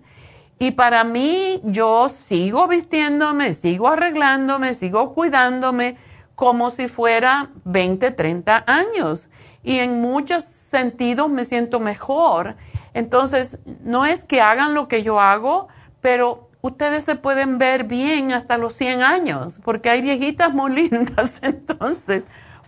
[0.60, 5.98] Y para mí yo sigo vistiéndome, sigo arreglándome, sigo cuidándome
[6.36, 9.30] como si fuera 20, 30 años.
[9.64, 12.56] Y en muchos sentidos me siento mejor.
[12.94, 15.68] Entonces, no es que hagan lo que yo hago,
[16.02, 21.40] pero ustedes se pueden ver bien hasta los 100 años, porque hay viejitas muy lindas.
[21.44, 22.24] Entonces,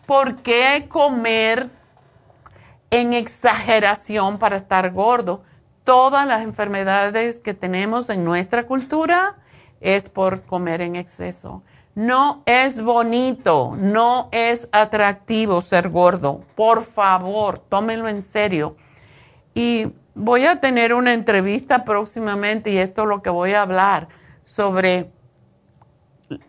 [0.05, 1.69] ¿por qué comer
[2.91, 5.43] en exageración para estar gordo?
[5.89, 9.37] Todas las enfermedades que tenemos en nuestra cultura
[9.81, 11.63] es por comer en exceso.
[11.95, 16.43] No es bonito, no es atractivo ser gordo.
[16.53, 18.75] Por favor, tómenlo en serio.
[19.55, 24.09] Y voy a tener una entrevista próximamente y esto es lo que voy a hablar
[24.45, 25.09] sobre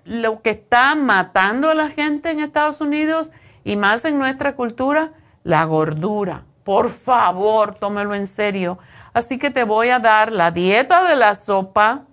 [0.05, 3.33] lo que está matando a la gente en Estados Unidos
[3.65, 5.15] y más en nuestra cultura,
[5.45, 6.45] la gordura.
[6.63, 8.79] Por favor, tómelo en serio.
[9.13, 12.07] Así que te voy a dar la dieta de la sopa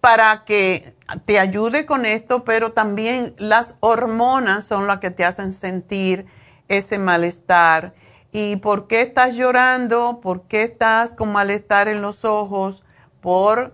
[0.00, 0.94] para que
[1.24, 6.26] te ayude con esto, pero también las hormonas son las que te hacen sentir
[6.68, 7.94] ese malestar.
[8.30, 10.20] ¿Y por qué estás llorando?
[10.20, 12.84] ¿Por qué estás con malestar en los ojos?
[13.20, 13.72] Por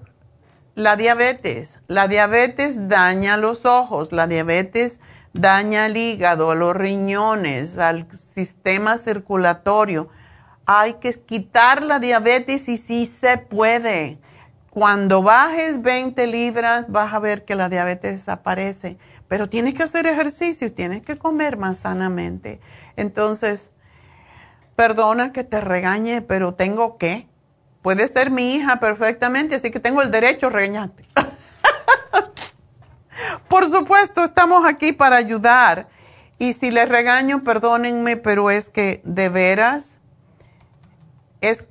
[0.75, 1.81] la diabetes.
[1.89, 5.01] La diabetes daña los ojos, la diabetes
[5.33, 10.09] daña el hígado, los riñones, al sistema circulatorio.
[10.67, 14.19] Hay que quitar la diabetes y sí se puede.
[14.71, 18.97] Cuando bajes 20 libras vas a ver que la diabetes desaparece,
[19.29, 22.61] pero tienes que hacer ejercicio tienes que comer más sanamente.
[22.97, 23.71] Entonces,
[24.77, 27.29] perdona que te regañe, pero tengo que.
[27.83, 31.05] Puede ser mi hija perfectamente, así que tengo el derecho a regañarte.
[33.49, 35.89] Por supuesto, estamos aquí para ayudar.
[36.39, 39.94] Y si les regaño, perdónenme, pero es que de veras
[41.49, 41.67] es,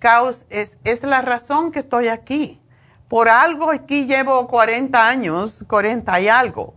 [0.49, 2.61] es, es la razón que estoy aquí.
[3.09, 6.73] Por algo aquí llevo 40 años, 40 y algo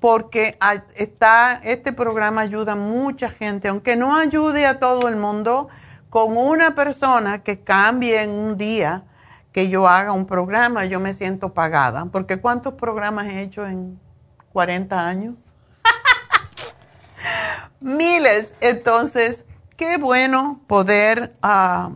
[0.00, 0.58] porque
[0.96, 5.68] está, este programa ayuda a mucha gente, aunque no ayude a todo el mundo,
[6.08, 9.04] con una persona que cambie en un día
[9.52, 14.00] que yo haga un programa, yo me siento pagada, porque ¿cuántos programas he hecho en
[14.52, 15.54] 40 años?
[17.80, 18.54] Miles.
[18.60, 19.44] Entonces,
[19.80, 21.92] qué bueno poder ah,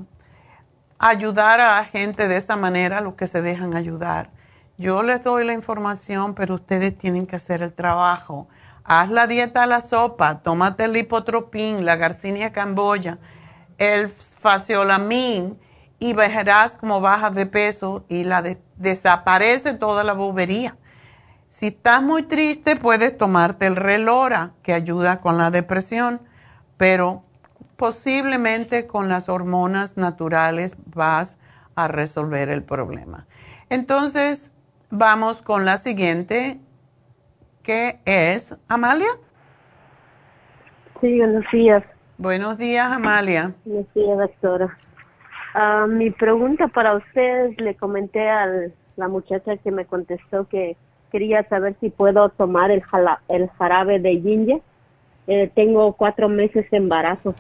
[0.98, 4.30] ayudar a la gente de esa manera, los que se dejan ayudar.
[4.78, 8.48] Yo les doy la información, pero ustedes tienen que hacer el trabajo.
[8.84, 13.18] Haz la dieta a la sopa, tómate el lipotropín, la garcinia camboya,
[13.76, 15.60] el faciolamin
[15.98, 18.42] y verás cómo bajas de peso y la
[18.78, 20.78] desaparece toda la bobería.
[21.50, 26.22] Si estás muy triste, puedes tomarte el relora, que ayuda con la depresión,
[26.78, 27.24] pero
[27.76, 31.38] posiblemente con las hormonas naturales vas
[31.74, 33.26] a resolver el problema.
[33.68, 34.52] Entonces,
[34.96, 36.60] Vamos con la siguiente,
[37.64, 39.08] que es Amalia.
[41.00, 41.82] Sí, buenos días.
[42.16, 43.52] Buenos días, Amalia.
[43.64, 44.78] Buenos días, doctora.
[45.52, 48.46] Ah, mi pregunta para ustedes, le comenté a
[48.94, 50.76] la muchacha que me contestó que
[51.10, 52.84] quería saber si puedo tomar el,
[53.28, 54.62] el jarabe de ginger.
[55.26, 57.34] Eh, tengo cuatro meses de embarazo.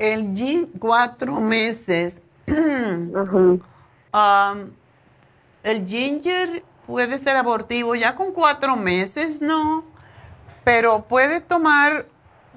[0.00, 2.20] El gin, cuatro meses.
[4.12, 4.72] Um,
[5.62, 9.84] el ginger puede ser abortivo ya con cuatro meses, ¿no?
[10.64, 12.06] Pero puede tomar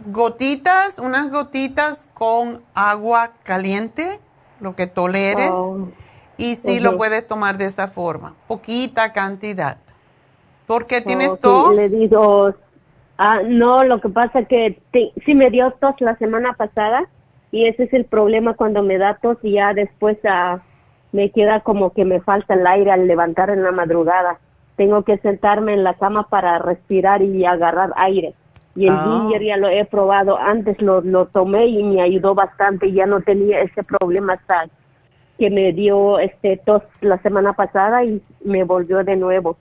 [0.07, 4.19] gotitas, unas gotitas con agua caliente,
[4.59, 5.51] lo que toleres,
[6.37, 9.77] y sí lo puedes tomar de esa forma, poquita cantidad.
[10.65, 11.75] ¿Por qué tienes oh, tos?
[11.75, 12.55] le digo,
[13.19, 14.81] ah, no, lo que pasa es que
[15.23, 17.07] sí me dio tos la semana pasada
[17.53, 20.17] y ese es el problema cuando me da tos y ya después...
[20.25, 20.61] a
[21.13, 24.39] me queda como que me falta el aire al levantar en la madrugada.
[24.75, 28.33] Tengo que sentarme en la cama para respirar y agarrar aire.
[28.75, 29.03] Y el ah.
[29.05, 32.91] ginger ya lo he probado antes, lo, lo tomé y me ayudó bastante.
[32.91, 34.65] Ya no tenía ese problema hasta
[35.37, 39.55] que me dio este tos la semana pasada y me volvió de nuevo.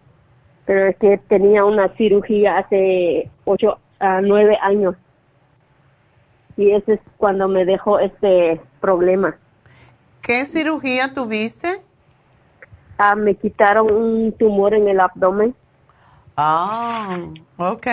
[0.64, 4.94] Pero es que tenía una cirugía hace ocho a nueve años.
[6.56, 9.36] Y ese es cuando me dejó este problema.
[10.20, 11.82] ¿Qué cirugía tuviste?
[12.98, 15.54] Ah, me quitaron un tumor en el abdomen.
[16.36, 17.18] Ah,
[17.56, 17.86] ok.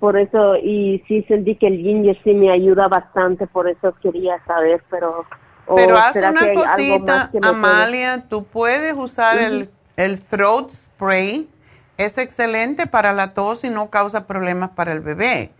[0.00, 4.42] Por eso, y sí sentí que el ginger sí me ayuda bastante, por eso quería
[4.44, 5.24] saber, pero...
[5.74, 11.48] Pero haz una cosita, Amalia, tú puedes usar el, el throat spray,
[11.98, 15.52] es excelente para la tos y no causa problemas para el bebé.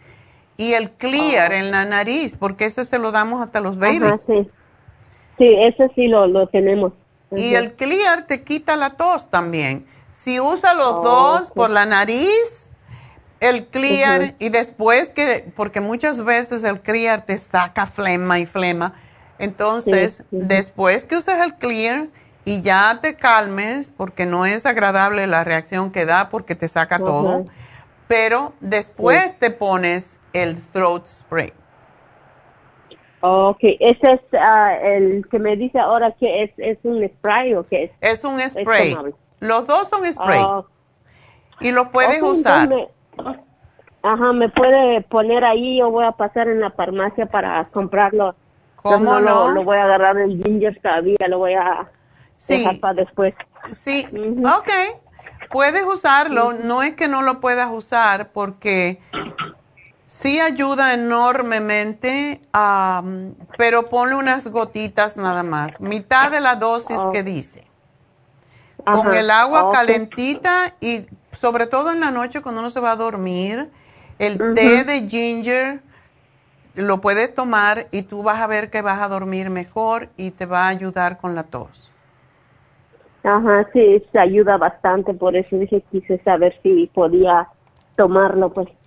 [0.59, 4.21] Y el clear en la nariz, porque eso se lo damos hasta los babies.
[4.27, 4.47] sí.
[5.39, 6.93] sí, ese sí lo, lo tenemos.
[7.37, 9.87] Y el clear te quita la tos también.
[10.13, 12.73] Si usa los oh, dos por la nariz,
[13.41, 18.95] el clear y después que, porque muchas veces el clear te saca flema y flema.
[19.39, 22.09] Entonces, después que usas el clear
[22.45, 26.99] y ya te calmes, porque no es agradable la reacción que da porque te saca
[26.99, 27.45] todo,
[28.09, 31.53] pero después te pones el throat spray.
[33.21, 37.67] Ok, ese es ah, el que me dice ahora que es, es un spray o
[37.67, 37.91] qué es.
[38.01, 38.97] Es un spray.
[39.41, 40.41] Los dos son spray.
[40.41, 40.63] Ah.
[41.61, 42.69] y lo puedes usar.
[44.03, 48.37] ajá, me puede poner ahí, yo voy a pasar en la farmacia para comprarlo.
[48.77, 49.51] ¿Cómo no?
[49.51, 51.91] Lo, voy a agarrar el ginger todavía, lo voy a
[52.49, 53.35] dejar para después.
[53.73, 54.07] Sí,
[54.45, 54.71] ok.
[55.51, 59.01] Puedes usarlo, no es que no lo puedas usar porque
[60.09, 67.13] Sí ayuda enormemente, am, pero ponle unas gotitas nada más, mitad de la dosis Oh.
[67.13, 67.65] que dice.
[68.87, 72.97] Con el agua calentita y sobre todo en la noche cuando uno se va a
[72.97, 73.69] dormir,
[74.19, 75.83] el té de ginger
[76.75, 80.47] lo puedes tomar y tú vas a ver que vas a dormir mejor y te
[80.47, 81.91] va a ayudar con la tos.
[83.25, 87.47] Ajá, sí, se ayuda bastante, por eso dije, quise saber si podía
[87.95, 88.78] tomarlo, pues.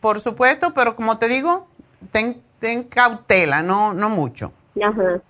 [0.00, 1.68] Por supuesto, pero como te digo,
[2.10, 4.52] ten, ten cautela, no, no mucho.
[4.82, 5.20] Ajá,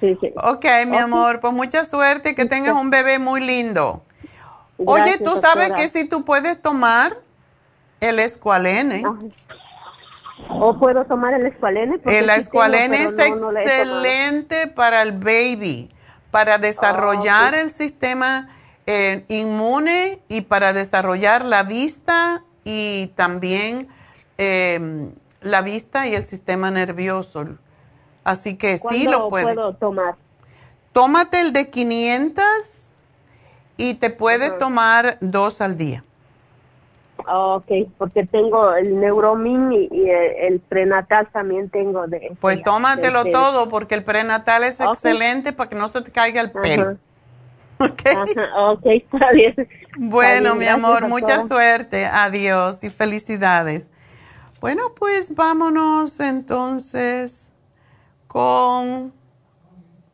[0.00, 0.32] sí, sí.
[0.42, 4.02] Ok, mi amor, pues mucha suerte que tengas un bebé muy lindo.
[4.78, 5.74] Oye, tú sabes doctora.
[5.76, 7.18] que si tú puedes tomar
[8.00, 9.04] el escualene.
[10.48, 11.94] ¿O puedo tomar el escualene?
[11.96, 15.90] El sí tengo, escualene es no- no excelente para el baby,
[16.30, 18.48] para desarrollar el sistema
[18.86, 23.88] eh, inmune y para desarrollar la vista y también
[24.40, 25.10] eh,
[25.42, 27.44] la vista y el sistema nervioso.
[28.24, 29.54] Así que sí ¿Cuándo lo puedes.
[29.54, 30.14] puedo tomar?
[30.92, 32.44] Tómate el de 500
[33.76, 36.02] y te puedes tomar dos al día.
[37.28, 37.66] Ok,
[37.98, 42.32] porque tengo el Neuromin y, y el, el prenatal también tengo de...
[42.40, 46.50] Pues tómatelo todo porque el prenatal es excelente para que no se te caiga el
[46.50, 46.96] pelo.
[47.78, 49.54] Ajá, ok, está bien.
[49.98, 52.06] Bueno, Está bien, mi amor, mucha suerte.
[52.06, 53.89] Adiós y felicidades.
[54.60, 57.50] Bueno, pues vámonos entonces
[58.26, 59.10] con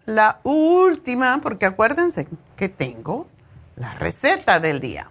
[0.05, 3.27] la última, porque acuérdense que tengo
[3.75, 5.11] la receta del día.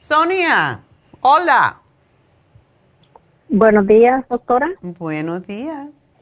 [0.00, 0.80] Sonia,
[1.20, 1.78] hola.
[3.48, 4.68] Buenos días, doctora.
[4.80, 6.12] Buenos días.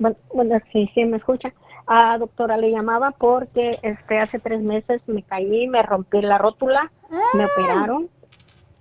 [0.00, 1.54] Bueno, bueno, sí, sí, me escucha.
[1.86, 6.90] Ah, doctora, le llamaba porque este hace tres meses me caí, me rompí la rótula,
[7.34, 8.08] me operaron.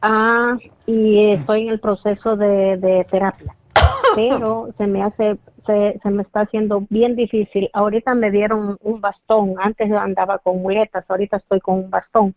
[0.02, 3.56] Ah, y estoy en el proceso de, de terapia.
[4.16, 7.70] Pero se me hace, se, se me está haciendo bien difícil.
[7.74, 9.56] Ahorita me dieron un bastón.
[9.60, 12.36] Antes andaba con muletas, ahorita estoy con un bastón.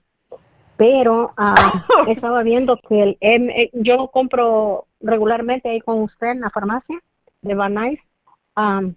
[0.77, 1.55] Pero ah,
[2.09, 6.99] estaba viendo que el M, yo compro regularmente ahí con usted en la farmacia
[7.43, 7.99] de Van
[8.55, 8.95] am,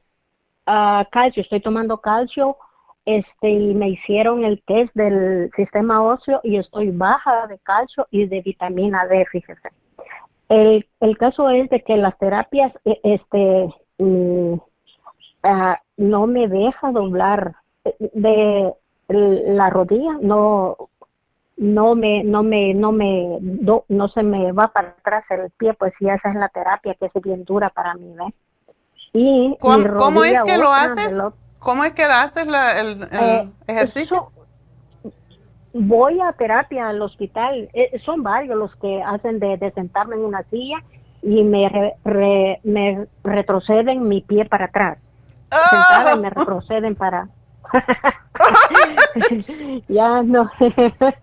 [0.65, 2.57] ah, calcio, estoy tomando calcio,
[3.07, 8.25] este, y me hicieron el test del sistema óseo y estoy baja de calcio y
[8.27, 9.69] de vitamina D, fíjese.
[10.49, 13.69] El, el caso es de que las terapias, e- este,
[13.99, 14.55] mm,
[15.43, 17.55] ah, no me deja doblar
[17.85, 18.73] eh, de
[19.07, 20.75] la rodilla, no,
[21.55, 25.73] no me, no me, no me, do- no se me va para atrás el pie,
[25.75, 28.33] pues sí, esa es la terapia que es bien dura para mí, ¿ves?
[29.13, 31.13] Y ¿Cómo, cómo es que lo haces?
[31.59, 34.31] ¿Cómo es que haces la- el, el Eh, ejercicio?
[35.73, 40.25] voy a terapia al hospital, eh, son varios los que hacen de, de sentarme en
[40.25, 40.77] una silla
[41.21, 44.97] y me, re- re- me retroceden mi pie para atrás.
[45.69, 47.29] Sentada y me retroceden para...
[49.87, 50.49] ya no.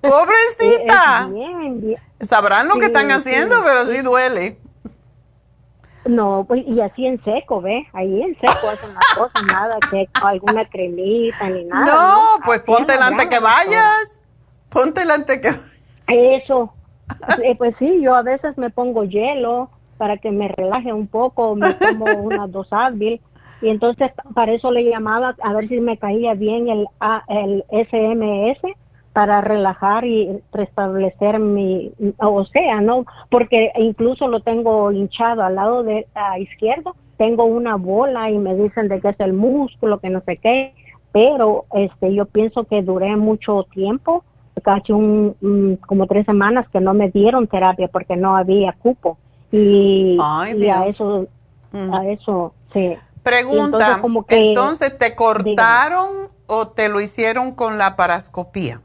[0.03, 1.29] Pobrecita.
[1.33, 1.99] Bien, bien.
[2.21, 3.97] Sabrán lo que están haciendo, sí, pero sí.
[3.97, 4.59] sí duele.
[6.07, 7.87] No, pues, y así en seco, ¿ve?
[7.93, 11.87] Ahí en seco hacen las cosas, nada que alguna cremita ni nada.
[11.87, 14.21] no, pues ponte delante que vayas.
[14.69, 15.51] Ponte delante que
[16.09, 16.75] Eso.
[17.43, 21.55] Eh, pues sí, yo a veces me pongo hielo para que me relaje un poco,
[21.57, 23.21] me tomo unas dos Advil
[23.61, 27.65] y entonces para eso le llamaba a ver si me caía bien el, A- el
[27.71, 28.61] SMS
[29.15, 33.07] para relajar y restablecer mi, o sea, ¿no?
[33.31, 38.57] Porque incluso lo tengo hinchado al lado de a izquierdo, tengo una bola y me
[38.57, 40.75] dicen de que es el músculo, que no sé qué,
[41.13, 44.25] pero este yo pienso que duré mucho tiempo
[44.65, 49.17] casi un, mm, como tres semanas que no me dieron terapia porque no había cupo.
[49.53, 51.27] Y, Ay, y a eso
[51.93, 52.97] a eso sí.
[53.23, 56.09] Pregunta, entonces, como que- entonces, ¿te cortaron
[56.47, 58.81] o te lo hicieron con la parascopía?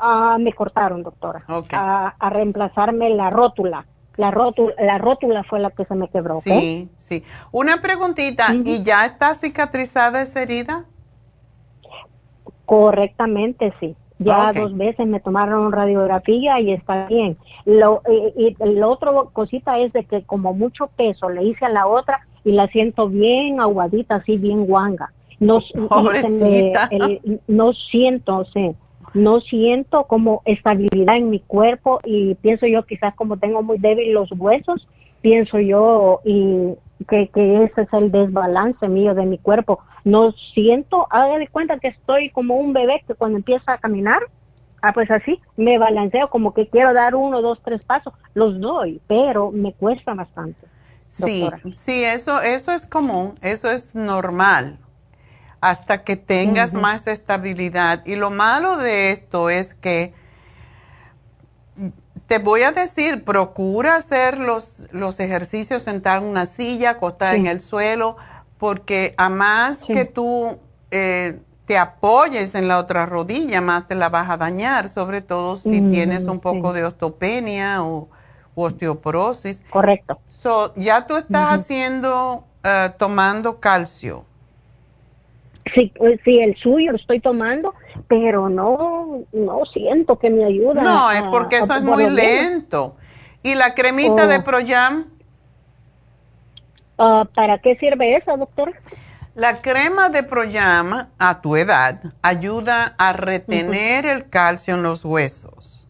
[0.00, 1.72] Ah, me cortaron doctora Ok.
[1.74, 3.86] a, a reemplazarme la rótula
[4.16, 6.40] la rótula la rótula fue la que se me quebró.
[6.40, 7.22] Sí, sí.
[7.52, 10.84] Una preguntita, ¿y ya está cicatrizada esa herida?
[12.66, 13.96] Correctamente, sí.
[14.18, 17.38] Ya dos veces me tomaron radiografía y está bien.
[17.64, 18.02] Lo,
[18.36, 21.86] y, y el otro cosita es de que como mucho peso le hice a la
[21.86, 25.10] otra y la siento bien aguadita, así bien guanga.
[25.38, 26.88] No, se me- Pobrecita.
[26.90, 28.76] el- no siento, sí,
[29.14, 34.12] no siento como estabilidad en mi cuerpo y pienso yo quizás como tengo muy débil
[34.12, 34.88] los huesos,
[35.20, 36.74] pienso yo y
[37.08, 39.80] que, que ese es el desbalance mío de mi cuerpo.
[40.04, 44.22] No siento, haga de cuenta que estoy como un bebé que cuando empieza a caminar,
[44.82, 49.00] Ah, pues así, me balanceo como que quiero dar uno, dos, tres pasos, los doy,
[49.06, 50.66] pero me cuesta bastante.
[51.06, 54.78] Sí, sí, eso, eso es común, eso es normal,
[55.60, 58.04] hasta que tengas más estabilidad.
[58.06, 60.14] Y lo malo de esto es que
[62.26, 67.46] te voy a decir, procura hacer los, los ejercicios sentado en una silla, acostada en
[67.46, 68.16] el suelo,
[68.56, 70.58] porque a más que tú
[70.90, 75.56] eh, te apoyes en la otra rodilla, más te la vas a dañar, sobre todo
[75.56, 78.08] si mm, tienes un poco de osteopenia o
[78.54, 79.62] osteoporosis.
[79.70, 80.20] Correcto.
[80.30, 84.24] So, ya tú estás haciendo, eh, tomando calcio.
[85.74, 87.74] Sí, pues, sí, el suyo lo estoy tomando,
[88.08, 90.82] pero no, no siento que me ayuda.
[90.82, 92.96] No, es porque eso es muy lento.
[93.42, 94.44] ¿Y la cremita de oh.
[94.44, 95.06] Proyam?
[96.98, 98.74] Ah, ¿Para qué sirve esa, doctor?
[99.34, 105.86] La crema de Proyam a tu edad ayuda a retener el calcio en los huesos.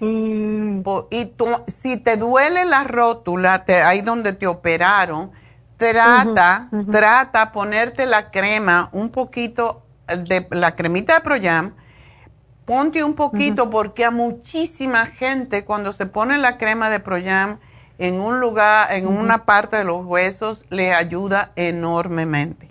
[0.00, 0.80] Mm.
[1.10, 1.32] Y
[1.66, 5.32] si te duele la rótula, ahí donde te operaron,
[5.76, 11.74] trata, trata ponerte la crema, un poquito de la cremita de Proyam,
[12.64, 17.58] ponte un poquito porque a muchísima gente cuando se pone la crema de Proyam
[17.98, 22.68] en un lugar, en una parte de los huesos, le ayuda enormemente.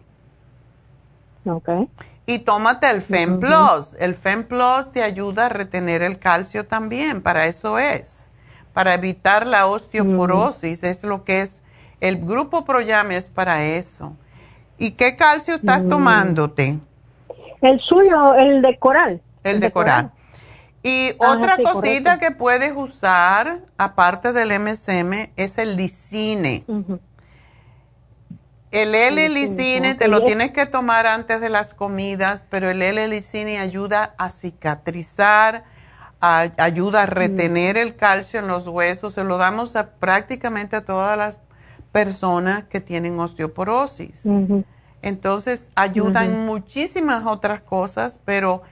[1.46, 1.90] Okay.
[2.26, 3.96] Y tómate el Fem Plus.
[4.00, 8.30] El Fem Plus te ayuda a retener el calcio también, para eso es.
[8.74, 11.62] Para evitar la osteoporosis, es lo que es
[12.04, 14.18] el grupo Proyame es para eso.
[14.78, 15.90] ¿Y qué calcio estás mm.
[15.90, 16.78] tomándote?
[17.62, 19.22] El suyo, el de coral.
[19.42, 20.12] El, de, coral.
[20.84, 26.66] Y ah, otra cosita que puedes usar, aparte del MSM, es el licine.
[28.72, 34.14] El L-licine te lo tienes que tomar antes de las comidas, pero el L-licine ayuda
[34.18, 35.64] a cicatrizar,
[36.20, 39.14] ayuda a retener el calcio en los huesos.
[39.14, 41.40] Se lo damos a prácticamente a todas las
[41.94, 44.28] personas que tienen osteoporosis.
[45.02, 48.64] Entonces, ayuda en muchísimas otras cosas, pero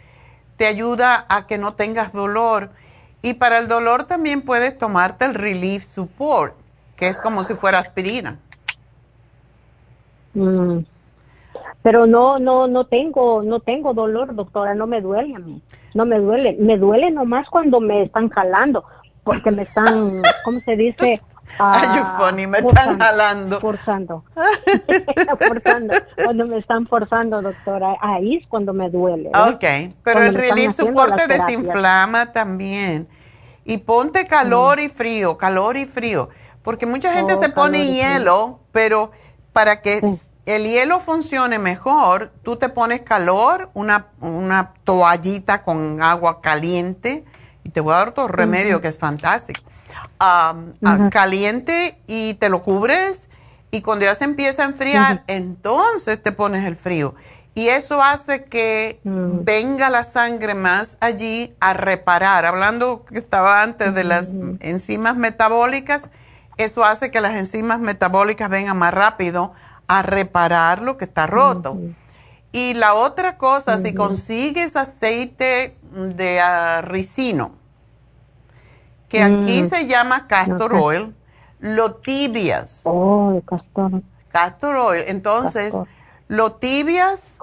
[0.58, 2.72] te ayuda a que no tengas dolor.
[3.22, 6.56] Y para el dolor también puedes tomarte el Relief Support,
[6.96, 8.40] que es como si fuera aspirina.
[10.34, 10.80] Mm.
[11.84, 15.62] Pero no, no, no tengo, no tengo dolor, doctora, no me duele a mí,
[15.94, 18.84] no me duele, me duele nomás cuando me están jalando,
[19.24, 21.22] porque me están, ¿cómo se dice?
[21.60, 23.60] Ay, funny, me están jalando.
[23.60, 24.24] Forzando.
[25.48, 25.96] forzando.
[26.24, 29.30] Cuando me están forzando, doctora, ahí es cuando me duele.
[29.30, 29.88] ¿eh?
[29.88, 33.08] Ok, pero el Relief Support te desinflama también.
[33.64, 36.30] Y ponte calor y frío, calor y frío.
[36.64, 39.12] Porque mucha gente oh, se pone hielo, pero
[39.54, 40.02] para que
[40.46, 47.26] el hielo funcione mejor, tú te pones calor, una, una toallita con agua caliente,
[47.64, 49.62] y te voy a dar otro remedio que es fantástico
[51.12, 53.30] caliente y te lo cubres
[53.72, 57.16] y cuando ya se empieza a enfriar, entonces te pones el frío.
[57.56, 59.44] Y eso hace que mm.
[59.44, 62.46] venga la sangre más allí a reparar.
[62.46, 66.10] Hablando que estaba antes de las enzimas metabólicas,
[66.58, 69.54] eso hace que las enzimas metabólicas vengan más rápido
[69.88, 71.78] a reparar lo que está roto.
[72.54, 77.54] Y la otra cosa, si consigues aceite de ricino,
[79.12, 79.66] que aquí mm.
[79.66, 81.14] se llama castor oil,
[81.60, 82.84] lo tibias.
[82.86, 84.02] Oh, castor.
[84.32, 85.04] Castor oil.
[85.08, 85.76] Entonces,
[86.30, 87.40] lo tibias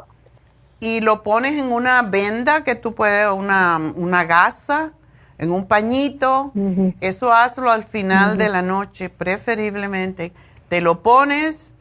[0.81, 4.93] y lo pones en una venda que tú puedes, una, una gasa,
[5.37, 6.53] en un pañito.
[7.01, 10.33] Eso hazlo al final de la noche, preferiblemente.
[10.71, 11.75] Te lo pones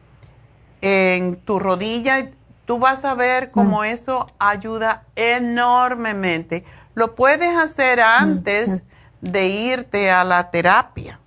[0.81, 2.33] en tu rodilla y
[2.65, 3.85] tú vas a ver cómo mm.
[3.85, 6.65] eso ayuda enormemente.
[6.93, 8.83] Lo puedes hacer antes
[9.21, 11.19] de irte a la terapia,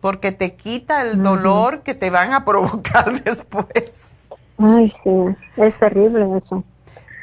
[0.00, 4.28] porque te quita el dolor que te van a provocar después.
[4.58, 6.64] Ay, sí, es terrible eso.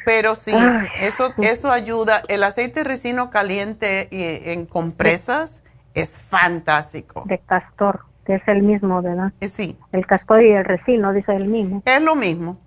[0.05, 0.53] Pero sí,
[0.99, 2.23] eso, eso ayuda.
[2.29, 4.07] El aceite ricino caliente
[4.53, 5.63] en compresas
[5.93, 7.23] es fantástico.
[7.25, 9.33] De castor, que es el mismo, ¿verdad?
[9.41, 9.77] Eh, sí.
[9.91, 11.83] El castor y el resino, dice el mismo.
[11.85, 12.57] Es lo mismo.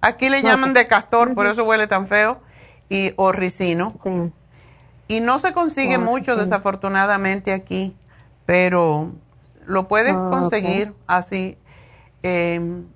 [0.00, 2.40] Aquí le llaman de castor, por eso huele tan feo,
[2.88, 3.88] y o ricino.
[4.04, 4.32] Sí.
[5.08, 7.96] Y no se consigue mucho, desafortunadamente, aquí,
[8.44, 9.12] pero
[9.66, 11.56] lo puedes ah, conseguir así.
[12.22, 12.86] Em,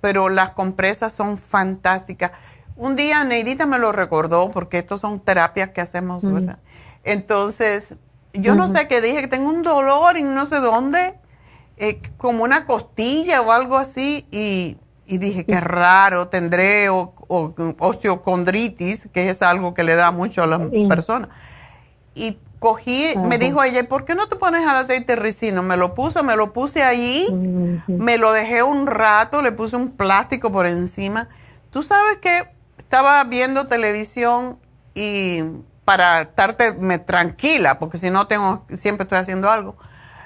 [0.00, 2.32] pero las compresas son fantásticas.
[2.76, 6.34] Un día Neidita me lo recordó, porque estos son terapias que hacemos, mm.
[6.34, 6.58] ¿verdad?
[7.04, 7.94] Entonces,
[8.32, 11.14] yo no sé qué dije, que tengo un dolor y no sé dónde,
[11.76, 14.76] eh, como una costilla o algo así, y
[15.06, 17.14] y dije, qué raro, tendré o,
[17.78, 21.28] osteocondritis, que es algo que le da mucho a las personas.
[22.14, 25.62] y cogí, me dijo ella, ¿por qué no te pones al aceite ricino?
[25.62, 27.28] Me lo puso, me lo puse ahí,
[27.86, 31.28] me lo dejé un rato, le puse un plástico por encima.
[31.70, 34.58] Tú sabes que estaba viendo televisión
[34.94, 35.42] y
[35.84, 39.76] para estarte tranquila, porque si no tengo, siempre estoy haciendo algo.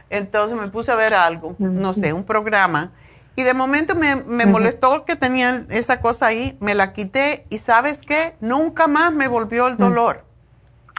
[0.08, 2.92] Entonces me puse a ver algo, no sé, un programa.
[3.36, 7.58] Y de momento me, me molestó que tenía esa cosa ahí, me la quité y
[7.58, 10.24] sabes qué, nunca más me volvió el dolor.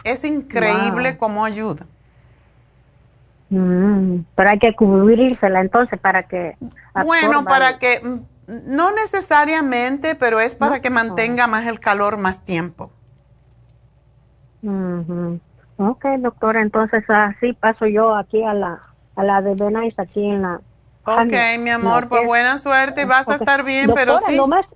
[0.04, 1.86] Es increíble cómo ayuda.
[3.50, 6.56] Mm, pero hay que cubrírsela entonces para que...
[7.04, 8.20] Bueno, para que, mm,
[8.66, 12.90] no necesariamente, pero es para que mantenga más el calor más tiempo.
[15.76, 18.80] Ok, doctora, entonces así paso yo aquí a la,
[19.16, 20.60] a la de Benais, aquí en la...
[21.04, 24.36] Ok, mi amor, pues buena suerte, vas a estar bien, pero sí.
[24.36, 24.66] Nomás,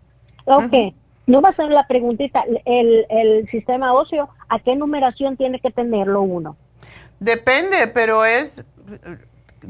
[0.44, 0.94] ok,
[1.27, 5.70] no va a ser la preguntita, el, el sistema óseo, ¿a qué numeración tiene que
[5.70, 6.57] tenerlo uno?
[7.20, 8.65] Depende, pero es,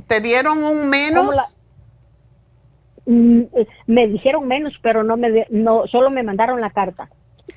[0.07, 1.57] ¿te dieron un menos?
[3.05, 3.43] Mm,
[3.87, 7.09] me dijeron menos, pero no me, no, solo me mandaron la carta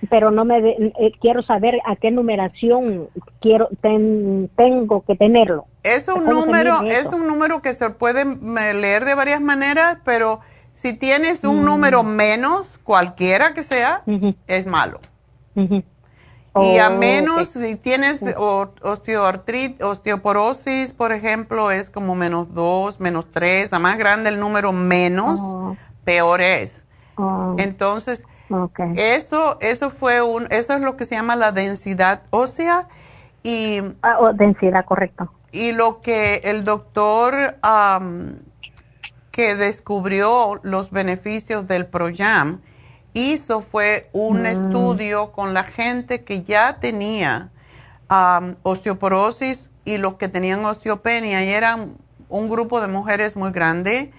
[0.10, 3.10] pero no me eh, quiero saber a qué numeración
[3.42, 5.66] quiero tengo que tenerlo.
[5.84, 8.26] Es un número, es un número que se puede
[8.74, 10.40] leer de varias maneras, pero
[10.74, 12.08] si tienes un número mm.
[12.08, 14.04] menos, cualquiera que sea,
[14.48, 15.02] es malo.
[16.62, 18.24] Y a menos si tienes
[18.82, 23.72] osteoartritis, osteoporosis, por ejemplo, es como menos dos, menos tres.
[23.74, 25.76] A más grande el número menos, oh.
[26.04, 26.86] peor es.
[27.16, 27.56] Oh.
[27.58, 28.26] Entonces,
[28.96, 32.88] eso, eso fue un, eso es lo que se llama la densidad ósea
[33.44, 35.32] y ah, oh, densidad, correcto.
[35.52, 37.58] Y lo que el doctor
[39.32, 42.62] que descubrió los beneficios del Proyam
[43.14, 44.46] hizo fue un mm.
[44.46, 47.52] estudio con la gente que ya tenía
[48.64, 51.94] osteoporosis y los que tenían osteopenia y eran
[52.28, 54.12] un grupo de mujeres muy grande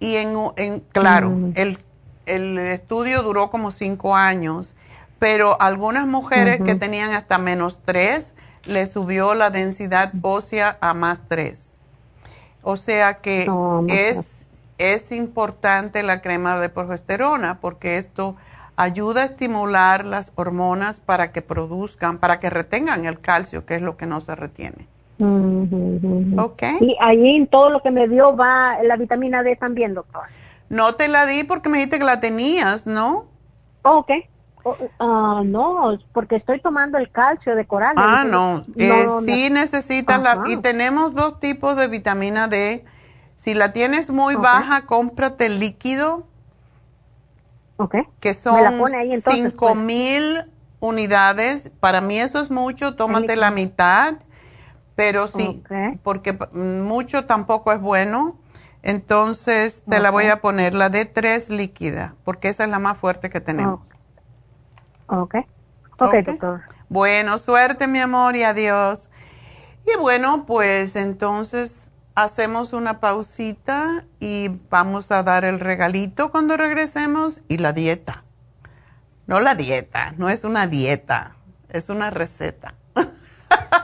[0.00, 1.52] y en, en claro, mm.
[1.56, 1.78] el
[2.26, 4.74] el estudio duró como cinco años,
[5.18, 8.34] pero algunas mujeres que tenían hasta menos tres,
[8.66, 11.76] le subió la densidad ósea a más tres.
[12.62, 13.46] O sea que
[13.88, 14.40] es,
[14.78, 18.36] es importante la crema de progesterona porque esto
[18.76, 23.82] ayuda a estimular las hormonas para que produzcan, para que retengan el calcio, que es
[23.82, 24.86] lo que no se retiene.
[26.80, 30.24] Y ahí en todo lo que me dio va la vitamina D también, doctor.
[30.68, 33.26] No te la di porque me dijiste que la tenías, ¿no?
[33.82, 34.10] Oh, ok.
[34.66, 37.94] Oh, ah, no, porque estoy tomando el calcio de coral.
[37.96, 38.64] Ah, no.
[38.76, 40.42] Eh, sí necesitas la...
[40.46, 42.84] Y tenemos dos tipos de vitamina D.
[43.36, 46.26] Si la tienes muy baja, cómprate el líquido.
[47.76, 47.96] Ok.
[48.20, 48.56] Que son
[49.20, 49.76] cinco pues.
[49.76, 50.44] mil
[50.80, 51.70] unidades.
[51.80, 52.94] Para mí eso es mucho.
[52.96, 54.14] Tómate la mitad.
[54.96, 55.62] Pero sí,
[56.02, 58.38] porque mucho tampoco es bueno.
[58.86, 63.30] Entonces te la voy a poner, la D3 líquida, porque esa es la más fuerte
[63.30, 63.80] que tenemos.
[65.06, 65.36] Ok.
[65.98, 66.60] Ok, doctor.
[66.90, 69.08] Bueno, suerte mi amor y adiós.
[69.86, 77.40] Y bueno, pues entonces hacemos una pausita y vamos a dar el regalito cuando regresemos
[77.48, 78.24] y la dieta.
[79.26, 81.36] No la dieta, no es una dieta,
[81.70, 82.74] es una receta.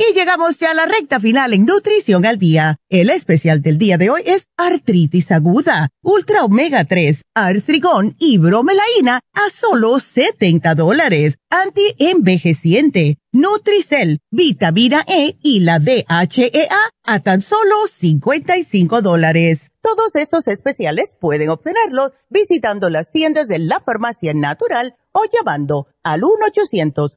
[0.00, 2.76] Y llegamos ya a la recta final en Nutrición al Día.
[2.88, 9.22] El especial del día de hoy es artritis aguda, ultra omega 3, artrigón y bromelaína
[9.32, 11.38] a solo 70 dólares.
[11.50, 19.72] Anti-envejeciente, Nutricel, vitamina E y la DHEA a tan solo 55 dólares.
[19.80, 26.22] Todos estos especiales pueden obtenerlos visitando las tiendas de la farmacia natural o llamando al
[26.22, 27.16] 1 800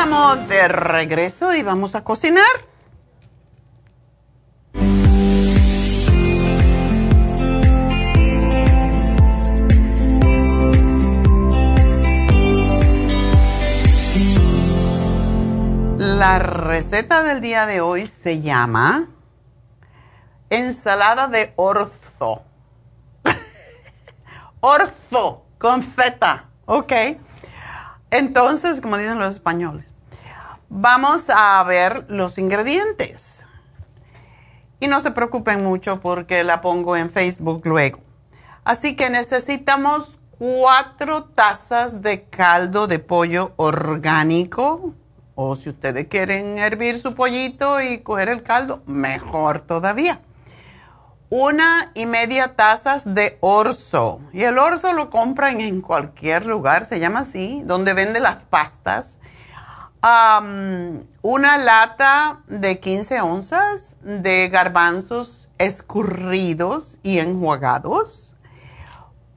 [0.00, 2.42] De regreso y vamos a cocinar.
[15.98, 19.06] La receta del día de hoy se llama
[20.48, 22.42] ensalada de orzo.
[24.60, 26.92] orzo con Z, ¿ok?
[28.10, 29.89] Entonces, como dicen los españoles,
[30.70, 33.44] vamos a ver los ingredientes.
[34.78, 38.00] Y no se preocupen mucho porque la pongo en Facebook luego.
[38.64, 44.94] Así que necesitamos cuatro tazas de caldo de pollo orgánico.
[45.34, 50.20] O si ustedes quieren hervir su pollito y coger el caldo, mejor todavía.
[51.30, 54.20] Una y media tazas de orzo.
[54.32, 59.19] Y el orzo lo compran en cualquier lugar, se llama así, donde vende las pastas
[60.02, 68.36] una lata de 15 onzas de garbanzos escurridos y enjuagados,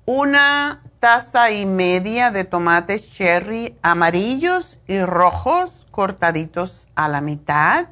[0.05, 7.87] una taza y media de tomates cherry amarillos y rojos cortaditos a la mitad,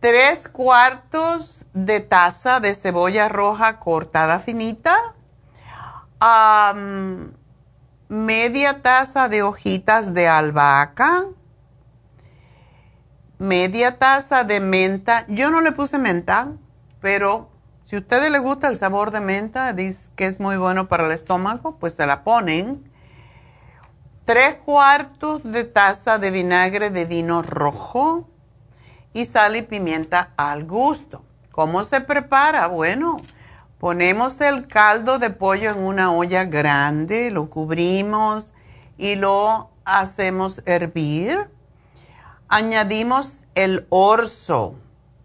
[0.00, 5.14] tres cuartos de taza de cebolla roja cortada finita,
[8.12, 11.24] media taza de hojitas de albahaca,
[13.38, 15.24] media taza de menta.
[15.28, 16.48] Yo no le puse menta,
[17.00, 17.48] pero
[17.82, 21.06] si a ustedes les gusta el sabor de menta, dice que es muy bueno para
[21.06, 22.84] el estómago, pues se la ponen.
[24.26, 28.28] Tres cuartos de taza de vinagre de vino rojo
[29.14, 31.24] y sal y pimienta al gusto.
[31.50, 32.66] ¿Cómo se prepara?
[32.66, 33.16] Bueno,
[33.82, 38.52] Ponemos el caldo de pollo en una olla grande, lo cubrimos
[38.96, 41.50] y lo hacemos hervir.
[42.46, 44.76] Añadimos el orzo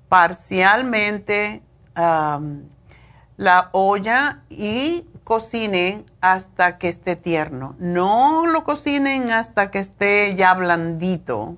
[0.09, 1.61] parcialmente
[1.93, 7.75] la olla y cocinen hasta que esté tierno.
[7.77, 11.57] No lo cocinen hasta que esté ya blandito.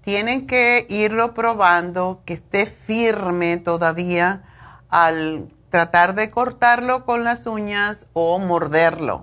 [0.00, 4.42] Tienen que irlo probando, que esté firme todavía
[4.88, 9.22] al tratar de cortarlo con las uñas o morderlo.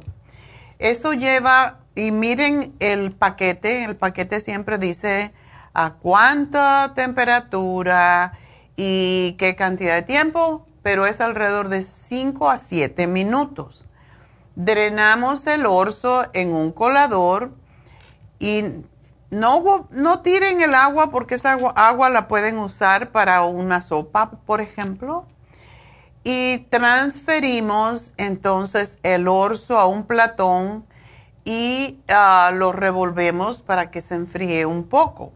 [0.79, 5.33] Eso lleva, y miren el paquete, el paquete siempre dice
[5.73, 8.37] a cuánta temperatura
[8.75, 13.85] y qué cantidad de tiempo, pero es alrededor de 5 a 7 minutos.
[14.55, 17.51] Drenamos el orzo en un colador
[18.39, 18.63] y
[19.29, 24.31] no, no tiren el agua porque esa agua, agua la pueden usar para una sopa,
[24.45, 25.25] por ejemplo
[26.29, 30.85] y transferimos entonces el orzo a un platón
[31.45, 35.31] y ah, lo revolvemos para que se enfríe un poco.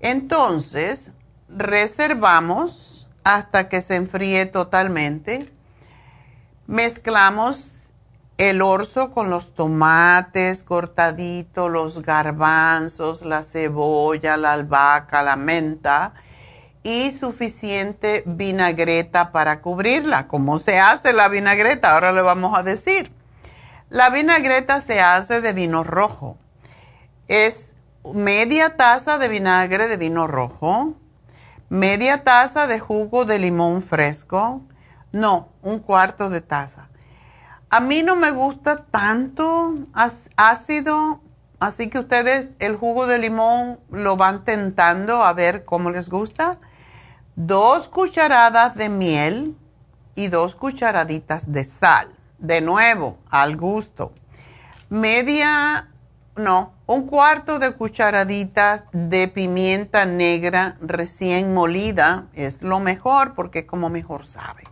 [0.00, 1.12] Entonces,
[1.48, 5.50] reservamos hasta que se enfríe totalmente.
[6.66, 7.88] Mezclamos
[8.36, 16.12] el orzo con los tomates cortaditos, los garbanzos, la cebolla, la albahaca, la menta
[16.86, 20.28] y suficiente vinagreta para cubrirla.
[20.28, 21.92] ¿Cómo se hace la vinagreta?
[21.92, 23.10] Ahora le vamos a decir.
[23.90, 26.38] La vinagreta se hace de vino rojo.
[27.26, 27.74] Es
[28.14, 30.94] media taza de vinagre de vino rojo,
[31.68, 34.62] media taza de jugo de limón fresco,
[35.10, 36.88] no, un cuarto de taza.
[37.68, 39.74] A mí no me gusta tanto
[40.36, 41.20] ácido,
[41.58, 46.60] así que ustedes el jugo de limón lo van tentando a ver cómo les gusta.
[47.36, 49.56] Dos cucharadas de miel
[50.14, 52.12] y dos cucharaditas de sal.
[52.38, 54.12] De nuevo, al gusto.
[54.88, 55.88] Media,
[56.34, 62.26] no, un cuarto de cucharadita de pimienta negra recién molida.
[62.34, 64.64] Es lo mejor porque como mejor sabe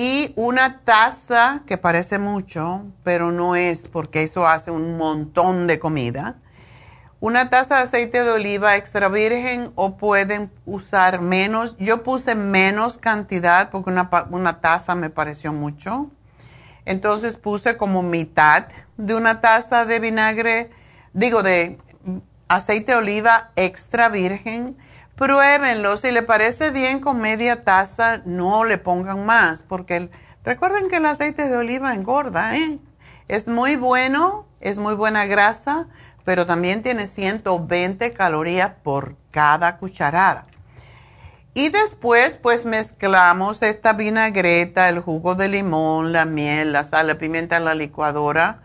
[0.00, 5.80] y una taza, que parece mucho, pero no es porque eso hace un montón de
[5.80, 6.36] comida.
[7.20, 11.76] Una taza de aceite de oliva extra virgen o pueden usar menos.
[11.78, 16.10] Yo puse menos cantidad porque una, una taza me pareció mucho.
[16.84, 18.66] Entonces puse como mitad
[18.96, 20.70] de una taza de vinagre,
[21.12, 21.78] digo, de
[22.48, 24.76] aceite de oliva extra virgen
[25.18, 30.10] Pruébenlo, si le parece bien con media taza, no le pongan más, porque
[30.44, 32.78] recuerden que el aceite de oliva engorda, ¿eh?
[33.26, 35.88] Es muy bueno, es muy buena grasa,
[36.28, 40.44] pero también tiene 120 calorías por cada cucharada.
[41.54, 47.16] Y después, pues mezclamos esta vinagreta, el jugo de limón, la miel, la sal, la
[47.16, 48.60] pimienta en la licuadora.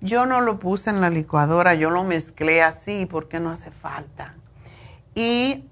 [0.00, 4.36] Yo no lo puse en la licuadora, yo lo mezclé así porque no hace falta
[5.16, 5.64] y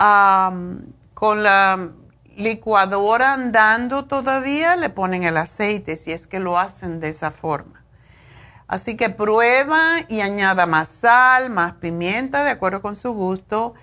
[1.15, 1.91] con la
[2.35, 7.80] licuadora andando todavía le ponen el aceite si es que lo hacen de esa forma.
[8.71, 13.75] Así que prueba y añada más sal, más pimienta de acuerdo con su gusto.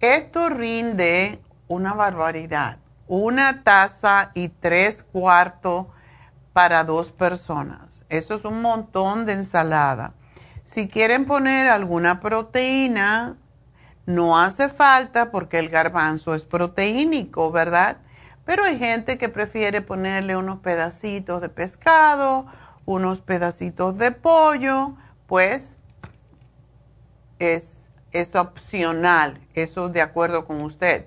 [0.00, 2.78] Esto rinde una barbaridad.
[3.06, 5.86] Una taza y tres cuartos
[6.52, 8.04] para dos personas.
[8.08, 10.14] Eso es un montón de ensalada.
[10.64, 13.36] Si quieren poner alguna proteína,
[14.06, 17.98] no hace falta porque el garbanzo es proteínico, ¿verdad?
[18.44, 22.46] Pero hay gente que prefiere ponerle unos pedacitos de pescado,
[22.84, 24.96] unos pedacitos de pollo,
[25.26, 25.76] pues
[27.38, 27.82] es,
[28.12, 31.06] es opcional, eso de acuerdo con usted.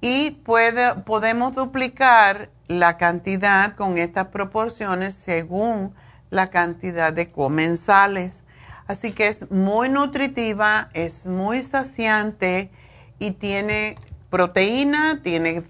[0.00, 5.94] Y puede, podemos duplicar la cantidad con estas proporciones según
[6.30, 8.44] la cantidad de comensales.
[8.86, 12.70] Así que es muy nutritiva, es muy saciante
[13.18, 13.96] y tiene
[14.28, 15.62] proteína, tiene,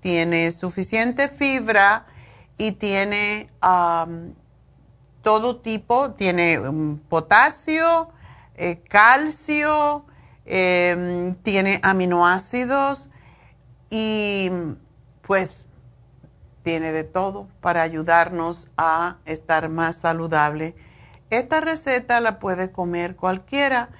[0.00, 2.06] tiene suficiente fibra
[2.56, 3.50] y tiene
[5.22, 8.10] todo tipo, tiene um, potasio,
[8.56, 10.04] eh, calcio,
[10.44, 13.08] em, tiene aminoácidos
[13.90, 14.50] y
[15.22, 15.64] pues
[16.62, 20.74] tiene de todo para ayudarnos a estar más saludable.
[21.30, 23.90] Esta receta la puede comer cualquiera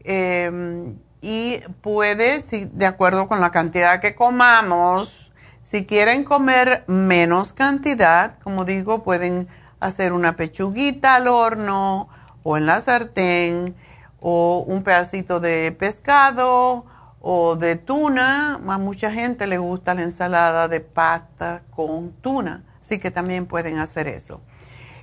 [0.00, 5.32] em, y puede, si, de acuerdo con la cantidad que comamos,
[5.62, 9.48] si quieren comer menos cantidad, como digo, pueden
[9.86, 12.08] hacer una pechuguita al horno
[12.42, 13.74] o en la sartén
[14.20, 16.86] o un pedacito de pescado
[17.20, 18.60] o de tuna.
[18.66, 23.78] A mucha gente le gusta la ensalada de pasta con tuna, así que también pueden
[23.78, 24.40] hacer eso.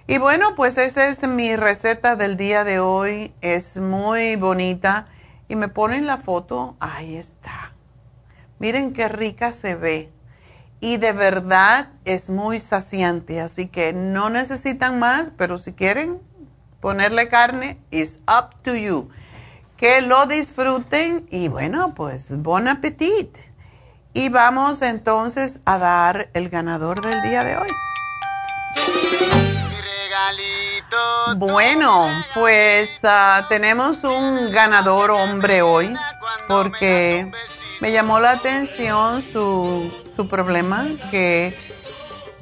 [0.07, 3.31] Y bueno, pues esa es mi receta del día de hoy.
[3.41, 5.05] Es muy bonita.
[5.47, 6.75] Y me ponen la foto.
[6.79, 7.73] Ahí está.
[8.57, 10.11] Miren qué rica se ve.
[10.81, 13.41] Y de verdad es muy saciante.
[13.41, 16.21] Así que no necesitan más, pero si quieren
[16.79, 19.09] ponerle carne, it's up to you.
[19.77, 23.37] Que lo disfruten y bueno, pues bon appetit.
[24.13, 27.69] Y vamos entonces a dar el ganador del día de hoy.
[31.37, 35.95] Bueno, pues ah, tenemos un ganador hombre hoy
[36.47, 37.31] porque
[37.79, 41.55] me llamó la atención su, su problema que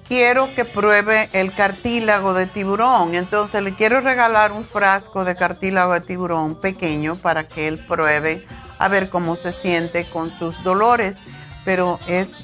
[0.07, 3.15] quiero que pruebe el cartílago de tiburón.
[3.15, 8.45] Entonces le quiero regalar un frasco de cartílago de tiburón pequeño para que él pruebe
[8.79, 11.17] a ver cómo se siente con sus dolores.
[11.65, 12.35] Pero es,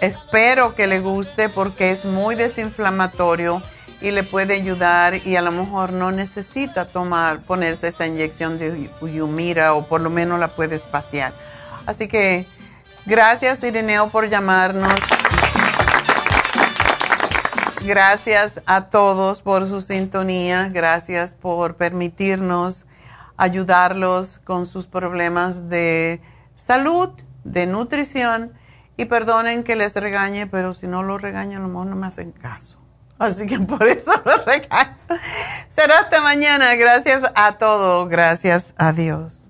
[0.00, 3.62] espero que le guste porque es muy desinflamatorio
[4.00, 8.88] y le puede ayudar y a lo mejor no necesita tomar, ponerse esa inyección de
[9.02, 11.32] Yumira o por lo menos la puede espaciar.
[11.86, 12.46] Así que
[13.06, 15.00] gracias Ireneo por llamarnos.
[17.84, 20.68] Gracias a todos por su sintonía.
[20.68, 22.86] Gracias por permitirnos
[23.36, 26.20] ayudarlos con sus problemas de
[26.54, 27.10] salud,
[27.44, 28.52] de nutrición.
[28.96, 32.06] Y perdonen que les regañe, pero si no lo regaño, a lo mejor no me
[32.06, 32.78] hacen caso.
[33.18, 34.96] Así que por eso lo regalo.
[35.68, 36.74] Será hasta mañana.
[36.74, 38.08] Gracias a todos.
[38.08, 39.49] Gracias a Dios.